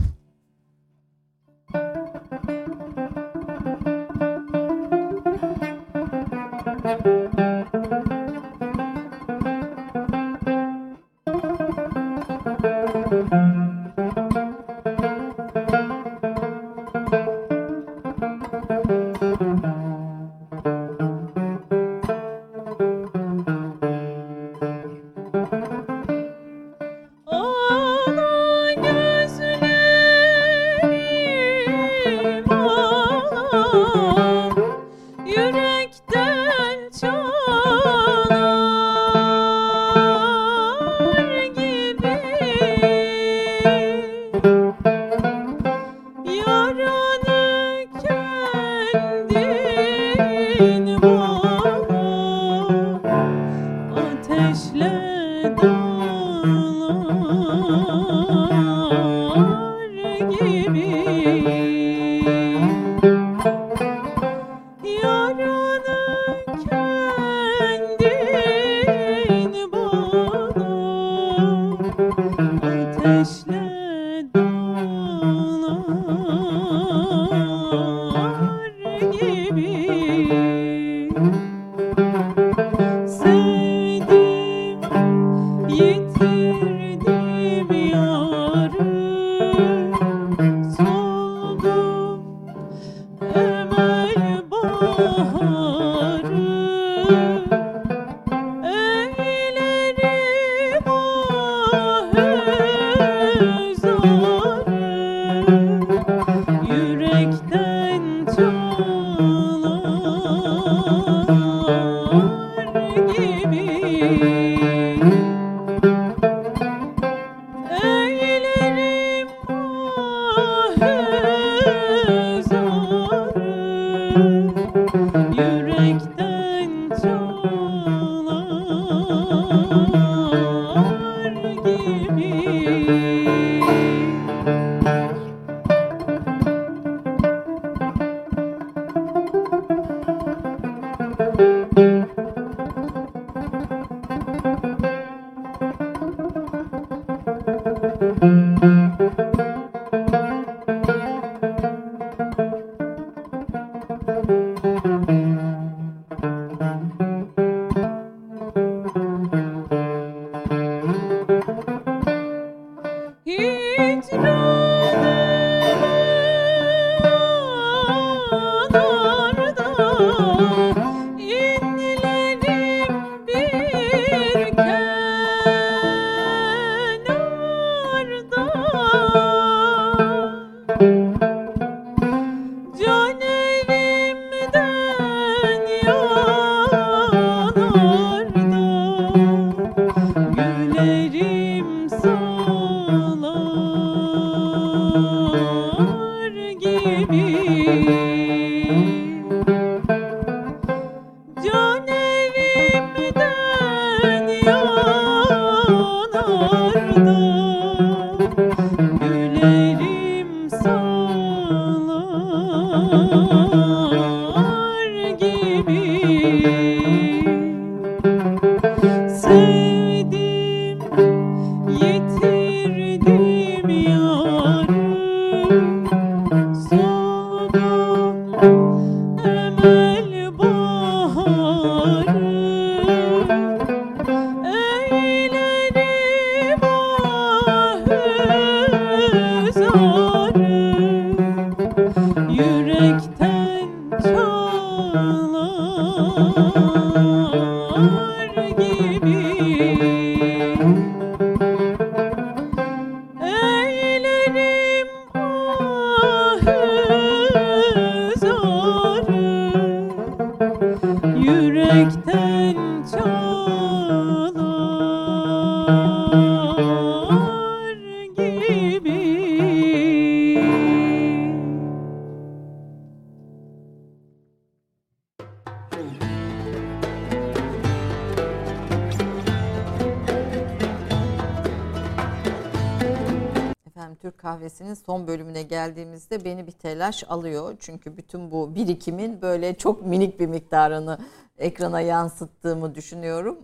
Geldiğimizde 285.98 286.24
beni 286.24 286.46
bir 286.46 286.52
telaş 286.52 287.04
alıyor. 287.08 287.56
Çünkü 287.60 287.96
bütün 287.96 288.30
bu 288.30 288.54
birikimin 288.54 289.22
böyle 289.22 289.54
çok 289.54 289.86
minik 289.86 290.20
bir 290.20 290.26
miktarını 290.26 290.98
ekrana 291.38 291.80
yansıttığımı 291.80 292.74
düşünüyorum. 292.74 293.38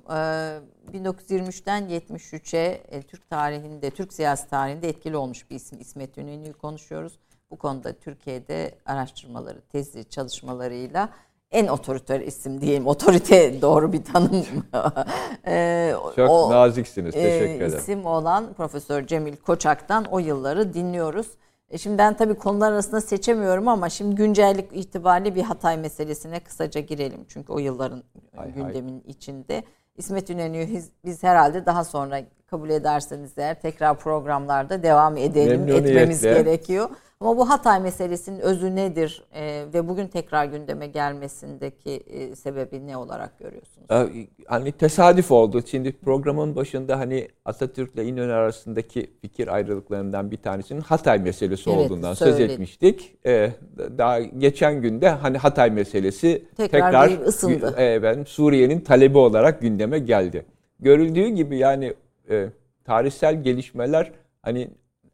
1923'ten 0.93 1.89
73'e 1.89 3.03
Türk 3.03 3.31
tarihinde, 3.31 3.91
Türk 3.91 4.13
siyasi 4.13 4.49
tarihinde 4.49 4.89
etkili 4.89 5.17
olmuş 5.17 5.51
bir 5.51 5.57
isim 5.57 5.81
İsmet 5.81 6.19
İnönü'yü 6.19 6.53
konuşuyoruz. 6.53 7.19
Bu 7.51 7.57
konuda 7.57 7.93
Türkiye'de 7.93 8.75
araştırmaları, 8.87 9.61
tezi 9.73 10.05
çalışmalarıyla 10.05 11.09
en 11.51 11.67
otoriter 11.67 12.21
isim 12.21 12.61
diyeyim. 12.61 12.87
Otorite 12.87 13.63
doğru 13.63 13.93
bir 13.93 14.05
tanım. 14.05 14.47
ee, 15.47 15.95
Çok 16.17 16.31
o, 16.31 16.51
naziksiniz. 16.51 17.15
Teşekkür 17.15 17.47
e, 17.47 17.55
ederim. 17.55 17.79
İsim 17.79 18.07
olan 18.07 18.53
Profesör 18.53 19.07
Cemil 19.07 19.37
Koçak'tan 19.37 20.05
o 20.05 20.19
yılları 20.19 20.75
dinliyoruz. 20.75 21.27
E 21.75 21.79
şimdi 21.79 21.99
ben 21.99 22.17
tabii 22.17 22.35
konular 22.35 22.73
arasında 22.73 23.01
seçemiyorum 23.01 23.69
ama 23.69 23.89
şimdi 23.89 24.15
güncellik 24.15 24.69
itibariyle 24.73 25.35
bir 25.35 25.43
Hatay 25.43 25.77
meselesine 25.77 26.41
kısaca 26.41 26.81
girelim. 26.81 27.25
Çünkü 27.29 27.53
o 27.53 27.59
yılların 27.59 28.03
hay 28.37 28.53
gündemin 28.53 28.93
hay. 28.93 29.11
içinde. 29.11 29.63
İsmet 29.97 30.31
İnönü'yü 30.31 30.83
biz 31.05 31.23
herhalde 31.23 31.67
daha 31.67 31.85
sonra 31.85 32.21
kabul 32.47 32.71
ederseniz 32.71 33.33
eğer 33.37 33.61
tekrar 33.61 33.99
programlarda 33.99 34.83
devam 34.83 35.17
edelim, 35.17 35.69
etmemiz 35.69 36.23
gerekiyor. 36.23 36.91
Ama 37.21 37.37
bu 37.37 37.51
Hatay 37.51 37.81
meselesinin 37.81 38.39
özü 38.39 38.77
nedir 38.77 39.25
e, 39.35 39.65
ve 39.75 39.89
bugün 39.89 40.07
tekrar 40.07 40.45
gündeme 40.45 40.87
gelmesindeki 40.87 41.91
e, 41.91 42.37
sebebi 42.37 42.87
ne 42.87 42.97
olarak 42.97 43.39
görüyorsunuz? 43.39 43.87
Ee, 43.91 44.27
hani 44.47 44.73
tesadüf 44.73 45.31
oldu. 45.31 45.63
Şimdi 45.67 45.93
programın 45.93 46.57
başında 46.57 46.99
hani 46.99 47.29
Atatürk 47.45 47.95
ile 47.95 48.05
İnönü 48.05 48.33
arasındaki 48.33 49.11
fikir 49.21 49.49
ayrılıklarından 49.49 50.31
bir 50.31 50.37
tanesinin 50.37 50.81
Hatay 50.81 51.19
meselesi 51.19 51.71
evet, 51.71 51.79
olduğundan 51.79 52.15
söyledim. 52.15 52.39
söz 52.39 52.51
etmiştik. 52.51 53.17
Ee, 53.27 53.51
daha 53.99 54.21
geçen 54.21 54.83
günde 54.83 55.09
hani 55.09 55.39
Hatay 55.39 55.71
meselesi 55.71 56.45
tekrar, 56.57 57.11
tekrar 57.11 57.27
ısındı. 57.27 57.75
E, 57.79 58.03
ben 58.03 58.25
Suriye'nin 58.25 58.81
talebi 58.81 59.19
olarak 59.19 59.61
gündeme 59.61 59.99
geldi. 59.99 60.47
Görüldüğü 60.81 61.29
gibi 61.29 61.59
yani 61.59 61.95
e, 62.31 62.49
tarihsel 62.85 63.43
gelişmeler 63.43 64.13
hani 64.43 64.71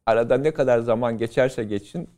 arada 0.07 0.37
ne 0.39 0.51
kadar 0.51 0.79
zaman 0.79 1.19
geçerse 1.19 1.65
geçsin 1.65 2.09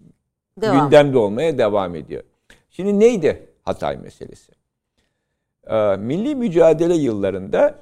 devam. 0.60 0.84
gündemde 0.84 1.18
olmaya 1.18 1.58
devam 1.58 1.94
ediyor. 1.94 2.22
Şimdi 2.70 3.00
neydi 3.00 3.48
Hatay 3.62 3.96
meselesi? 3.96 4.52
Ee, 5.66 5.96
milli 5.96 6.34
mücadele 6.34 6.94
yıllarında 6.94 7.74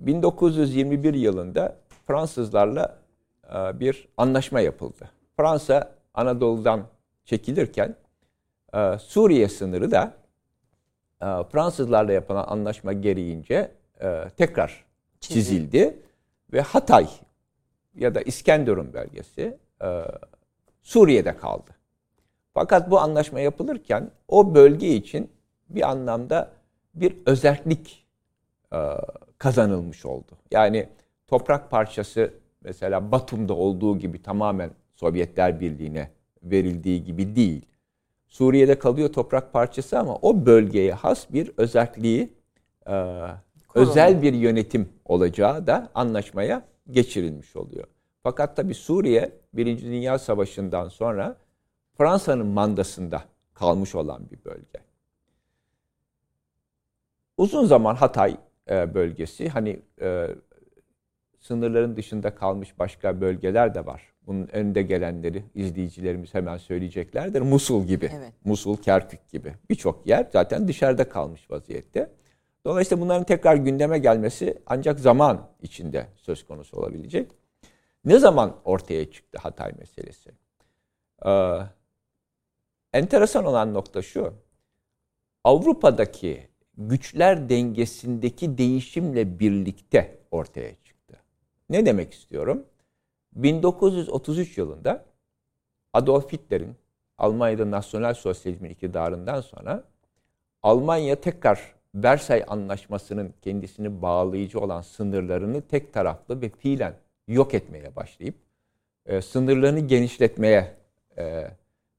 1921 0.00 1.14
yılında 1.14 1.76
Fransızlarla 2.06 2.98
e, 3.54 3.80
bir 3.80 4.08
anlaşma 4.16 4.60
yapıldı. 4.60 5.10
Fransa 5.36 5.94
Anadolu'dan 6.14 6.82
çekilirken 7.24 7.94
e, 8.74 8.98
Suriye 8.98 9.48
sınırı 9.48 9.90
da 9.90 10.14
e, 11.22 11.26
Fransızlarla 11.52 12.12
yapılan 12.12 12.44
anlaşma 12.48 12.92
gereğince 12.92 13.70
tekrar 14.36 14.84
çizildi 15.20 15.98
ve 16.52 16.60
Hatay 16.60 17.08
ya 17.96 18.14
da 18.14 18.20
İskenderun 18.20 18.92
bölgesi 18.92 19.56
e, 19.82 20.02
Suriye'de 20.82 21.36
kaldı. 21.36 21.70
Fakat 22.54 22.90
bu 22.90 23.00
anlaşma 23.00 23.40
yapılırken 23.40 24.10
o 24.28 24.54
bölge 24.54 24.88
için 24.88 25.30
bir 25.68 25.90
anlamda 25.90 26.52
bir 26.94 27.16
özellik 27.26 28.06
e, 28.72 28.78
kazanılmış 29.38 30.06
oldu. 30.06 30.32
Yani 30.50 30.88
toprak 31.26 31.70
parçası 31.70 32.34
mesela 32.60 33.12
Batum'da 33.12 33.54
olduğu 33.54 33.98
gibi 33.98 34.22
tamamen 34.22 34.70
Sovyetler 34.94 35.60
Birliği'ne 35.60 36.10
verildiği 36.42 37.04
gibi 37.04 37.36
değil. 37.36 37.66
Suriye'de 38.28 38.78
kalıyor 38.78 39.12
toprak 39.12 39.52
parçası 39.52 39.98
ama 39.98 40.16
o 40.22 40.46
bölgeye 40.46 40.92
has 40.92 41.26
bir 41.32 41.52
özelliği, 41.56 42.32
e, 42.86 43.20
özel 43.74 44.22
bir 44.22 44.32
yönetim 44.32 44.88
olacağı 45.04 45.66
da 45.66 45.88
anlaşmaya 45.94 46.62
geçirilmiş 46.90 47.56
oluyor. 47.56 47.86
Fakat 48.22 48.56
tabi 48.56 48.74
Suriye 48.74 49.32
Birinci 49.54 49.86
Dünya 49.86 50.18
Savaşı'ndan 50.18 50.88
sonra 50.88 51.36
Fransa'nın 51.98 52.46
mandasında 52.46 53.24
kalmış 53.54 53.94
olan 53.94 54.30
bir 54.30 54.44
bölge. 54.44 54.78
Uzun 57.36 57.66
zaman 57.66 57.94
Hatay 57.94 58.36
e, 58.70 58.94
bölgesi 58.94 59.48
hani 59.48 59.80
e, 60.00 60.28
sınırların 61.40 61.96
dışında 61.96 62.34
kalmış 62.34 62.78
başka 62.78 63.20
bölgeler 63.20 63.74
de 63.74 63.86
var. 63.86 64.02
Bunun 64.26 64.48
önde 64.52 64.82
gelenleri 64.82 65.44
izleyicilerimiz 65.54 66.34
hemen 66.34 66.56
söyleyeceklerdir. 66.56 67.40
Musul 67.40 67.86
gibi, 67.86 68.10
evet. 68.14 68.32
Musul, 68.44 68.76
Kerkük 68.76 69.28
gibi 69.28 69.54
birçok 69.70 70.06
yer 70.06 70.26
zaten 70.32 70.68
dışarıda 70.68 71.08
kalmış 71.08 71.50
vaziyette. 71.50 72.10
Dolayısıyla 72.66 73.02
bunların 73.04 73.24
tekrar 73.24 73.56
gündeme 73.56 73.98
gelmesi 73.98 74.62
ancak 74.66 75.00
zaman 75.00 75.48
içinde 75.62 76.06
söz 76.16 76.46
konusu 76.46 76.76
olabilecek. 76.76 77.30
Ne 78.04 78.18
zaman 78.18 78.56
ortaya 78.64 79.10
çıktı 79.10 79.38
Hatay 79.42 79.72
meselesi? 79.78 80.30
Ee, 81.26 81.58
enteresan 82.92 83.44
olan 83.44 83.74
nokta 83.74 84.02
şu. 84.02 84.34
Avrupa'daki 85.44 86.48
güçler 86.78 87.48
dengesindeki 87.48 88.58
değişimle 88.58 89.38
birlikte 89.38 90.18
ortaya 90.30 90.74
çıktı. 90.84 91.16
Ne 91.70 91.86
demek 91.86 92.12
istiyorum? 92.12 92.66
1933 93.32 94.58
yılında 94.58 95.04
Adolf 95.92 96.32
Hitler'in 96.32 96.76
Almanya'da 97.18 97.70
Nasyonel 97.70 98.14
Sosyalizmin 98.14 98.70
iktidarından 98.70 99.40
sonra 99.40 99.84
Almanya 100.62 101.20
tekrar 101.20 101.75
Versay 101.96 102.44
Anlaşması'nın 102.48 103.34
kendisini 103.42 104.02
bağlayıcı 104.02 104.60
olan 104.60 104.80
sınırlarını 104.80 105.62
tek 105.62 105.92
taraflı 105.92 106.40
ve 106.40 106.48
fiilen 106.48 106.94
yok 107.28 107.54
etmeye 107.54 107.96
başlayıp 107.96 108.34
e, 109.06 109.22
sınırlarını 109.22 109.80
genişletmeye 109.80 110.74
e, 111.18 111.50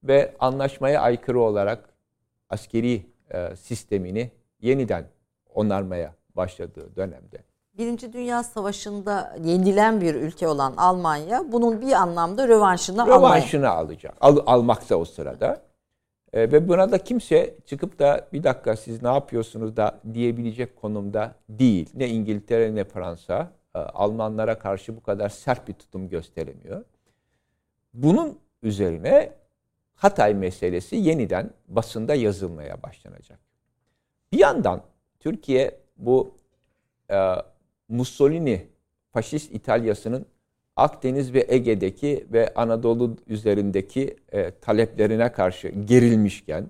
ve 0.04 0.36
anlaşmaya 0.40 1.02
aykırı 1.02 1.40
olarak 1.40 1.90
askeri 2.50 3.06
e, 3.32 3.56
sistemini 3.56 4.32
yeniden 4.62 5.06
onarmaya 5.54 6.14
başladığı 6.36 6.96
dönemde. 6.96 7.38
Birinci 7.78 8.14
Dünya 8.14 8.44
Savaşı'nda 8.44 9.36
yenilen 9.44 10.02
bir 10.02 10.16
ülke 10.16 10.48
olan 10.48 10.74
Almanya 10.78 11.52
bunun 11.52 11.82
bir 11.82 11.92
anlamda 11.92 12.48
rövanşını, 12.48 13.08
rövanşını 13.08 13.70
almaya. 13.70 13.82
alacak. 13.82 14.14
Al, 14.22 14.38
almakta 14.46 14.96
o 14.96 15.06
sırada. 15.06 15.67
E, 16.38 16.52
ve 16.52 16.68
buna 16.68 16.92
da 16.92 16.98
kimse 16.98 17.56
çıkıp 17.66 18.00
da 18.00 18.28
bir 18.34 18.44
dakika 18.44 18.76
siz 18.76 19.04
ne 19.04 19.08
yapıyorsunuz 19.08 19.78
da 19.78 20.00
diyebilecek 20.14 20.76
konumda 20.76 21.36
değil. 21.50 21.90
Ne 21.94 22.10
İngiltere 22.10 22.76
ne 22.76 22.84
Fransa 22.84 23.52
e, 23.76 23.80
Almanlara 23.80 24.60
karşı 24.60 24.96
bu 24.96 25.04
kadar 25.04 25.30
sert 25.30 25.68
bir 25.68 25.74
tutum 25.74 26.10
gösteremiyor. 26.10 26.84
Bunun 27.94 28.40
üzerine 28.64 29.34
Hatay 29.96 30.34
meselesi 30.34 30.96
yeniden 30.96 31.50
basında 31.68 32.16
yazılmaya 32.16 32.84
başlanacak. 32.84 33.40
Bir 34.32 34.40
yandan 34.40 34.84
Türkiye 35.20 35.80
bu 35.98 36.38
e, 37.12 37.36
Mussolini 37.90 38.68
faşist 39.12 39.56
İtalya'sının 39.56 40.26
Akdeniz 40.78 41.34
ve 41.34 41.46
Ege'deki 41.50 42.28
ve 42.34 42.54
Anadolu 42.54 43.18
üzerindeki 43.28 44.16
e, 44.32 44.52
taleplerine 44.52 45.32
karşı 45.32 45.68
gerilmişken 45.68 46.70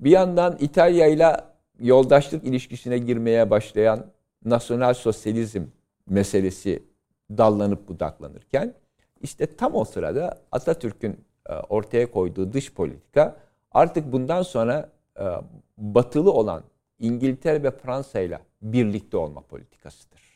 bir 0.00 0.10
yandan 0.10 0.56
İtalya 0.60 1.06
ile 1.06 1.36
yoldaşlık 1.80 2.44
ilişkisine 2.44 2.98
girmeye 2.98 3.50
başlayan 3.50 4.06
nasyonel 4.44 4.94
sosyalizm 4.94 5.62
meselesi 6.08 6.82
dallanıp 7.30 7.88
budaklanırken 7.88 8.74
işte 9.20 9.56
tam 9.56 9.74
o 9.74 9.84
sırada 9.84 10.40
Atatürk'ün 10.52 11.20
e, 11.48 11.52
ortaya 11.52 12.10
koyduğu 12.10 12.52
dış 12.52 12.74
politika 12.74 13.36
artık 13.72 14.12
bundan 14.12 14.42
sonra 14.42 14.90
e, 15.20 15.24
batılı 15.78 16.32
olan 16.32 16.62
İngiltere 16.98 17.62
ve 17.62 17.70
Fransa 17.70 18.20
ile 18.20 18.38
birlikte 18.62 19.16
olma 19.16 19.40
politikasıdır. 19.40 20.27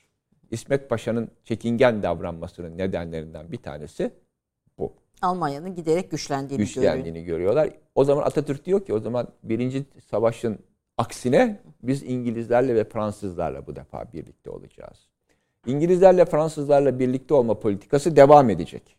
İsmet 0.52 0.90
Paşa'nın 0.90 1.30
çekingen 1.44 2.02
davranmasının 2.02 2.78
nedenlerinden 2.78 3.52
bir 3.52 3.56
tanesi 3.56 4.10
bu. 4.78 4.92
Almanya'nın 5.22 5.74
giderek 5.74 6.10
güçlendiğini, 6.10 6.64
güçlendiğini 6.64 7.24
görüyorlar. 7.24 7.70
O 7.94 8.04
zaman 8.04 8.22
Atatürk 8.22 8.64
diyor 8.64 8.86
ki 8.86 8.94
o 8.94 9.00
zaman 9.00 9.28
birinci 9.42 9.84
savaşın 10.10 10.58
aksine 10.98 11.60
biz 11.82 12.02
İngilizlerle 12.02 12.74
ve 12.74 12.84
Fransızlarla 12.84 13.66
bu 13.66 13.76
defa 13.76 14.12
birlikte 14.12 14.50
olacağız. 14.50 15.08
İngilizlerle 15.66 16.24
Fransızlarla 16.24 16.98
birlikte 16.98 17.34
olma 17.34 17.60
politikası 17.60 18.16
devam 18.16 18.50
edecek. 18.50 18.96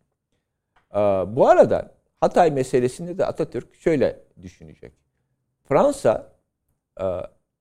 Ee, 0.91 0.97
bu 1.28 1.49
arada 1.49 1.91
Hatay 2.22 2.51
meselesinde 2.51 3.18
de 3.18 3.26
Atatürk 3.26 3.76
şöyle 3.76 4.20
düşünecek. 4.41 4.93
Fransa 5.64 6.32
e, 7.01 7.06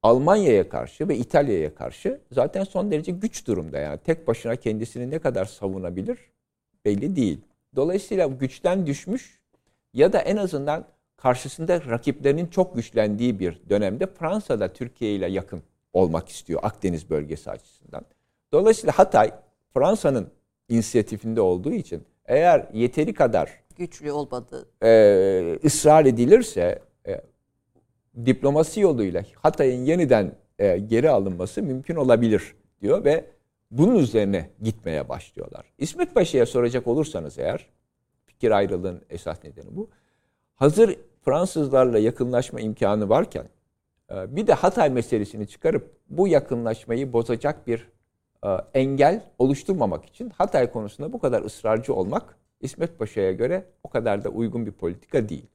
Almanya'ya 0.02 0.68
karşı 0.68 1.08
ve 1.08 1.16
İtalya'ya 1.16 1.74
karşı 1.74 2.20
zaten 2.32 2.64
son 2.64 2.90
derece 2.90 3.12
güç 3.12 3.46
durumda. 3.46 3.78
Yani 3.78 3.98
tek 4.04 4.26
başına 4.26 4.56
kendisini 4.56 5.10
ne 5.10 5.18
kadar 5.18 5.44
savunabilir 5.44 6.18
belli 6.84 7.16
değil. 7.16 7.40
Dolayısıyla 7.76 8.26
güçten 8.26 8.86
düşmüş 8.86 9.40
ya 9.94 10.12
da 10.12 10.18
en 10.18 10.36
azından 10.36 10.84
karşısında 11.16 11.80
rakiplerinin 11.84 12.46
çok 12.46 12.76
güçlendiği 12.76 13.40
bir 13.40 13.60
dönemde 13.68 14.06
Fransa 14.06 14.60
da 14.60 14.72
Türkiye 14.72 15.14
ile 15.14 15.30
yakın 15.30 15.62
olmak 15.92 16.28
istiyor 16.28 16.60
Akdeniz 16.62 17.10
bölgesi 17.10 17.50
açısından. 17.50 18.02
Dolayısıyla 18.52 18.98
Hatay 18.98 19.30
Fransa'nın 19.74 20.28
inisiyatifinde 20.68 21.40
olduğu 21.40 21.72
için 21.72 22.04
eğer 22.26 22.66
yeteri 22.72 23.14
kadar 23.14 23.50
güçlü 23.76 24.12
olmadı 24.12 24.68
e, 24.82 25.58
ısrar 25.64 26.04
edilirse 26.04 26.78
e, 27.06 27.20
diplomasi 28.24 28.80
yoluyla 28.80 29.24
Hatay'ın 29.34 29.84
yeniden 29.84 30.34
e, 30.58 30.78
geri 30.78 31.10
alınması 31.10 31.62
mümkün 31.62 31.96
olabilir 31.96 32.54
diyor 32.80 33.04
ve 33.04 33.24
bunun 33.70 33.94
üzerine 33.98 34.50
gitmeye 34.62 35.08
başlıyorlar. 35.08 35.66
İsmet 35.78 36.14
Paşa'ya 36.14 36.46
soracak 36.46 36.86
olursanız 36.86 37.38
eğer 37.38 37.66
fikir 38.24 38.50
ayrılığın 38.50 39.02
esas 39.10 39.44
nedeni 39.44 39.76
bu. 39.76 39.90
Hazır 40.54 40.96
Fransızlarla 41.24 41.98
yakınlaşma 41.98 42.60
imkanı 42.60 43.08
varken 43.08 43.48
e, 44.10 44.36
bir 44.36 44.46
de 44.46 44.52
Hatay 44.52 44.90
meselesini 44.90 45.48
çıkarıp 45.48 45.96
bu 46.10 46.28
yakınlaşmayı 46.28 47.12
bozacak 47.12 47.66
bir 47.66 47.88
e, 48.44 48.48
engel 48.74 49.24
oluşturmamak 49.38 50.04
için 50.04 50.30
Hatay 50.30 50.70
konusunda 50.72 51.12
bu 51.12 51.18
kadar 51.18 51.42
ısrarcı 51.42 51.94
olmak 51.94 52.36
İsmet 52.60 52.98
Paşa'ya 52.98 53.32
göre 53.32 53.64
o 53.82 53.88
kadar 53.88 54.24
da 54.24 54.28
uygun 54.28 54.66
bir 54.66 54.72
politika 54.72 55.28
değil. 55.28 55.46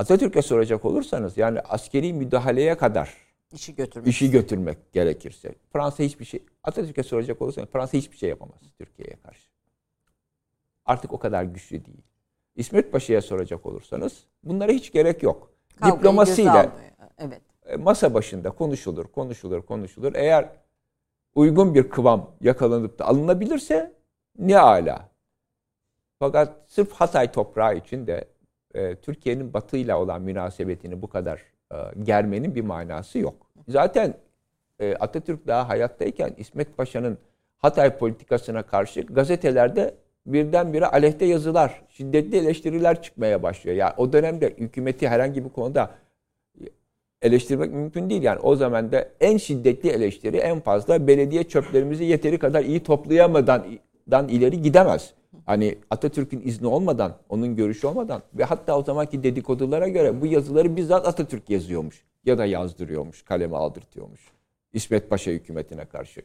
Atatürk'e 0.00 0.42
soracak 0.42 0.84
olursanız 0.84 1.38
yani 1.38 1.60
askeri 1.60 2.12
müdahaleye 2.12 2.76
kadar 2.76 3.14
işi 3.52 3.74
götürmek, 3.74 4.08
işi 4.08 4.30
götürmek 4.30 4.92
gerekirse 4.92 5.54
Fransa 5.72 6.02
hiçbir 6.02 6.24
şey 6.24 6.42
Atatürk'e 6.64 7.02
soracak 7.02 7.42
olursanız 7.42 7.68
Fransa 7.68 7.98
hiçbir 7.98 8.16
şey 8.16 8.28
yapamaz 8.28 8.58
Türkiye'ye 8.78 9.16
karşı. 9.22 9.48
Artık 10.84 11.12
o 11.12 11.18
kadar 11.18 11.44
güçlü 11.44 11.84
değil. 11.84 12.02
İsmet 12.56 12.92
Paşa'ya 12.92 13.22
soracak 13.22 13.66
olursanız 13.66 14.24
bunlara 14.44 14.72
hiç 14.72 14.92
gerek 14.92 15.22
yok. 15.22 15.50
Kavgayı 15.76 15.98
Diplomasiyle 15.98 16.70
evet. 17.18 17.40
E, 17.66 17.76
masa 17.76 18.14
başında 18.14 18.50
konuşulur, 18.50 19.06
konuşulur, 19.06 19.62
konuşulur. 19.62 20.12
Eğer 20.14 20.48
uygun 21.34 21.74
bir 21.74 21.90
kıvam 21.90 22.30
yakalanıp 22.40 22.98
da 22.98 23.04
alınabilirse 23.04 23.92
ne 24.38 24.58
ala. 24.58 25.08
Fakat 26.18 26.56
sırf 26.68 26.92
Hatay 26.92 27.32
toprağı 27.32 27.76
için 27.76 28.06
de 28.06 28.29
e, 28.74 28.94
Türkiye'nin 28.94 29.54
batıyla 29.54 29.98
olan 29.98 30.22
münasebetini 30.22 31.02
bu 31.02 31.08
kadar 31.08 31.42
e, 31.72 31.76
germenin 32.02 32.54
bir 32.54 32.64
manası 32.64 33.18
yok. 33.18 33.46
Zaten 33.68 34.14
e, 34.78 34.94
Atatürk 34.94 35.46
daha 35.46 35.68
hayattayken 35.68 36.34
İsmet 36.36 36.76
Paşa'nın 36.76 37.18
Hatay 37.58 37.98
politikasına 37.98 38.62
karşı 38.62 39.00
gazetelerde 39.00 39.94
birdenbire 40.26 40.86
aleyhte 40.86 41.24
yazılar, 41.24 41.82
şiddetli 41.88 42.36
eleştiriler 42.36 43.02
çıkmaya 43.02 43.42
başlıyor. 43.42 43.76
Yani 43.76 43.92
o 43.96 44.12
dönemde 44.12 44.54
hükümeti 44.58 45.08
herhangi 45.08 45.44
bir 45.44 45.50
konuda 45.50 45.90
eleştirmek 47.22 47.72
mümkün 47.72 48.10
değil. 48.10 48.22
Yani 48.22 48.38
o 48.40 48.56
zaman 48.56 48.92
da 48.92 49.08
en 49.20 49.36
şiddetli 49.36 49.88
eleştiri 49.88 50.36
en 50.36 50.60
fazla 50.60 51.06
belediye 51.06 51.44
çöplerimizi 51.44 52.04
yeteri 52.04 52.38
kadar 52.38 52.64
iyi 52.64 52.82
toplayamadan 52.82 54.28
ileri 54.28 54.62
gidemez. 54.62 55.14
Hani 55.50 55.78
Atatürk'ün 55.90 56.40
izni 56.40 56.66
olmadan, 56.66 57.16
onun 57.28 57.56
görüşü 57.56 57.86
olmadan 57.86 58.22
ve 58.34 58.44
hatta 58.44 58.78
o 58.78 58.84
zamanki 58.84 59.22
dedikodulara 59.22 59.88
göre 59.88 60.20
bu 60.20 60.26
yazıları 60.26 60.76
bizzat 60.76 61.06
Atatürk 61.06 61.50
yazıyormuş 61.50 62.04
ya 62.24 62.38
da 62.38 62.44
yazdırıyormuş, 62.46 63.22
kaleme 63.22 63.56
aldırtıyormuş. 63.56 64.20
İsmet 64.72 65.10
Paşa 65.10 65.30
hükümetine 65.30 65.84
karşı. 65.84 66.22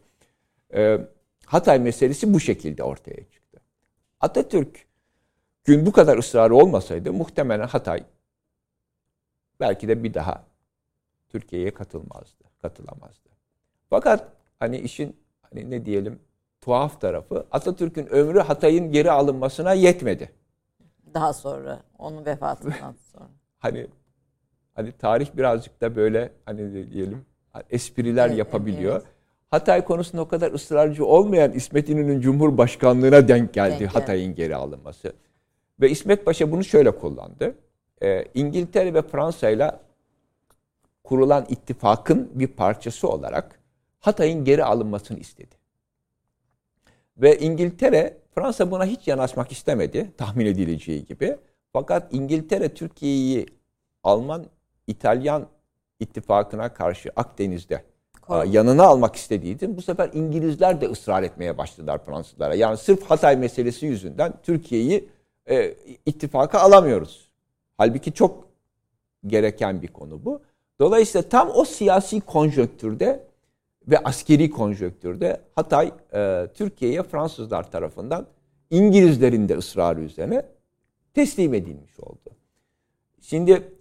Ee, 0.73 1.07
Hatay 1.45 1.80
meselesi 1.80 2.34
bu 2.34 2.39
şekilde 2.39 2.84
ortaya 2.84 3.23
çıktı. 3.23 3.61
Atatürk 4.19 4.86
gün 5.63 5.86
bu 5.86 5.91
kadar 5.91 6.17
ısrarı 6.17 6.55
olmasaydı 6.55 7.13
muhtemelen 7.13 7.67
Hatay 7.67 8.03
belki 9.59 9.88
de 9.88 10.03
bir 10.03 10.13
daha 10.13 10.45
Türkiye'ye 11.30 11.73
katılmazdı, 11.73 12.43
katılamazdı. 12.61 13.30
Fakat 13.89 14.34
hani 14.59 14.78
işin 14.78 15.15
hani 15.41 15.69
ne 15.71 15.86
diyelim 15.86 16.19
tuhaf 16.66 17.01
tarafı 17.01 17.45
Atatürk'ün 17.51 18.05
ömrü 18.05 18.39
Hatay'ın 18.39 18.91
geri 18.91 19.11
alınmasına 19.11 19.74
yetmedi. 19.74 20.30
Daha 21.13 21.34
sonra 21.34 21.80
onun 21.97 22.26
vefatından 22.26 22.95
sonra. 23.11 23.28
hani 23.59 23.88
hani 24.74 24.91
tarih 24.91 25.28
birazcık 25.38 25.82
da 25.82 25.95
böyle 25.95 26.32
hani 26.45 26.91
diyelim 26.91 27.26
espriler 27.70 28.28
evet, 28.28 28.38
yapabiliyor. 28.38 28.93
Evet. 28.95 29.05
Hatay 29.51 29.86
konusunda 29.86 30.22
o 30.22 30.28
kadar 30.28 30.51
ısrarcı 30.51 31.05
olmayan 31.05 31.51
İsmet 31.51 31.89
İnönü'nün 31.89 32.22
Cumhurbaşkanlığına 32.22 33.28
denk 33.28 33.53
geldi 33.53 33.80
denk 33.80 33.95
Hatay'ın 33.95 34.36
geri 34.36 34.55
alınması. 34.55 35.13
Ve 35.82 35.89
İsmet 35.89 36.26
Paşa 36.26 36.51
bunu 36.51 36.63
şöyle 36.63 36.91
kullandı. 36.91 37.55
Ee, 38.03 38.26
İngiltere 38.34 38.93
ve 38.93 39.01
Fransa 39.01 39.49
ile 39.49 39.72
kurulan 41.03 41.45
ittifakın 41.49 42.32
bir 42.34 42.47
parçası 42.47 43.09
olarak 43.09 43.59
Hatay'ın 43.99 44.45
geri 44.45 44.63
alınmasını 44.63 45.20
istedi. 45.20 45.64
Ve 47.18 47.39
İngiltere, 47.39 48.18
Fransa 48.36 48.72
buna 48.72 48.86
hiç 48.86 49.07
yanaşmak 49.07 49.51
istemedi 49.51 50.11
tahmin 50.18 50.45
edileceği 50.45 51.05
gibi. 51.05 51.38
Fakat 51.74 52.13
İngiltere 52.13 52.74
Türkiye'yi 52.74 53.45
Alman, 54.03 54.45
İtalyan 54.88 55.47
ittifakına 55.99 56.74
karşı 56.74 57.09
Akdeniz'de 57.16 57.84
Korun. 58.22 58.45
yanına 58.45 58.84
almak 58.84 59.16
istediği 59.16 59.55
için 59.55 59.78
bu 59.78 59.82
sefer 59.82 60.09
İngilizler 60.13 60.82
de 60.82 60.86
ısrar 60.86 61.24
etmeye 61.24 61.57
başladılar 61.57 62.05
Fransızlara. 62.05 62.55
Yani 62.55 62.78
sırf 62.78 63.03
Hatay 63.03 63.38
meselesi 63.38 63.86
yüzünden 63.86 64.34
Türkiye'yi 64.43 65.09
e, 65.49 65.76
ittifaka 66.05 66.59
alamıyoruz. 66.59 67.32
Halbuki 67.78 68.13
çok 68.13 68.47
gereken 69.28 69.82
bir 69.82 69.88
konu 69.88 70.26
bu. 70.26 70.41
Dolayısıyla 70.80 71.30
tam 71.30 71.51
o 71.55 71.66
siyasi 71.66 72.22
konjonktürde 72.22 73.28
ve 73.88 73.99
askeri 73.99 74.49
konjöktürde 74.49 75.41
Hatay 75.55 75.91
e, 76.13 76.47
Türkiye'ye 76.53 77.03
Fransızlar 77.03 77.71
tarafından 77.71 78.27
İngilizlerin 78.69 79.49
de 79.49 79.57
ısrarı 79.57 80.01
üzerine 80.01 80.45
teslim 81.13 81.53
edilmiş 81.53 81.99
oldu. 81.99 82.29
Şimdi 83.21 83.71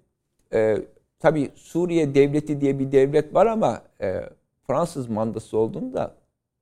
e, 0.52 0.78
tabi 1.18 1.50
Suriye 1.54 2.14
devleti 2.14 2.60
diye 2.60 2.78
bir 2.78 2.92
devlet 2.92 3.34
var 3.34 3.46
ama 3.46 3.82
e, 4.00 4.20
Fransız 4.66 5.08
mandası 5.08 5.58
olduğunda 5.58 6.14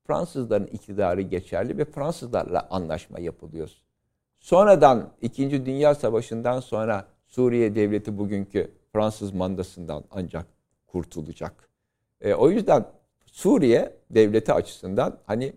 Fransızların 0.07 0.66
iktidarı 0.66 1.20
geçerli 1.20 1.78
ve 1.78 1.84
Fransızlarla 1.84 2.68
anlaşma 2.70 3.20
yapılıyor. 3.20 3.70
Sonradan 4.40 5.11
2. 5.22 5.66
Dünya 5.66 5.95
Savaşı'ndan 5.95 6.61
sonra 6.61 7.07
Suriye 7.26 7.74
devleti 7.74 8.18
bugünkü 8.18 8.70
Fransız 8.93 9.32
mandasından 9.32 10.05
ancak 10.11 10.47
kurtulacak. 10.86 11.68
E, 12.20 12.34
o 12.34 12.51
yüzden 12.51 12.84
Suriye 13.33 13.93
devleti 14.11 14.53
açısından 14.53 15.18
hani 15.26 15.53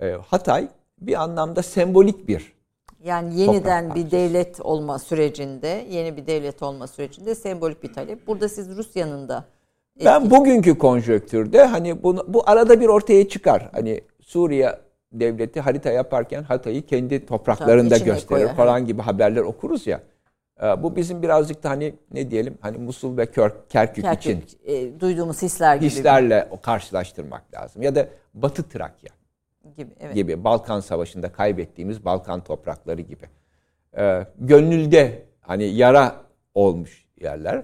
e, 0.00 0.10
Hatay 0.10 0.68
bir 1.00 1.22
anlamda 1.22 1.62
sembolik 1.62 2.28
bir 2.28 2.52
Yani 3.04 3.40
yeniden 3.40 3.94
bir 3.94 4.10
devlet 4.10 4.60
olma 4.60 4.98
sürecinde, 4.98 5.86
yeni 5.90 6.16
bir 6.16 6.26
devlet 6.26 6.62
olma 6.62 6.86
sürecinde 6.86 7.34
sembolik 7.34 7.82
bir 7.82 7.92
talep. 7.92 8.26
Burada 8.26 8.48
siz 8.48 8.76
Rusya'nın 8.76 9.28
da 9.28 9.44
Ben 10.04 10.30
bugünkü 10.30 10.78
konjonktürde 10.78 11.64
hani 11.64 12.02
bunu, 12.02 12.24
bu 12.28 12.42
arada 12.50 12.80
bir 12.80 12.88
ortaya 12.88 13.28
çıkar. 13.28 13.70
Hani 13.72 14.00
Suriye 14.20 14.78
devleti 15.12 15.60
harita 15.60 15.90
yaparken 15.90 16.42
Hatay'ı 16.42 16.86
kendi 16.86 17.26
topraklarında 17.26 17.98
gösterir 17.98 18.26
koyar, 18.26 18.56
falan 18.56 18.86
gibi 18.86 19.02
haberler 19.02 19.40
okuruz 19.40 19.86
ya. 19.86 20.00
Ee, 20.62 20.82
Bu 20.82 20.96
bizim 20.96 21.22
birazcık 21.22 21.62
da 21.62 21.70
hani 21.70 21.94
ne 22.12 22.30
diyelim 22.30 22.58
hani 22.60 22.78
Musul 22.78 23.16
ve 23.16 23.26
Kör, 23.26 23.50
Kerkük, 23.68 24.04
için 24.04 24.40
Kerkük, 24.40 24.68
e, 24.68 25.00
duyduğumuz 25.00 25.42
hisler 25.42 25.76
gibi. 25.76 25.86
hislerle 25.86 26.48
o 26.50 26.60
karşılaştırmak 26.60 27.54
lazım. 27.54 27.82
Ya 27.82 27.94
da 27.94 28.06
Batı 28.34 28.68
Trakya 28.68 29.10
gibi. 29.76 29.90
Evet. 30.00 30.14
gibi 30.14 30.44
Balkan 30.44 30.80
Savaşı'nda 30.80 31.32
kaybettiğimiz 31.32 32.04
Balkan 32.04 32.44
toprakları 32.44 33.00
gibi. 33.00 33.24
Ee, 33.98 34.26
gönülde 34.38 35.22
hani 35.40 35.64
yara 35.64 36.14
olmuş 36.54 37.04
yerler. 37.20 37.62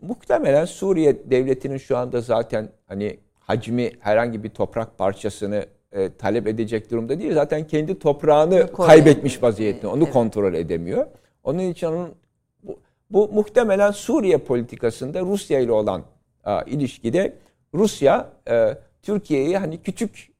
Muhtemelen 0.00 0.64
Suriye 0.64 1.30
devletinin 1.30 1.76
şu 1.78 1.96
anda 1.96 2.20
zaten 2.20 2.68
hani 2.86 3.18
hacmi 3.38 3.90
herhangi 4.00 4.42
bir 4.44 4.48
toprak 4.50 4.98
parçasını 4.98 5.66
e, 5.92 6.14
talep 6.16 6.46
edecek 6.46 6.90
durumda 6.90 7.20
değil. 7.20 7.34
Zaten 7.34 7.66
kendi 7.66 7.98
toprağını 7.98 8.72
kaybetmiş 8.72 9.42
vaziyette. 9.42 9.86
Onu 9.86 10.02
Evet. 10.04 10.12
kontrol 10.12 10.54
edemiyor. 10.54 11.06
Onun 11.44 11.58
için 11.58 11.86
onun 11.86 12.14
bu, 12.62 12.78
bu 13.10 13.28
muhtemelen 13.28 13.90
Suriye 13.90 14.38
politikasında 14.38 15.20
Rusya 15.20 15.60
ile 15.60 15.72
olan 15.72 16.02
a, 16.44 16.62
ilişkide 16.62 17.34
Rusya 17.74 18.32
e, 18.48 18.78
Türkiye'yi 19.02 19.58
hani 19.58 19.82
küçük 19.82 20.32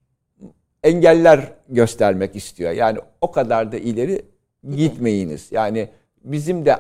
engeller 0.83 1.53
göstermek 1.69 2.37
istiyor. 2.37 2.73
Yani 2.73 2.99
o 3.21 3.31
kadar 3.31 3.73
da 3.73 3.77
ileri 3.77 4.25
gitmeyiniz. 4.77 5.53
Yani 5.53 5.89
bizim 6.25 6.67
de 6.67 6.77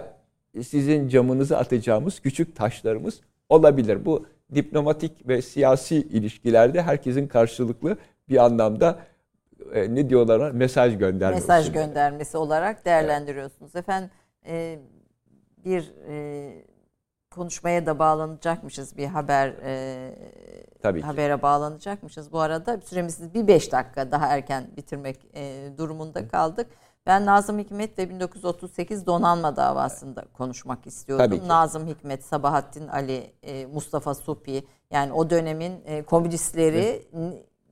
sizin 0.62 1.08
camınızı 1.08 1.58
atacağımız 1.58 2.20
küçük 2.20 2.56
taşlarımız 2.56 3.20
olabilir. 3.48 4.04
Bu 4.04 4.26
diplomatik 4.54 5.28
ve 5.28 5.42
siyasi 5.42 5.96
ilişkilerde 5.96 6.82
herkesin 6.82 7.26
karşılıklı 7.26 7.96
bir 8.28 8.44
anlamda 8.44 8.98
e, 9.72 9.94
ne 9.94 10.08
diyorlar 10.10 10.50
mesaj 10.50 10.98
göndermesi. 10.98 11.42
Mesaj 11.42 11.72
göndermesi 11.72 12.36
olarak 12.36 12.84
değerlendiriyorsunuz. 12.84 13.76
Efendim 13.76 14.10
e, 14.46 14.78
bir 15.64 15.92
e, 16.08 16.64
konuşmaya 17.30 17.86
da 17.86 17.98
bağlanacakmışız. 17.98 18.96
Bir 18.96 19.06
haber 19.06 19.48
e, 19.48 20.14
Tabii 20.82 21.00
ki. 21.00 21.06
habere 21.06 21.42
bağlanacakmışız. 21.42 22.32
Bu 22.32 22.40
arada 22.40 22.80
süremizi 22.80 23.34
bir 23.34 23.48
beş 23.48 23.72
dakika 23.72 24.10
daha 24.10 24.26
erken 24.26 24.66
bitirmek 24.76 25.16
e, 25.34 25.68
durumunda 25.78 26.28
kaldık. 26.28 26.66
Ben 27.06 27.26
Nazım 27.26 27.58
Hikmet 27.58 27.98
ve 27.98 28.10
1938 28.10 29.06
donanma 29.06 29.56
davasında 29.56 30.24
konuşmak 30.32 30.86
istiyordum. 30.86 31.40
Nazım 31.46 31.86
Hikmet, 31.86 32.24
Sabahattin 32.24 32.88
Ali, 32.88 33.32
e, 33.42 33.66
Mustafa 33.66 34.14
Supi 34.14 34.64
yani 34.90 35.12
o 35.12 35.30
dönemin 35.30 35.80
e, 35.84 36.02
komünistleri 36.02 37.02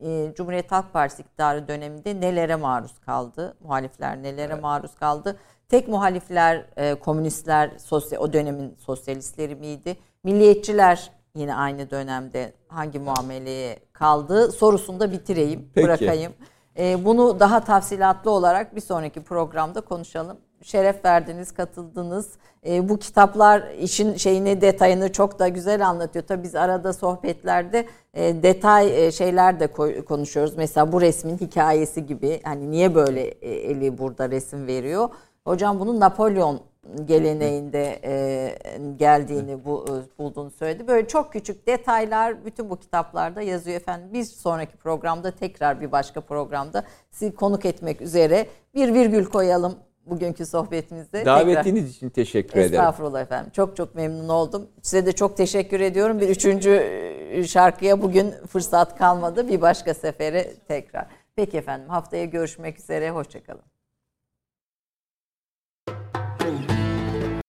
e, 0.04 0.34
Cumhuriyet 0.34 0.72
Halk 0.72 0.92
Partisi 0.92 1.22
iktidarı 1.22 1.68
döneminde 1.68 2.20
nelere 2.20 2.56
maruz 2.56 2.98
kaldı? 2.98 3.56
Muhalifler 3.60 4.22
nelere 4.22 4.54
maruz 4.54 4.94
kaldı? 4.94 5.36
Tek 5.68 5.88
muhalifler 5.88 6.66
e, 6.76 6.94
komünistler 6.94 7.70
sosyal, 7.78 8.20
o 8.20 8.32
dönemin 8.32 8.76
sosyalistleri 8.78 9.54
miydi? 9.54 9.96
Milliyetçiler 10.24 11.10
yine 11.34 11.54
aynı 11.54 11.90
dönemde 11.90 12.52
hangi 12.68 12.98
muameleye 12.98 13.78
kaldı 13.92 14.52
sorusunu 14.52 15.00
da 15.00 15.12
bitireyim, 15.12 15.70
Peki. 15.74 15.86
bırakayım. 15.86 16.32
E, 16.78 17.04
bunu 17.04 17.40
daha 17.40 17.60
tafsilatlı 17.60 18.30
olarak 18.30 18.76
bir 18.76 18.80
sonraki 18.80 19.22
programda 19.22 19.80
konuşalım. 19.80 20.36
Şeref 20.62 21.04
verdiniz, 21.04 21.52
katıldınız. 21.52 22.28
E, 22.66 22.88
bu 22.88 22.98
kitaplar 22.98 23.70
işin 23.80 24.14
şeyini, 24.14 24.60
detayını 24.60 25.12
çok 25.12 25.38
da 25.38 25.48
güzel 25.48 25.86
anlatıyor. 25.88 26.24
Tabii 26.26 26.42
biz 26.42 26.54
arada 26.54 26.92
sohbetlerde 26.92 27.86
e, 28.14 28.42
detay 28.42 29.06
e, 29.06 29.12
şeyler 29.12 29.60
de 29.60 29.66
koy- 29.66 30.04
konuşuyoruz. 30.04 30.56
Mesela 30.56 30.92
bu 30.92 31.00
resmin 31.00 31.38
hikayesi 31.38 32.06
gibi. 32.06 32.40
Hani 32.44 32.70
niye 32.70 32.94
böyle 32.94 33.20
e, 33.22 33.50
eli 33.50 33.98
burada 33.98 34.30
resim 34.30 34.66
veriyor? 34.66 35.08
Hocam 35.44 35.80
bunun 35.80 36.00
Napolyon 36.00 36.60
geleneğinde 37.04 38.00
e, 38.04 38.54
geldiğini 38.96 39.64
bu, 39.64 39.84
e, 39.88 40.18
bulduğunu 40.18 40.50
söyledi. 40.50 40.88
Böyle 40.88 41.08
çok 41.08 41.32
küçük 41.32 41.66
detaylar 41.66 42.44
bütün 42.44 42.70
bu 42.70 42.76
kitaplarda 42.76 43.42
yazıyor 43.42 43.76
efendim. 43.76 44.08
Bir 44.12 44.24
sonraki 44.24 44.76
programda 44.76 45.30
tekrar 45.30 45.80
bir 45.80 45.92
başka 45.92 46.20
programda 46.20 46.84
sizi 47.10 47.34
konuk 47.34 47.64
etmek 47.64 48.00
üzere 48.00 48.46
bir 48.74 48.94
virgül 48.94 49.24
koyalım 49.24 49.74
bugünkü 50.06 50.46
sohbetimizde. 50.46 51.18
Tekrar- 51.18 51.46
Davetiniz 51.46 51.90
için 51.96 52.10
teşekkür 52.10 52.52
ederim. 52.60 52.72
Estağfurullah 52.72 53.20
efendim. 53.20 53.50
Çok 53.54 53.76
çok 53.76 53.94
memnun 53.94 54.28
oldum. 54.28 54.68
Size 54.82 55.06
de 55.06 55.12
çok 55.12 55.36
teşekkür 55.36 55.80
ediyorum. 55.80 56.20
Bir 56.20 56.28
üçüncü 56.28 56.70
e, 56.70 57.44
şarkıya 57.46 58.02
bugün 58.02 58.30
fırsat 58.30 58.98
kalmadı. 58.98 59.48
Bir 59.48 59.60
başka 59.60 59.94
sefere 59.94 60.54
tekrar. 60.68 61.06
Peki 61.36 61.58
efendim 61.58 61.88
haftaya 61.88 62.24
görüşmek 62.24 62.78
üzere. 62.78 63.10
Hoşçakalın. 63.10 63.62